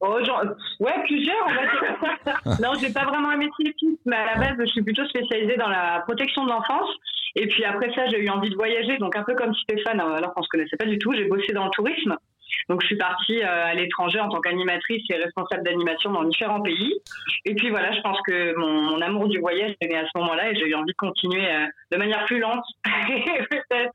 Oh, 0.00 0.22
genre, 0.22 0.44
ouais, 0.80 1.02
plusieurs, 1.04 1.46
va 1.46 1.62
dire. 1.62 2.58
non, 2.60 2.74
j'ai 2.78 2.92
pas 2.92 3.04
vraiment 3.04 3.30
un 3.30 3.38
métier 3.38 3.74
fixe, 3.78 4.02
mais 4.04 4.16
à 4.16 4.34
la 4.34 4.40
base, 4.40 4.56
je 4.58 4.66
suis 4.66 4.82
plutôt 4.82 5.06
spécialisée 5.06 5.56
dans 5.56 5.68
la 5.68 6.02
protection 6.06 6.44
de 6.44 6.50
l'enfance. 6.50 6.90
Et 7.36 7.48
puis 7.48 7.64
après 7.64 7.92
ça, 7.94 8.06
j'ai 8.08 8.22
eu 8.22 8.28
envie 8.28 8.50
de 8.50 8.54
voyager, 8.54 8.98
donc 8.98 9.16
un 9.16 9.22
peu 9.22 9.34
comme 9.34 9.54
Stéphane, 9.54 10.00
alors 10.00 10.34
qu'on 10.34 10.42
se 10.42 10.48
connaissait 10.48 10.76
pas 10.76 10.84
du 10.84 10.98
tout. 10.98 11.14
J'ai 11.14 11.24
bossé 11.24 11.52
dans 11.52 11.64
le 11.64 11.70
tourisme. 11.70 12.16
Donc 12.68 12.82
je 12.82 12.86
suis 12.86 12.96
partie 12.96 13.42
euh, 13.42 13.66
à 13.66 13.74
l'étranger 13.74 14.20
en 14.20 14.28
tant 14.28 14.40
qu'animatrice 14.40 15.02
et 15.10 15.16
responsable 15.16 15.64
d'animation 15.64 16.12
dans 16.12 16.24
différents 16.24 16.60
pays. 16.60 16.94
Et 17.44 17.54
puis 17.54 17.70
voilà, 17.70 17.92
je 17.92 18.00
pense 18.00 18.18
que 18.26 18.54
mon, 18.56 19.00
amour 19.00 19.28
du 19.28 19.38
voyage 19.38 19.74
est 19.80 19.88
né 19.88 19.96
à 19.96 20.04
ce 20.04 20.18
moment-là 20.18 20.50
et 20.50 20.54
j'ai 20.54 20.66
eu 20.66 20.74
envie 20.74 20.92
de 20.92 20.96
continuer 20.96 21.46
euh, 21.46 21.66
de 21.92 21.96
manière 21.96 22.24
plus 22.24 22.38
lente. 22.38 22.64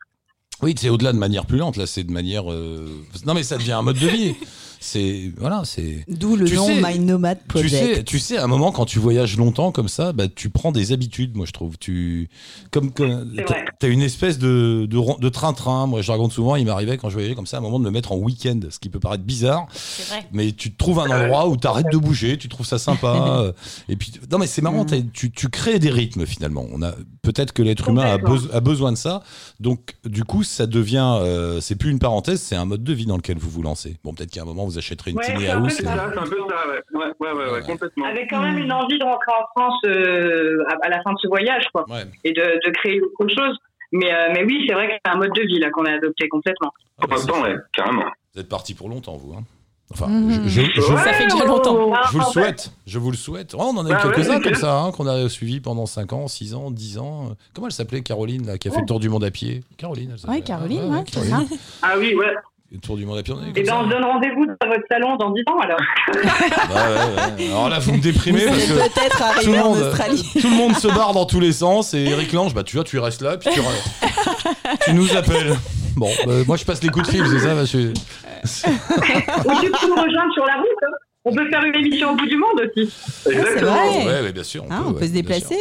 Oui, 0.62 0.74
c'est 0.78 0.90
au-delà 0.90 1.14
de 1.14 1.18
manière 1.18 1.46
plus 1.46 1.58
lente. 1.58 1.78
Là, 1.78 1.86
c'est 1.86 2.04
de 2.04 2.12
manière. 2.12 2.52
euh, 2.52 2.86
Non, 3.26 3.34
mais 3.34 3.44
ça 3.44 3.58
devient 3.58 3.72
un 3.72 3.82
mode 3.82 3.98
de 3.98 4.08
vie. 4.08 4.36
C'est 4.80 5.32
voilà, 5.38 5.64
c'est. 5.66 6.06
D'où 6.08 6.36
le 6.36 6.46
Tu 6.46 6.56
nom 6.56 6.68
sais- 6.68 6.82
My 6.82 7.00
Nomad 7.00 7.38
Tu 7.54 7.68
sais, 7.70 8.04
tu 8.04 8.18
sais, 8.20 8.38
à 8.38 8.44
un 8.46 8.48
moment 8.48 8.72
quand 8.72 8.86
tu 8.86 9.00
voyages 9.00 9.36
longtemps 9.38 9.72
comme 9.72 9.90
ça, 9.90 10.14
bah, 10.14 10.28
tu 10.34 10.50
prends 10.50 10.72
des 10.72 10.92
habitudes. 10.94 11.36
Moi, 11.36 11.46
je 11.46 11.52
trouve. 11.52 11.78
Tu 11.78 12.30
comme 12.72 12.92
t'as 12.92 13.88
une 13.88 14.02
espèce 14.02 14.40
de 14.40 14.88
de 14.90 15.30
train-train. 15.30 15.86
Moi, 15.88 16.02
je 16.02 16.12
raconte 16.12 16.32
souvent. 16.32 16.56
Il 16.56 16.66
m'arrivait 16.66 16.98
quand 16.98 17.10
je 17.10 17.14
voyageais 17.16 17.36
comme 17.36 17.46
ça, 17.48 17.58
à 17.58 17.60
un 17.60 17.64
moment 17.64 17.80
de 17.80 17.84
me 17.86 17.92
mettre 17.92 18.12
en 18.12 18.18
week-end, 18.18 18.60
ce 18.70 18.80
qui 18.80 18.90
peut 18.90 19.00
paraître 19.00 19.24
bizarre. 19.24 19.68
C'est 19.74 20.08
vrai. 20.14 20.26
Mais 20.32 20.52
tu 20.54 20.72
te 20.72 20.78
trouves 20.78 21.00
un 21.00 21.10
endroit 21.10 21.48
où 21.50 21.58
tu 21.58 21.68
arrêtes 21.68 21.92
de 21.92 21.98
bouger, 21.98 22.38
tu 22.38 22.48
trouves 22.48 22.66
ça 22.66 22.80
sympa. 22.80 23.08
euh, 23.40 23.52
et 23.90 23.96
puis, 23.96 24.14
non, 24.32 24.38
mais 24.38 24.48
c'est 24.48 24.62
marrant, 24.62 24.86
t'as- 24.86 25.02
tu, 25.14 25.32
tu 25.32 25.50
crées 25.50 25.80
des 25.80 25.90
rythmes 25.90 26.26
finalement. 26.26 26.66
On 26.72 26.82
a 26.82 26.94
peut-être 27.22 27.52
que 27.52 27.62
l'être 27.62 27.90
humain 27.90 28.18
a 28.54 28.60
besoin 28.62 28.92
de 28.92 28.98
ça. 28.98 29.24
Donc, 29.60 29.96
du 30.06 30.24
coup, 30.24 30.44
ça 30.44 30.66
devient, 30.68 31.18
euh, 31.22 31.60
c'est 31.62 31.76
plus 31.76 31.92
une 31.92 32.00
parenthèse, 32.00 32.42
c'est 32.42 32.56
un 32.56 32.66
mode 32.66 32.84
de 32.84 32.94
vie 32.94 33.06
dans 33.06 33.18
lequel 33.18 33.38
vous 33.38 33.50
vous 33.50 33.62
lancez. 33.62 33.98
Bon, 34.04 34.14
peut-être 34.14 34.32
qu'à 34.32 34.44
un 34.44 34.46
moment 34.46 34.69
vous 34.70 34.78
achèterez 34.78 35.12
une 35.12 35.18
Ouais, 35.18 35.26
tiny 35.26 35.48
house. 35.48 35.74
C'est 35.74 35.84
ça, 35.84 36.10
c'est 36.14 36.20
un 36.20 36.24
peu 36.24 36.38
ça, 36.50 36.68
ouais. 36.70 36.82
Ouais, 36.94 37.06
ouais, 37.20 37.32
ouais, 37.34 37.52
ouais, 37.52 37.62
complètement. 37.62 38.06
Avec 38.06 38.30
quand 38.30 38.42
même 38.42 38.58
une 38.58 38.72
envie 38.72 38.98
de 38.98 39.04
rentrer 39.04 39.32
en 39.32 39.46
France 39.60 39.80
euh, 39.86 40.64
à, 40.70 40.86
à 40.86 40.90
la 40.90 41.02
fin 41.04 41.12
de 41.14 41.18
ce 41.22 41.28
voyage, 41.28 41.66
quoi. 41.74 41.86
Ouais. 41.90 42.06
Et 42.24 42.32
de, 42.34 42.42
de 42.42 42.72
créer 42.72 43.02
autre 43.02 43.28
chose. 43.34 43.58
Mais, 43.92 44.14
euh, 44.14 44.30
mais 44.34 44.44
oui, 44.44 44.66
c'est 44.68 44.74
vrai 44.76 44.88
que 44.88 44.94
c'est 45.04 45.12
un 45.12 45.18
mode 45.18 45.34
de 45.34 45.42
vie 45.42 45.60
là 45.60 45.70
qu'on 45.72 45.84
a 45.86 45.94
adopté 45.94 46.28
complètement. 46.30 46.72
Ah, 47.02 47.08
bah, 47.08 47.16
ouais, 47.42 47.56
carrément. 47.74 48.06
Vous 48.36 48.42
êtes 48.42 48.50
parti 48.50 48.74
pour 48.76 48.88
longtemps, 48.90 49.18
vous. 49.18 49.34
hein. 49.34 49.44
Enfin, 49.92 50.06
je, 50.46 50.48
je- 50.48 50.62
je- 50.76 50.82
Ça 50.98 51.14
fait 51.14 51.24
déjà 51.26 51.46
longtemps. 51.46 51.92
Je 52.06 52.12
vous 52.12 52.20
le 52.20 52.26
souhaite. 52.26 52.72
Je 52.86 53.00
vous 53.00 53.10
le 53.10 53.18
souhaite. 53.18 53.56
Oh, 53.58 53.72
on 53.74 53.78
en 53.78 53.86
a 53.88 53.90
eu 53.90 53.94
Bah 53.94 54.02
quelques-uns 54.04 54.40
comme 54.40 54.54
ça, 54.54 54.78
hein, 54.82 54.92
qu'on 54.92 55.08
a 55.08 55.28
suivis 55.30 55.62
pendant 55.62 55.88
5 55.88 56.14
ans, 56.14 56.28
6 56.28 56.54
ans, 56.54 56.70
10 56.70 57.00
ans. 57.00 57.32
Comment 57.56 57.66
elle 57.66 57.74
s'appelait, 57.74 58.02
Caroline, 58.02 58.46
là, 58.46 58.60
qui 58.60 58.68
a 58.68 58.72
fait 58.72 58.82
le 58.82 58.86
tour 58.86 59.00
du 59.00 59.10
monde 59.10 59.24
à 59.24 59.32
pied? 59.32 59.64
Caroline, 59.78 60.12
elle 60.14 60.20
s'appelait. 60.20 60.36
Ouais, 60.38 60.44
Caroline, 60.44 60.82
Ah, 60.94 60.98
ouais, 61.00 61.04
ça. 61.12 61.56
Ah 61.82 61.94
oui, 61.98 62.14
ouais. 62.14 62.36
Le 62.72 62.78
tour 62.78 62.98
du 62.98 63.06
monde 63.06 63.18
à 63.18 63.24
pied, 63.24 63.34
ben 63.56 63.66
ça. 63.66 63.80
on 63.80 63.86
se 63.86 63.90
donne 63.90 64.04
rendez-vous 64.04 64.46
dans 64.46 64.68
votre 64.68 64.84
salon 64.92 65.16
dans 65.16 65.32
10 65.32 65.42
ans 65.50 65.58
alors. 65.58 65.80
Ouais, 66.14 67.42
ouais. 67.44 67.48
Alors 67.50 67.68
là, 67.70 67.80
vous 67.80 67.94
me 67.94 68.00
déprimez 68.00 68.46
Vous 68.46 68.50
parce 68.52 68.66
que 68.68 68.74
peut-être 68.74 69.18
tout 69.18 69.24
arriver 69.24 69.52
le, 69.58 69.60
en 69.64 69.70
monde, 69.74 69.78
Australie. 69.82 70.30
tout 70.40 70.50
le 70.50 70.56
monde 70.56 70.76
se 70.76 70.88
barre 70.88 71.14
dans 71.14 71.26
tous 71.26 71.40
les 71.40 71.52
sens 71.52 71.96
et 71.96 72.04
Eric 72.04 72.32
Lange, 72.32 72.54
bah 72.54 72.62
tu 72.64 72.76
vois, 72.76 72.84
tu 72.84 73.00
restes 73.00 73.24
là, 73.24 73.38
puis 73.38 73.50
tu, 73.52 73.60
re- 73.60 74.76
tu 74.86 74.94
nous 74.94 75.16
appelles. 75.18 75.56
Bon, 75.96 76.10
euh, 76.28 76.44
moi 76.46 76.58
je 76.58 76.64
passe 76.66 76.84
les 76.84 76.90
coups 76.90 77.08
de 77.08 77.12
fil, 77.12 77.26
c'est 77.26 77.40
ça 77.40 77.56
que- 77.56 77.88
Ou 77.90 79.62
tu 79.62 79.72
peux 79.72 79.88
nous 79.88 79.96
rejoindre 80.02 80.34
sur 80.34 80.46
la 80.46 80.58
route. 80.58 80.84
hein. 80.84 80.92
On 81.26 81.34
peut 81.34 81.50
faire 81.50 81.64
une 81.64 81.76
émission 81.76 82.12
au 82.12 82.16
bout 82.16 82.28
du 82.28 82.38
monde 82.38 82.62
aussi. 82.62 82.90
c'est 83.24 83.34
vrai. 83.34 84.06
Ouais, 84.06 84.22
ouais, 84.22 84.32
bien 84.32 84.44
sûr. 84.44 84.64
On 84.70 84.72
Hein, 84.72 84.78
peut, 84.78 84.84
on 84.86 84.92
ouais, 84.94 85.00
peut 85.00 85.06
se 85.08 85.12
bien 85.12 85.22
déplacer. 85.22 85.58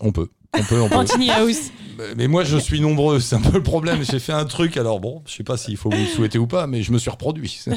On 0.00 0.12
peut. 0.12 0.28
On 0.58 0.62
peut, 0.62 0.80
on 0.80 0.88
peut. 0.88 0.94
En 0.96 1.04
tiny 1.04 1.30
house. 1.30 1.70
Mais- 2.16 2.28
moi, 2.28 2.44
je 2.44 2.58
suis 2.58 2.80
nombreux, 2.80 3.20
c'est 3.20 3.36
un 3.36 3.40
peu 3.40 3.56
le 3.56 3.62
problème. 3.62 4.00
J'ai 4.02 4.18
fait 4.18 4.32
un 4.32 4.44
truc, 4.44 4.76
alors 4.76 5.00
bon, 5.00 5.22
je 5.26 5.32
sais 5.32 5.44
pas 5.44 5.56
s'il 5.56 5.76
faut 5.78 5.88
vous 5.90 5.96
le 5.96 6.06
souhaiter 6.06 6.38
ou 6.38 6.46
pas, 6.46 6.66
mais 6.66 6.82
je 6.82 6.92
me 6.92 6.98
suis 6.98 7.10
reproduit. 7.10 7.58
ce, 7.64 7.70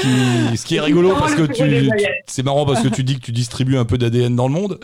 qui, 0.00 0.56
ce 0.56 0.64
qui 0.64 0.76
est 0.76 0.80
rigolo 0.80 1.14
parce 1.18 1.34
que 1.34 1.42
tu, 1.42 1.90
c'est 2.26 2.44
marrant 2.44 2.64
parce 2.66 2.82
que 2.82 2.88
tu 2.88 3.02
dis 3.02 3.16
que 3.16 3.24
tu 3.24 3.32
distribues 3.32 3.78
un 3.78 3.84
peu 3.84 3.98
d'ADN 3.98 4.36
dans 4.36 4.46
le 4.46 4.54
monde. 4.54 4.78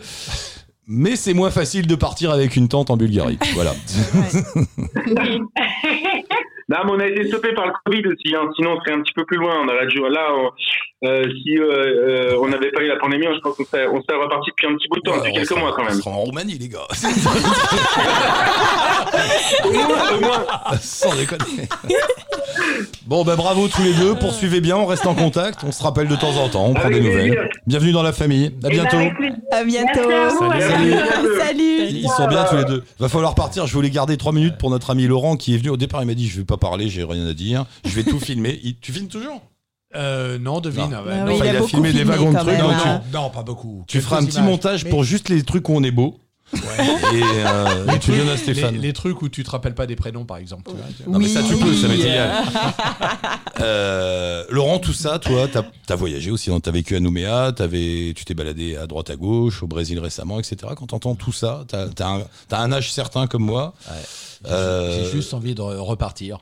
Mais 0.85 1.15
c'est 1.15 1.33
moins 1.33 1.51
facile 1.51 1.87
de 1.87 1.95
partir 1.95 2.31
avec 2.31 2.57
une 2.57 2.67
tante 2.67 2.89
en 2.89 2.97
Bulgarie. 2.97 3.39
Voilà. 3.53 3.73
mais 6.69 6.77
on 6.91 6.99
a 6.99 7.07
été 7.07 7.27
stoppé 7.27 7.53
par 7.53 7.65
le 7.67 7.73
Covid 7.85 8.07
aussi, 8.07 8.35
hein. 8.35 8.49
sinon 8.55 8.71
on 8.77 8.79
serait 8.81 8.93
un 8.97 9.01
petit 9.01 9.13
peu 9.13 9.25
plus 9.25 9.37
loin. 9.37 9.53
On 9.63 9.67
aurait 9.67 9.87
dû, 9.87 9.99
là, 9.99 10.27
on- 10.35 10.51
euh, 11.05 11.23
si 11.43 11.57
euh, 11.57 11.65
euh, 12.33 12.37
on 12.41 12.47
n'avait 12.47 12.71
pas 12.71 12.81
eu 12.81 12.87
la 12.87 12.95
pandémie, 12.95 13.25
je 13.25 13.39
pense 13.41 13.57
qu'on 13.57 13.65
serait, 13.65 13.87
on 13.87 14.01
serait 14.01 14.15
reparti 14.23 14.51
depuis 14.51 14.67
un 14.67 14.75
petit 14.77 14.87
bout 14.89 14.95
de 14.97 15.01
temps, 15.01 15.11
Ouais, 15.11 15.17
depuis 15.17 15.31
on 15.31 15.35
quelques 15.35 15.47
sera- 15.49 15.59
mois 15.59 15.73
quand 15.75 15.81
On 15.81 15.85
même. 15.85 15.93
sera 16.01 16.11
en 16.11 16.19
Roumanie, 16.19 16.57
les 16.57 16.69
gars. 16.69 16.87
Au 19.65 19.71
moins, 19.71 20.11
au 20.15 20.19
moins. 20.19 20.45
Sans 20.81 21.15
déconner. 21.15 21.67
Bon, 23.05 23.23
ben 23.23 23.35
bravo 23.35 23.67
tous 23.67 23.81
les 23.83 23.93
deux. 23.93 24.15
Poursuivez 24.15 24.61
bien, 24.61 24.77
on 24.77 24.85
reste 24.85 25.05
en 25.05 25.13
contact. 25.15 25.59
On 25.67 25.71
se 25.71 25.83
rappelle 25.83 26.07
de 26.07 26.15
temps 26.15 26.35
en 26.37 26.47
temps, 26.49 26.65
on 26.67 26.73
prend 26.73 26.85
Avec 26.85 27.01
des 27.01 27.09
nouvelles. 27.09 27.31
plaisir. 27.31 27.49
Bienvenue 27.67 27.91
dans 27.91 28.03
la 28.03 28.13
famille. 28.13 28.45
À 28.45 28.49
Eh 28.49 28.61
ben, 28.61 28.69
bientôt. 28.69 28.97
À 29.51 29.63
bientôt. 29.63 30.09
Merci 30.09 30.43
à 30.43 31.21
vous, 31.21 31.35
Salut. 31.39 31.83
Ils 31.89 32.09
sont 32.09 32.27
bien 32.27 32.45
tous 32.49 32.55
les 32.55 32.65
deux. 32.65 32.83
Va 32.99 33.09
falloir 33.09 33.35
partir. 33.35 33.67
Je 33.67 33.73
voulais 33.73 33.89
garder 33.89 34.17
trois 34.17 34.31
minutes 34.31 34.57
pour 34.57 34.69
notre 34.69 34.89
ami 34.89 35.05
Laurent 35.07 35.35
qui 35.35 35.53
est 35.53 35.57
venu 35.57 35.69
au 35.69 35.77
départ. 35.77 36.01
Il 36.01 36.05
m'a 36.07 36.13
dit 36.13 36.27
Je 36.27 36.37
vais 36.39 36.45
pas 36.45 36.52
parler, 36.57 36.89
j'ai 36.89 37.03
rien 37.03 37.25
à 37.27 37.33
dire. 37.33 37.65
Je 37.85 37.89
vais 37.91 38.03
tout 38.03 38.19
filmer. 38.19 38.59
Il- 38.63 38.77
Tu 38.79 38.91
filmes 38.91 39.07
toujours? 39.07 39.41
Euh, 39.95 40.39
non, 40.39 40.59
devine. 40.59 40.89
Non. 40.89 40.97
ah 40.97 41.03
ouais, 41.03 41.11
Ah 41.13 41.17
non, 41.19 41.25
oui, 41.27 41.33
Enfin, 41.35 41.45
il 41.45 41.47
il 41.49 41.55
a 41.55 41.59
beaucoup 41.59 41.69
filmé 41.69 41.91
des 41.93 41.99
filmé 41.99 42.11
wagons 42.11 42.31
de 42.31 42.35
quand 42.37 42.43
trucs. 42.43 42.57
même, 42.57 42.61
Non, 42.65 42.73
tu- 42.81 42.87
hein. 42.87 43.01
non, 43.13 43.29
pas 43.29 43.43
beaucoup. 43.43 43.83
Tu 43.87 44.01
feras 44.01 44.17
un 44.21 44.25
petit 44.25 44.37
images. 44.37 44.49
montage 44.49 44.83
Mais- 44.85 44.89
pour 44.89 45.03
juste 45.03 45.29
les 45.29 45.43
trucs 45.43 45.69
où 45.69 45.73
on 45.73 45.83
est 45.83 45.91
beau. 45.91 46.17
Et, 46.53 46.57
euh, 46.57 47.87
et 47.87 47.93
tu 47.93 47.99
trucs- 48.11 48.17
donnes 48.17 48.29
à 48.29 48.37
Stéphane. 48.37 48.75
Les, 48.75 48.79
les 48.81 48.93
trucs 48.93 49.21
où 49.21 49.29
tu 49.29 49.43
te 49.43 49.49
rappelles 49.49 49.73
pas 49.75 49.85
des 49.87 49.95
prénoms, 49.95 50.25
par 50.25 50.37
exemple. 50.37 50.71
tu 50.97 51.03
vois. 51.03 51.13
Non, 51.13 51.19
mais 51.19 51.27
ça, 51.27 51.41
tu 51.43 51.55
peux, 51.57 51.73
ça 51.73 51.87
m'est 51.87 51.99
égal. 51.99 52.43
Euh, 53.59 54.43
Laurent, 54.49 54.79
tout 54.79 54.93
ça, 54.93 55.19
toi, 55.19 55.47
t'as 55.47 55.63
as 55.89 55.95
voyagé 55.95 56.31
aussi, 56.31 56.51
hein, 56.51 56.59
t'as 56.59 56.71
vécu 56.71 56.95
à 56.95 56.99
Nouméa, 56.99 57.51
t'avais- 57.55 58.13
tu 58.15 58.25
t'es 58.25 58.33
baladé 58.33 58.75
à 58.75 58.87
droite 58.87 59.09
à 59.09 59.15
gauche, 59.15 59.61
au 59.63 59.67
Brésil 59.67 59.99
récemment, 59.99 60.39
etc. 60.39 60.57
Quand 60.75 60.87
t'entends 60.87 61.15
tout 61.15 61.31
ça, 61.31 61.63
t'as 61.67 61.85
as 62.51 62.61
un, 62.61 62.71
âge 62.71 62.91
certain 62.91 63.27
comme 63.27 63.43
moi. 63.43 63.73
Euh, 64.47 65.03
J'ai 65.05 65.11
juste 65.11 65.33
envie 65.33 65.55
de 65.55 65.61
re- 65.61 65.77
repartir. 65.77 66.39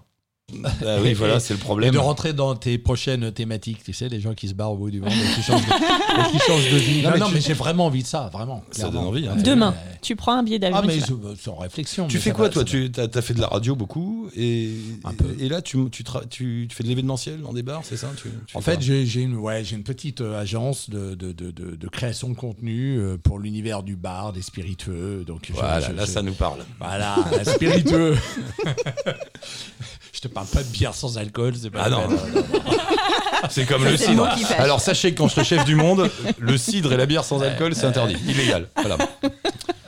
Ah 0.86 0.98
oui, 1.02 1.14
voilà, 1.14 1.40
c'est 1.40 1.54
le 1.54 1.60
Et 1.60 1.64
problème. 1.64 1.94
de 1.94 1.98
rentrer 1.98 2.34
dans 2.34 2.56
tes 2.56 2.78
prochaines 2.78 3.32
thématiques, 3.32 3.84
tu 3.84 3.94
sais, 3.94 4.10
les 4.10 4.20
gens 4.20 4.34
qui 4.34 4.48
se 4.48 4.54
barrent 4.54 4.72
au 4.74 4.78
bout 4.78 4.92
du 4.92 5.00
monde 5.00 5.12
et 5.12 5.36
qui 5.36 5.42
changent 5.44 5.66
de, 5.66 5.72
et 6.28 6.32
qui 6.32 6.40
changent 6.40 6.72
de 6.72 6.78
vie. 6.78 7.02
Non, 7.02 7.10
Non, 7.10 7.14
mais 7.14 7.20
non, 7.20 7.28
tu- 7.28 7.34
mais 7.36 7.42
j'ai 7.42 7.54
vraiment 7.54 7.86
envie 7.88 8.04
de 8.04 8.08
ça, 8.08 8.30
vraiment. 8.32 8.64
Ça 8.72 8.84
clairement. 8.90 9.00
donne 9.00 9.10
envie. 9.10 9.28
hein. 9.28 9.36
Demain, 9.44 9.76
tu 10.02 10.16
prends 10.16 10.34
un 10.38 10.44
billet 10.44 10.60
d'avion. 10.60 10.80
Ah, 10.82 10.86
mais 10.86 11.00
je- 11.00 11.36
sans 11.42 11.56
réflexion. 11.56 12.08
Tu 12.08 12.20
fais 12.20 12.32
quoi, 12.32 12.46
va, 12.48 12.54
toi. 12.54 12.64
Tu 12.64 12.92
as, 12.98 13.22
fait 13.22 13.34
de 13.34 13.42
la 13.42 13.48
radio 13.48 13.76
beaucoup 13.76 14.30
et, 14.36 14.70
Un 15.04 15.14
peu. 15.14 15.36
et 15.40 15.50
là, 15.50 15.62
tu, 15.62 15.78
tu, 15.92 16.04
tra- 16.04 16.28
tu, 16.30 16.68
tu 16.70 16.76
fais 16.76 16.84
de 16.84 16.90
l'événementiel 16.90 17.42
dans 17.42 17.54
des 17.54 17.64
bars, 17.64 17.82
c'est 17.84 17.98
ça 17.98 18.10
tu, 18.16 18.30
tu 18.48 18.58
En 18.58 18.62
fait, 18.62 18.82
j'ai 18.82 19.06
j'ai 19.06 19.22
une, 19.22 19.36
ouais, 19.36 19.64
j'ai 19.64 19.76
une 19.76 19.84
petite 19.84 20.22
euh, 20.22 20.40
agence 20.40 20.90
de, 20.90 21.16
de, 21.16 21.32
de, 21.32 21.52
de, 21.52 21.76
de 21.76 21.88
création 21.88 22.30
de 22.30 22.36
contenu 22.36 22.98
euh, 22.98 23.18
pour 23.18 23.40
l'univers 23.40 23.84
du 23.84 23.96
bar, 23.96 24.34
des 24.34 24.42
spiritueux. 24.42 25.24
Donc 25.26 25.50
Voilà, 25.54 25.80
je- 25.80 25.92
là, 25.94 26.06
je- 26.06 26.12
ça 26.12 26.22
nous 26.22 26.34
parle. 26.34 26.60
Voilà, 26.80 27.16
spiritueux. 27.46 28.16
je 30.14 30.20
te 30.20 30.28
parle 30.28 30.41
pas 30.46 30.64
de 30.64 30.68
bière 30.70 30.94
sans 30.96 31.18
alcool, 31.18 31.54
c'est 31.60 31.70
pas 31.70 31.84
Ah 31.86 31.90
non. 31.90 32.08
C'est 33.50 33.66
comme 33.66 33.84
le 33.84 33.98
cidre. 33.98 34.30
Alors 34.60 34.80
sachez 34.82 35.14
que 35.14 35.18
quand 35.18 35.28
je 35.28 35.34
serai 35.34 35.44
chef 35.46 35.66
du 35.66 35.76
monde, 35.76 36.10
le 36.38 36.58
cidre 36.58 36.94
et 36.94 36.98
la 36.98 37.08
bière 37.08 37.24
sans 37.26 37.42
alcool, 37.42 37.74
c'est 37.76 37.88
interdit, 37.88 38.16
illégal. 38.28 38.68
Voilà. 38.76 38.98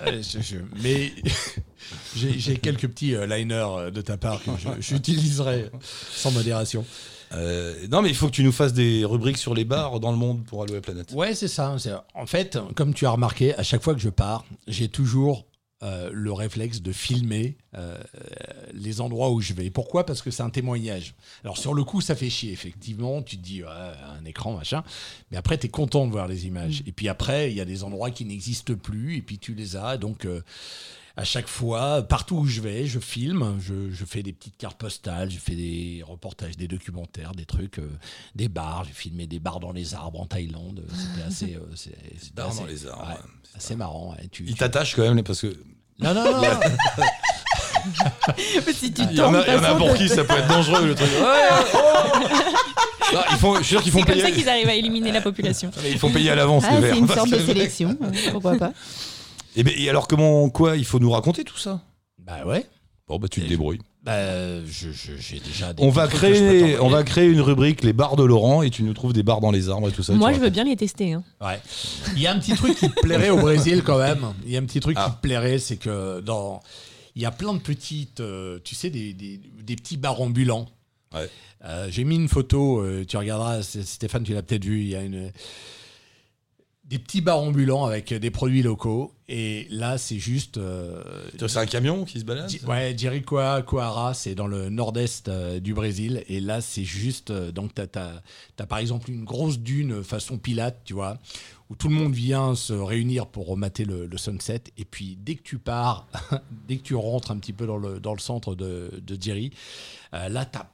Je- 0.07 0.41
je- 0.41 0.57
mais 0.81 1.11
J'ai 2.15 2.57
quelques 2.57 2.87
petits 2.87 3.15
euh, 3.15 3.25
liners 3.25 3.65
euh, 3.77 3.91
de 3.91 4.01
ta 4.01 4.17
part 4.17 4.41
que 4.43 4.51
je- 4.57 4.81
j'utiliserai 4.81 5.69
sans 6.13 6.31
modération. 6.31 6.85
Euh, 7.33 7.73
non, 7.91 8.01
mais 8.01 8.09
il 8.09 8.15
faut 8.15 8.27
que 8.27 8.31
tu 8.33 8.43
nous 8.43 8.51
fasses 8.51 8.73
des 8.73 9.05
rubriques 9.05 9.37
sur 9.39 9.53
les 9.55 9.65
bars 9.65 9.99
dans 9.99 10.11
le 10.11 10.17
monde 10.17 10.43
pour 10.45 10.63
Allo 10.63 10.73
la 10.75 10.81
planète. 10.81 11.11
Ouais, 11.13 11.33
c'est 11.33 11.47
ça. 11.47 11.75
En 12.13 12.25
fait, 12.25 12.57
comme 12.75 12.93
tu 12.93 13.05
as 13.07 13.09
remarqué, 13.11 13.55
à 13.55 13.63
chaque 13.63 13.81
fois 13.83 13.93
que 13.95 13.99
je 14.01 14.09
pars, 14.09 14.45
j'ai 14.67 14.87
toujours 14.89 15.45
euh, 15.83 16.09
le 16.13 16.31
réflexe 16.33 16.81
de 16.81 16.91
filmer 16.91 17.55
euh, 17.75 17.97
les 18.73 19.01
endroits 19.01 19.31
où 19.31 19.41
je 19.41 19.53
vais. 19.53 19.69
Pourquoi? 19.69 20.05
Parce 20.05 20.21
que 20.21 20.31
c'est 20.31 20.43
un 20.43 20.49
témoignage. 20.49 21.13
Alors 21.43 21.57
sur 21.57 21.73
le 21.73 21.83
coup, 21.83 22.01
ça 22.01 22.15
fait 22.15 22.29
chier, 22.29 22.51
effectivement. 22.51 23.21
Tu 23.21 23.37
te 23.37 23.43
dis, 23.43 23.61
un 23.63 24.23
écran, 24.25 24.55
machin. 24.55 24.83
Mais 25.31 25.37
après, 25.37 25.57
tu 25.57 25.67
es 25.67 25.69
content 25.69 26.07
de 26.07 26.11
voir 26.11 26.27
les 26.27 26.47
images. 26.47 26.81
Et 26.87 26.91
puis 26.91 27.09
après, 27.09 27.51
il 27.51 27.57
y 27.57 27.61
a 27.61 27.65
des 27.65 27.83
endroits 27.83 28.11
qui 28.11 28.25
n'existent 28.25 28.75
plus, 28.75 29.17
et 29.17 29.21
puis 29.21 29.37
tu 29.37 29.53
les 29.53 29.75
as. 29.75 29.97
Donc... 29.97 30.25
euh, 30.25 30.41
à 31.15 31.23
chaque 31.25 31.47
fois, 31.47 32.01
partout 32.01 32.37
où 32.37 32.47
je 32.47 32.59
vais, 32.59 32.87
je 32.87 32.97
filme, 32.99 33.59
je, 33.61 33.91
je 33.91 34.03
fais 34.03 34.23
des 34.23 34.33
petites 34.33 34.57
cartes 34.57 34.79
postales, 34.79 35.29
je 35.29 35.37
fais 35.37 35.55
des 35.55 36.01
reportages, 36.03 36.57
des 36.57 36.67
documentaires, 36.67 37.33
des 37.33 37.45
trucs, 37.45 37.77
euh, 37.77 37.87
des 38.33 38.49
bars. 38.49 38.83
J'ai 38.85 38.93
filmé 38.93 39.27
des 39.27 39.37
bars 39.37 39.59
dans 39.59 39.71
les 39.71 39.93
arbres 39.93 40.19
en 40.19 40.25
Thaïlande. 40.25 40.83
C'était 40.89 41.27
assez, 41.27 41.55
euh, 41.55 42.31
bars 42.33 42.55
dans 42.55 42.65
les 42.65 42.87
arbres, 42.87 43.09
ouais, 43.09 43.19
assez 43.53 43.75
marrant. 43.75 44.13
ouais. 44.13 44.27
Tu- 44.31 44.41
Il 44.45 44.53
tu- 44.53 44.57
t'attache 44.57 44.95
quand 44.95 45.03
même, 45.03 45.23
parce 45.23 45.41
que. 45.41 45.55
Non, 45.99 46.13
non, 46.13 46.23
non. 46.23 46.41
non. 46.41 46.53
si 48.73 48.91
tu 48.93 49.01
Il 49.11 49.17
y 49.17 49.21
en 49.21 49.33
a, 49.33 49.45
il 49.47 49.53
y 49.53 49.57
en 49.57 49.63
a 49.63 49.75
pour 49.75 49.93
qui 49.95 50.07
ça 50.09 50.23
peut 50.23 50.35
être 50.37 50.47
dangereux 50.47 50.85
le 50.87 50.95
truc. 50.95 51.09
Ouais, 53.13 53.19
oh. 53.19 53.19
Ils 53.31 53.37
font, 53.37 53.55
je 53.57 53.59
suis 53.61 53.67
sûr 53.75 53.83
qu'ils 53.83 53.91
C'est 53.91 53.99
font 53.99 54.05
comme 54.05 54.15
payer. 54.15 54.25
ça 54.25 54.31
qu'ils 54.31 54.49
arrivent 54.49 54.69
à 54.69 54.73
éliminer 54.73 55.11
la 55.11 55.21
population. 55.21 55.69
Mais 55.83 55.91
ils 55.91 55.99
font 55.99 56.09
payer 56.09 56.31
à 56.31 56.35
l'avance 56.35 56.63
Ah, 56.65 56.71
les 56.71 56.75
c'est 56.77 56.81
verres. 56.87 56.97
une 56.97 57.05
parce 57.05 57.19
sorte 57.19 57.29
de 57.31 57.35
que- 57.37 57.45
sélection, 57.45 57.97
euh, 58.01 58.07
pourquoi 58.31 58.57
pas. 58.57 58.71
Et, 59.55 59.61
ben, 59.63 59.73
et 59.77 59.87
alors 59.89 60.07
comment 60.07 60.49
quoi 60.49 60.77
Il 60.77 60.85
faut 60.85 60.97
nous 60.97 61.11
raconter 61.11 61.43
tout 61.43 61.57
ça? 61.57 61.81
Bah 62.17 62.43
ouais. 62.45 62.65
Bon 63.07 63.19
bah 63.19 63.27
tu 63.29 63.41
te 63.41 63.47
débrouilles. 63.47 63.79
Bah, 64.03 64.59
je- 64.65 64.91
je- 64.91 65.15
j'ai 65.17 65.39
déjà. 65.39 65.71
des 65.73 65.81
On 65.81 65.89
va 65.89 66.07
créer, 66.09 66.77
on 66.79 66.89
va 66.89 67.03
créer 67.03 67.27
une 67.29 67.39
rubrique 67.39 67.83
les 67.83 67.93
bars 67.93 68.17
de 68.17 68.23
Laurent 68.23 68.61
et 68.61 68.69
tu 68.69 68.83
nous 68.83 68.93
trouves 68.93 69.13
des 69.13 69.23
bars 69.23 69.39
dans 69.39 69.51
les 69.51 69.69
arbres 69.69 69.87
et 69.87 69.91
tout 69.93 70.03
ça. 70.03 70.11
Moi, 70.13 70.31
tu 70.31 70.35
je 70.35 70.41
veux 70.41 70.49
bien 70.49 70.65
les 70.65 70.75
tester. 70.75 71.13
hein. 71.13 71.23
Ouais. 71.39 71.61
Il 72.15 72.21
y 72.21 72.27
a 72.27 72.33
un 72.33 72.39
petit 72.39 72.53
truc 72.53 72.77
qui 72.77 72.89
te 72.89 72.99
plairait 72.99 73.29
au 73.29 73.37
Brésil 73.37 73.81
quand 73.81 73.97
même. 73.99 74.25
Il 74.45 74.51
y 74.51 74.57
a 74.57 74.59
un 74.59 74.65
petit 74.65 74.81
truc 74.81 74.97
Ah. 74.99 75.05
qui 75.09 75.15
te 75.15 75.21
plairait, 75.21 75.57
c'est 75.57 75.77
que 75.77 76.19
dans. 76.19 76.59
Il 77.15 77.21
y 77.21 77.25
a 77.25 77.31
plein 77.31 77.53
de 77.53 77.59
petites. 77.59 78.19
euh, 78.19 78.59
tu 78.63 78.75
sais, 78.75 78.89
des, 78.89 79.13
des- 79.13 79.39
des 79.61 79.75
petits 79.77 79.95
bars 79.97 80.19
ambulants. 80.19 80.67
Ouais. 81.13 81.29
Euh, 81.63 81.87
J'ai 81.89 82.03
mis 82.03 82.15
une 82.15 82.27
photo, 82.27 82.81
euh, 82.81 83.05
tu 83.07 83.15
regarderas, 83.15 83.61
c'est- 83.63 83.83
Stéphane, 83.83 84.23
tu 84.23 84.33
l'as 84.33 84.41
peut-être 84.41 84.65
vu. 84.65 84.81
Il 84.81 84.89
y 84.89 84.95
a 84.97 85.01
une. 85.01 85.31
Des 86.93 86.99
petits 86.99 87.21
bars 87.21 87.39
ambulants 87.39 87.85
avec 87.85 88.13
des 88.13 88.29
produits 88.29 88.61
locaux. 88.61 89.13
Et 89.27 89.65
là, 89.71 89.97
c'est 89.97 90.19
juste. 90.19 90.57
euh, 90.57 91.01
C'est 91.39 91.57
un 91.57 91.65
camion 91.65 92.05
qui 92.05 92.19
se 92.19 92.23
balade 92.23 92.45
Di- 92.45 92.59
Ouais, 92.67 92.93
Jericoacoara, 92.95 94.13
c'est 94.13 94.35
dans 94.35 94.45
le 94.45 94.69
nord-est 94.69 95.27
euh, 95.27 95.59
du 95.59 95.73
Brésil. 95.73 96.23
Et 96.27 96.39
là, 96.39 96.61
c'est 96.61 96.83
juste. 96.83 97.31
euh, 97.31 97.51
donc, 97.51 97.71
tu 97.73 97.81
as, 97.81 98.65
par 98.67 98.77
exemple 98.77 99.09
une 99.09 99.23
grosse 99.23 99.57
dune 99.57 100.03
façon 100.03 100.37
Pilate, 100.37 100.81
tu 100.85 100.93
vois, 100.93 101.17
où 101.71 101.75
tout 101.75 101.87
le 101.87 101.95
monde 101.95 102.13
vient 102.13 102.53
se 102.53 102.73
réunir 102.73 103.25
pour 103.25 103.57
mater 103.57 103.85
le, 103.85 104.05
le 104.05 104.17
sunset. 104.19 104.61
Et 104.77 104.85
puis, 104.85 105.17
dès 105.19 105.33
que 105.33 105.41
tu 105.41 105.57
pars, 105.57 106.07
dès 106.67 106.77
que 106.77 106.83
tu 106.83 106.93
rentres 106.93 107.31
un 107.31 107.37
petit 107.37 107.53
peu 107.53 107.65
dans 107.65 107.77
le, 107.77 107.99
dans 107.99 108.13
le 108.13 108.19
centre 108.19 108.53
de, 108.53 108.91
de 109.01 109.17
euh, 110.13 110.29
là, 110.29 110.45
tu 110.45 110.59
as 110.59 110.69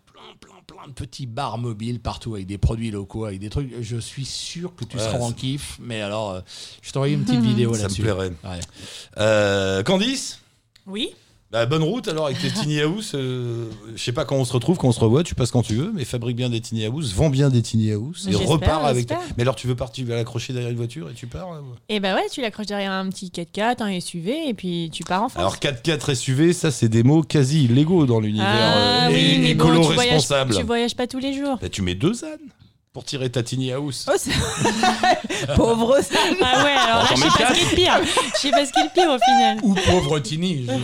plein, 0.80 0.88
de 0.88 0.94
petits 0.94 1.26
bars 1.26 1.58
mobiles 1.58 2.00
partout 2.00 2.36
avec 2.36 2.48
des 2.48 2.58
produits 2.58 2.92
locaux, 2.92 3.26
avec 3.26 3.40
des 3.40 3.50
trucs. 3.50 3.72
Je 3.82 3.98
suis 3.98 4.26
sûr 4.26 4.76
que 4.76 4.86
tu 4.86 4.98
Ouais, 4.98 5.04
seras 5.04 5.18
en 5.20 5.32
kiff. 5.32 5.78
Mais 5.82 6.02
alors, 6.02 6.32
euh, 6.32 6.42
je 6.82 6.92
t'envoie 6.92 7.10
une 7.10 7.24
petite 7.24 7.40
vidéo 7.44 7.72
Ça 7.74 7.78
me 7.80 7.84
là-dessus. 7.84 8.02
plairait. 8.02 8.30
Ouais. 8.44 8.60
Euh, 9.18 9.84
Candice? 9.84 10.40
Oui. 10.88 11.12
Bah, 11.52 11.66
bonne 11.66 11.82
route 11.82 12.08
alors 12.08 12.28
avec 12.28 12.40
tes 12.40 12.52
tiny 12.52 12.80
house. 12.80 13.14
euh, 13.16 13.66
je 13.96 14.04
sais 14.04 14.12
pas 14.12 14.24
quand 14.24 14.36
on 14.36 14.46
se 14.46 14.54
retrouve, 14.54 14.78
quand 14.78 14.88
on 14.88 14.92
se 14.92 15.00
revoit, 15.00 15.24
tu 15.24 15.34
passes 15.34 15.50
quand 15.50 15.64
tu 15.64 15.74
veux, 15.74 15.92
mais 15.96 16.06
fabrique 16.06 16.36
bien 16.36 16.50
des 16.50 16.62
tiny 16.62 16.86
house, 16.86 17.12
vends 17.14 17.32
bien 17.32 17.50
des 17.50 17.64
tiny 17.64 17.92
house 17.92 18.28
et 18.30 18.36
repars 18.36 18.86
avec. 18.86 19.10
j'espère. 19.10 19.28
Mais 19.36 19.42
alors 19.42 19.56
tu 19.56 19.66
veux 19.66 19.76
partir, 19.76 20.04
tu 20.06 20.10
vas 20.10 20.16
l'accrocher 20.16 20.54
derrière 20.54 20.70
une 20.70 20.78
voiture 20.78 21.10
et 21.10 21.14
tu 21.14 21.26
pars 21.26 21.52
là. 21.52 21.62
Et 21.90 22.00
bah 22.00 22.14
ouais, 22.14 22.28
tu 22.32 22.42
l'accroches 22.42 22.68
derrière 22.68 22.92
un 22.92 23.10
petit 23.10 23.32
4x4, 23.36 23.82
un 23.82 24.00
SUV, 24.00 24.48
et 24.48 24.54
puis 24.54 24.92
tu 24.94 25.04
pars 25.04 25.24
en 25.24 25.30
France. 25.30 25.40
Alors 25.40 25.56
4x4 25.56 26.14
SUV, 26.14 26.54
ça 26.54 26.70
c'est 26.70 26.90
des 26.90 27.02
mots 27.02 27.24
quasi 27.24 27.66
illégaux 27.66 28.06
dans 28.06 28.20
l'univers 28.20 28.48
ah 28.48 29.08
euh, 29.08 29.12
oui, 29.12 29.48
écolo 29.48 29.82
bon, 29.82 29.88
tu 29.88 29.94
voyages, 29.96 30.14
responsable. 30.14 30.56
tu 30.56 30.64
voyages 30.64 30.96
pas 30.96 31.08
tous 31.08 31.20
les 31.20 31.34
jours. 31.34 31.58
Bah, 31.60 31.70
tu 31.70 31.82
mets 31.82 31.96
deux 31.96 32.24
ânes 32.24 32.38
pour 33.00 33.06
tirer 33.06 33.30
ta 33.30 33.42
tiny 33.44 33.72
house. 33.72 34.08
Oh, 34.12 34.18
Pauvre 35.56 36.02
ça. 36.02 36.20
Ah 36.42 36.64
ouais, 36.66 36.72
alors 36.72 37.04
là, 37.04 37.08
je 37.12 37.16
sais 37.16 37.30
pas 37.30 37.54
ce 37.54 37.54
qui 37.54 37.62
est 37.62 37.70
le 37.70 37.76
pire. 37.78 37.98
Je 38.34 38.38
sais 38.40 38.52
pas 38.52 38.66
ce 38.66 38.74
qui 38.74 38.80
est 38.82 38.84
le 38.84 38.90
pire 38.94 39.10
au 39.10 39.18
final. 39.24 39.58
Ou 39.64 39.74
pauvre 39.74 40.20
Tini. 40.20 40.68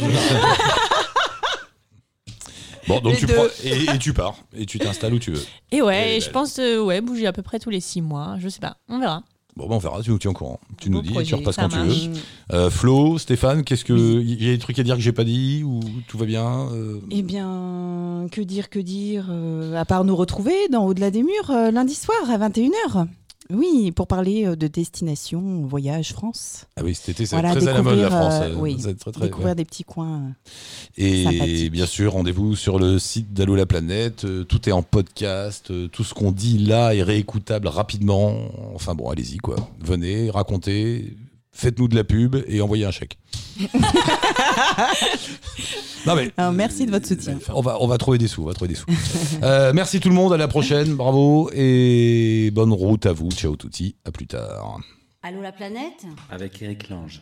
Bon, 2.88 3.00
donc 3.02 3.14
Les 3.14 3.20
tu 3.20 3.26
deux. 3.26 3.34
prends 3.34 3.46
et, 3.64 3.96
et 3.96 3.98
tu 3.98 4.14
pars 4.14 4.36
et 4.56 4.66
tu 4.68 4.78
t'installes 4.78 5.14
où 5.16 5.18
tu 5.20 5.32
veux. 5.32 5.44
Et 5.72 5.82
ouais, 5.82 6.18
Et 6.18 6.22
je 6.22 6.28
bah- 6.28 6.34
pense 6.34 6.60
euh, 6.60 6.80
ouais, 6.80 7.02
bouger 7.02 7.26
à 7.26 7.34
peu 7.34 7.42
près 7.42 7.58
tous 7.58 7.72
les 7.72 7.80
6 7.82 8.02
mois. 8.02 8.36
Je 8.40 8.48
sais 8.48 8.60
pas, 8.60 8.78
on 8.88 9.00
verra. 9.00 9.24
Bon, 9.58 9.68
bah, 9.68 9.76
on 9.76 9.78
verra, 9.78 10.02
tu 10.02 10.12
nous 10.12 10.20
tiens 10.20 10.32
au 10.32 10.34
courant. 10.34 10.60
Tu 10.82 10.90
nous 10.90 11.02
dis 11.02 11.10
et 11.10 11.14
projet, 11.14 11.28
tu 11.28 11.36
repasses 11.36 11.56
quand 11.56 11.70
tu 11.70 11.78
veux. 11.78 12.14
Euh, 12.52 12.70
Flo, 12.70 13.18
Stéphane, 13.18 13.64
qu'est-ce 13.64 13.86
que. 13.86 13.94
Il 13.94 14.44
y 14.44 14.50
a 14.50 14.52
des 14.52 14.60
trucs 14.60 14.78
à 14.80 14.84
dire 14.84 14.96
que 14.96 15.02
j'ai 15.02 15.14
pas 15.14 15.24
dit 15.24 15.64
ou 15.64 15.80
tout 16.10 16.18
va 16.18 16.26
bien 16.26 16.68
euh, 16.74 17.00
Eh 17.10 17.22
bien, 17.22 18.28
que 18.32 18.42
dire, 18.42 18.70
que 18.70 18.80
dire, 18.80 19.28
euh, 19.30 19.76
à 19.76 19.86
part 19.86 20.04
nous 20.04 20.16
retrouver 20.16 20.56
dans 20.72 20.86
Au-delà 20.86 21.10
des 21.10 21.24
murs 21.24 21.52
euh, 21.52 21.72
lundi 21.72 21.96
soir 21.96 22.30
à 22.30 22.38
21h. 22.38 23.08
Oui, 23.52 23.92
pour 23.92 24.08
parler 24.08 24.46
euh, 24.48 24.56
de 24.56 24.68
destination 24.68 25.66
voyage 25.66 26.14
France. 26.14 26.66
Ah 26.78 26.82
oui, 26.84 26.96
cet 26.96 27.10
été, 27.10 27.26
c'est 27.26 27.36
Voilà, 27.36 27.56
très 27.56 27.68
à 27.68 27.74
la 27.74 27.82
mode 27.84 28.00
la 28.00 28.10
France. 28.10 28.34
euh, 28.42 28.50
euh, 28.50 28.56
oui, 28.58 28.78
très, 28.78 28.94
très, 28.96 29.12
Découvrir 29.22 29.50
ouais. 29.50 29.56
des 29.56 29.66
petits 29.66 29.84
coins. 29.84 30.34
Et 30.98 31.70
bien 31.70 31.86
sûr, 31.86 32.14
rendez-vous 32.14 32.56
sur 32.56 32.80
le 32.80 32.98
site 32.98 33.34
d'Allo 33.34 33.56
la 33.56 33.66
planète. 33.66 34.26
tout 34.48 34.68
est 34.68 34.72
en 34.72 34.82
podcast. 34.82 35.72
tout 35.92 36.04
ce 36.04 36.14
qu'on 36.14 36.32
dit 36.32 36.58
là 36.58 36.96
est 36.96 37.04
réécoutable 37.04 37.68
rapidement. 37.68 38.36
Enfin 38.74 38.96
bon, 38.96 39.10
allez-y 39.10 39.38
quoi. 39.38 39.56
Venez, 39.80 40.32
racontez, 40.32 41.16
faites-nous 41.56 41.88
de 41.88 41.96
la 41.96 42.04
pub 42.04 42.36
et 42.48 42.62
envoyez 42.62 42.86
un 42.86 42.92
chèque. 42.92 43.18
non 46.06 46.16
mais. 46.16 46.32
Alors, 46.38 46.52
merci 46.52 46.86
de 46.86 46.92
votre 46.92 47.08
soutien. 47.08 47.40
On 47.50 47.62
va, 47.62 47.78
on 47.82 47.88
va 47.88 47.98
trouver 47.98 48.18
des 48.18 48.28
sous, 48.28 48.44
on 48.44 48.46
va 48.46 48.54
trouver 48.54 48.70
des 48.70 48.76
sous. 48.76 48.86
Euh, 49.42 49.72
merci 49.74 50.00
tout 50.00 50.10
le 50.10 50.16
monde, 50.16 50.34
à 50.34 50.38
la 50.38 50.48
prochaine, 50.48 50.96
bravo 50.96 51.50
et 51.54 52.52
bonne 52.54 52.74
route 52.74 53.06
à 53.06 53.14
vous. 53.14 53.32
Ciao 53.32 53.56
touti, 53.56 53.96
à 54.06 54.12
plus 54.12 54.28
tard. 54.28 54.80
Allô 55.24 55.42
la 55.42 55.52
planète? 55.52 56.06
Avec 56.30 56.62
Eric 56.62 56.90
Lange. 56.90 57.22